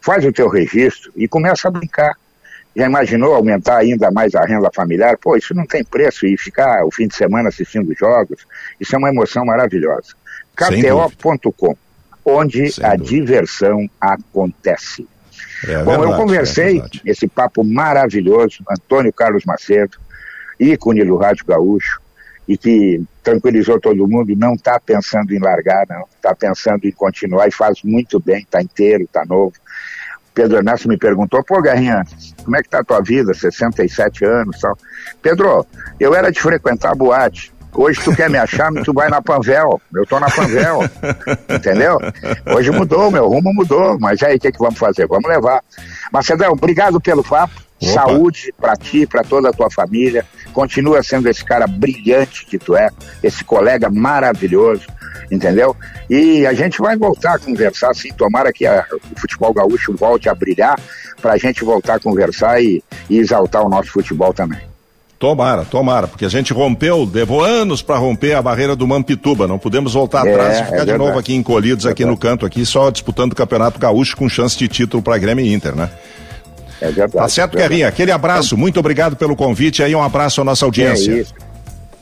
Faz 0.00 0.24
o 0.24 0.32
teu 0.32 0.48
registro 0.48 1.12
e 1.16 1.26
começa 1.26 1.68
a 1.68 1.70
brincar. 1.70 2.16
Já 2.74 2.86
imaginou 2.86 3.34
aumentar 3.34 3.78
ainda 3.78 4.10
mais 4.10 4.34
a 4.34 4.44
renda 4.44 4.70
familiar? 4.74 5.18
Pô, 5.18 5.36
isso 5.36 5.54
não 5.54 5.66
tem 5.66 5.84
preço 5.84 6.24
e 6.24 6.38
ficar 6.38 6.84
o 6.84 6.90
fim 6.90 7.06
de 7.06 7.14
semana 7.14 7.48
assistindo 7.48 7.92
jogos, 7.94 8.46
isso 8.80 8.94
é 8.94 8.98
uma 8.98 9.10
emoção 9.10 9.44
maravilhosa. 9.44 10.14
KTO.com 10.56 11.76
onde 12.24 12.72
Sem 12.72 12.84
a 12.84 12.96
dúvida. 12.96 13.08
diversão 13.08 13.88
acontece. 14.00 15.06
É, 15.64 15.78
Bom, 15.78 15.92
verdade, 15.92 16.12
eu 16.12 16.16
conversei, 16.16 16.80
é 16.80 16.84
esse 17.04 17.28
papo 17.28 17.62
maravilhoso, 17.64 18.64
Antônio 18.68 19.12
Carlos 19.12 19.44
Macedo, 19.44 19.96
ícone 20.58 21.04
do 21.04 21.16
Rádio 21.16 21.46
Gaúcho, 21.46 22.00
e 22.48 22.56
que 22.56 23.00
tranquilizou 23.22 23.80
todo 23.80 24.08
mundo, 24.08 24.34
não 24.36 24.54
está 24.54 24.78
pensando 24.80 25.32
em 25.32 25.38
largar, 25.38 25.86
não, 25.88 26.04
está 26.16 26.34
pensando 26.34 26.84
em 26.84 26.92
continuar 26.92 27.46
e 27.46 27.52
faz 27.52 27.82
muito 27.84 28.18
bem, 28.18 28.40
está 28.40 28.60
inteiro, 28.60 29.04
está 29.04 29.24
novo. 29.24 29.52
Pedro 30.34 30.56
Ernesto 30.56 30.88
me 30.88 30.96
perguntou, 30.96 31.44
pô, 31.44 31.60
Garrinha, 31.60 32.04
como 32.42 32.56
é 32.56 32.62
que 32.62 32.68
tá 32.68 32.80
a 32.80 32.84
tua 32.84 33.00
vida, 33.00 33.34
67 33.34 34.24
anos 34.24 34.58
tal. 34.58 34.76
Pedro, 35.20 35.66
eu 36.00 36.14
era 36.14 36.32
de 36.32 36.40
frequentar 36.40 36.94
boate, 36.94 37.51
Hoje 37.74 38.00
tu 38.02 38.14
quer 38.14 38.28
me 38.28 38.38
achar, 38.38 38.70
tu 38.84 38.92
vai 38.92 39.08
na 39.08 39.22
Panvel. 39.22 39.80
Eu 39.94 40.06
tô 40.06 40.20
na 40.20 40.30
Panvel. 40.30 40.80
entendeu? 41.48 41.98
Hoje 42.54 42.70
mudou, 42.70 43.10
meu 43.10 43.28
rumo 43.28 43.52
mudou. 43.54 43.98
Mas 43.98 44.22
aí, 44.22 44.36
o 44.36 44.40
que, 44.40 44.52
que 44.52 44.58
vamos 44.58 44.78
fazer? 44.78 45.06
Vamos 45.06 45.28
levar. 45.28 45.62
Marcedão, 46.12 46.52
obrigado 46.52 47.00
pelo 47.00 47.22
papo. 47.22 47.54
Opa. 47.82 47.92
Saúde 47.92 48.54
para 48.60 48.76
ti, 48.76 49.06
para 49.06 49.24
toda 49.24 49.48
a 49.48 49.52
tua 49.52 49.70
família. 49.70 50.24
Continua 50.52 51.02
sendo 51.02 51.28
esse 51.28 51.44
cara 51.44 51.66
brilhante 51.66 52.46
que 52.46 52.58
tu 52.58 52.76
é, 52.76 52.88
esse 53.22 53.42
colega 53.42 53.90
maravilhoso, 53.90 54.86
entendeu? 55.30 55.74
E 56.08 56.46
a 56.46 56.52
gente 56.52 56.80
vai 56.80 56.96
voltar 56.96 57.34
a 57.34 57.38
conversar, 57.38 57.90
assim, 57.90 58.12
tomara 58.12 58.52
que 58.52 58.66
a, 58.66 58.86
o 58.92 59.18
futebol 59.18 59.52
gaúcho 59.52 59.96
volte 59.96 60.28
a 60.28 60.34
brilhar, 60.34 60.78
para 61.20 61.32
a 61.32 61.36
gente 61.36 61.64
voltar 61.64 61.94
a 61.94 62.00
conversar 62.00 62.62
e, 62.62 62.84
e 63.10 63.18
exaltar 63.18 63.64
o 63.64 63.68
nosso 63.68 63.90
futebol 63.90 64.32
também. 64.32 64.71
Tomara, 65.22 65.64
tomara, 65.64 66.08
porque 66.08 66.24
a 66.24 66.28
gente 66.28 66.52
rompeu, 66.52 67.08
levou 67.14 67.44
anos 67.44 67.80
para 67.80 67.96
romper 67.96 68.34
a 68.34 68.42
barreira 68.42 68.74
do 68.74 68.88
Mampituba. 68.88 69.46
Não 69.46 69.56
podemos 69.56 69.94
voltar 69.94 70.26
é, 70.26 70.32
atrás 70.32 70.58
e 70.58 70.64
ficar 70.64 70.82
é 70.82 70.84
de 70.84 70.98
novo 70.98 71.16
aqui 71.16 71.32
encolhidos 71.32 71.86
é 71.86 71.90
aqui 71.90 72.04
no 72.04 72.16
canto, 72.16 72.44
aqui 72.44 72.66
só 72.66 72.90
disputando 72.90 73.30
o 73.30 73.36
Campeonato 73.36 73.78
Gaúcho 73.78 74.16
com 74.16 74.28
chance 74.28 74.58
de 74.58 74.66
título 74.66 75.00
para 75.00 75.16
Grêmio 75.18 75.44
e 75.44 75.54
Inter, 75.54 75.76
né? 75.76 75.88
É 76.80 76.86
verdade. 76.86 77.12
Tá 77.12 77.28
certo, 77.28 77.56
Guerrinha? 77.56 77.86
Aquele 77.86 78.10
abraço, 78.10 78.56
muito 78.56 78.80
obrigado 78.80 79.14
pelo 79.14 79.36
convite 79.36 79.80
aí, 79.80 79.94
um 79.94 80.02
abraço 80.02 80.40
à 80.40 80.44
nossa 80.44 80.64
audiência. 80.64 81.12
É 81.12 81.18
isso. 81.20 81.34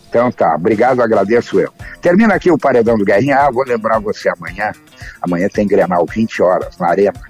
Então 0.09 0.33
tá, 0.33 0.55
obrigado, 0.55 1.03
agradeço 1.03 1.61
eu. 1.61 1.71
Termina 2.01 2.37
aqui 2.37 2.51
o 2.51 2.57
paredão 2.57 2.97
do 2.97 3.05
Guerrinha. 3.05 3.37
Ah, 3.37 3.51
vou 3.51 3.67
lembrar 3.67 3.99
você 3.99 4.31
amanhã. 4.31 4.73
Amanhã 5.21 5.47
tem 5.53 5.67
Grenal, 5.67 6.07
20 6.11 6.43
horas, 6.43 6.79
na 6.79 6.89
Arena. 6.89 7.21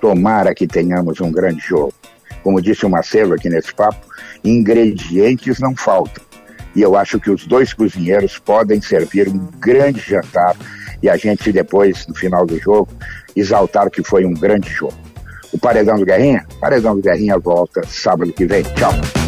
Tomara 0.00 0.52
que 0.52 0.66
tenhamos 0.66 1.20
um 1.20 1.30
grande 1.30 1.60
jogo. 1.60 1.94
Como 2.42 2.60
disse 2.60 2.84
o 2.84 2.90
Marcelo 2.90 3.34
aqui 3.34 3.48
nesse 3.48 3.72
papo, 3.72 4.12
ingredientes 4.44 5.58
não 5.58 5.74
faltam. 5.74 6.22
E 6.76 6.82
eu 6.82 6.96
acho 6.96 7.20
que 7.20 7.30
os 7.30 7.46
dois 7.46 7.72
cozinheiros 7.72 8.38
podem 8.38 8.80
servir 8.80 9.28
um 9.28 9.38
grande 9.58 10.00
jantar 10.00 10.56
e 11.02 11.08
a 11.08 11.16
gente 11.16 11.52
depois, 11.52 12.06
no 12.06 12.14
final 12.14 12.44
do 12.44 12.58
jogo, 12.58 12.88
exaltar 13.36 13.90
que 13.90 14.02
foi 14.02 14.24
um 14.24 14.34
grande 14.34 14.70
jogo. 14.70 14.94
O 15.52 15.58
Paredão 15.58 15.96
do 15.96 16.04
Guerrinha? 16.04 16.44
Paredão 16.60 16.96
do 16.96 17.02
Guerrinha 17.02 17.38
volta 17.38 17.82
sábado 17.86 18.32
que 18.32 18.44
vem. 18.44 18.62
Tchau. 18.62 19.23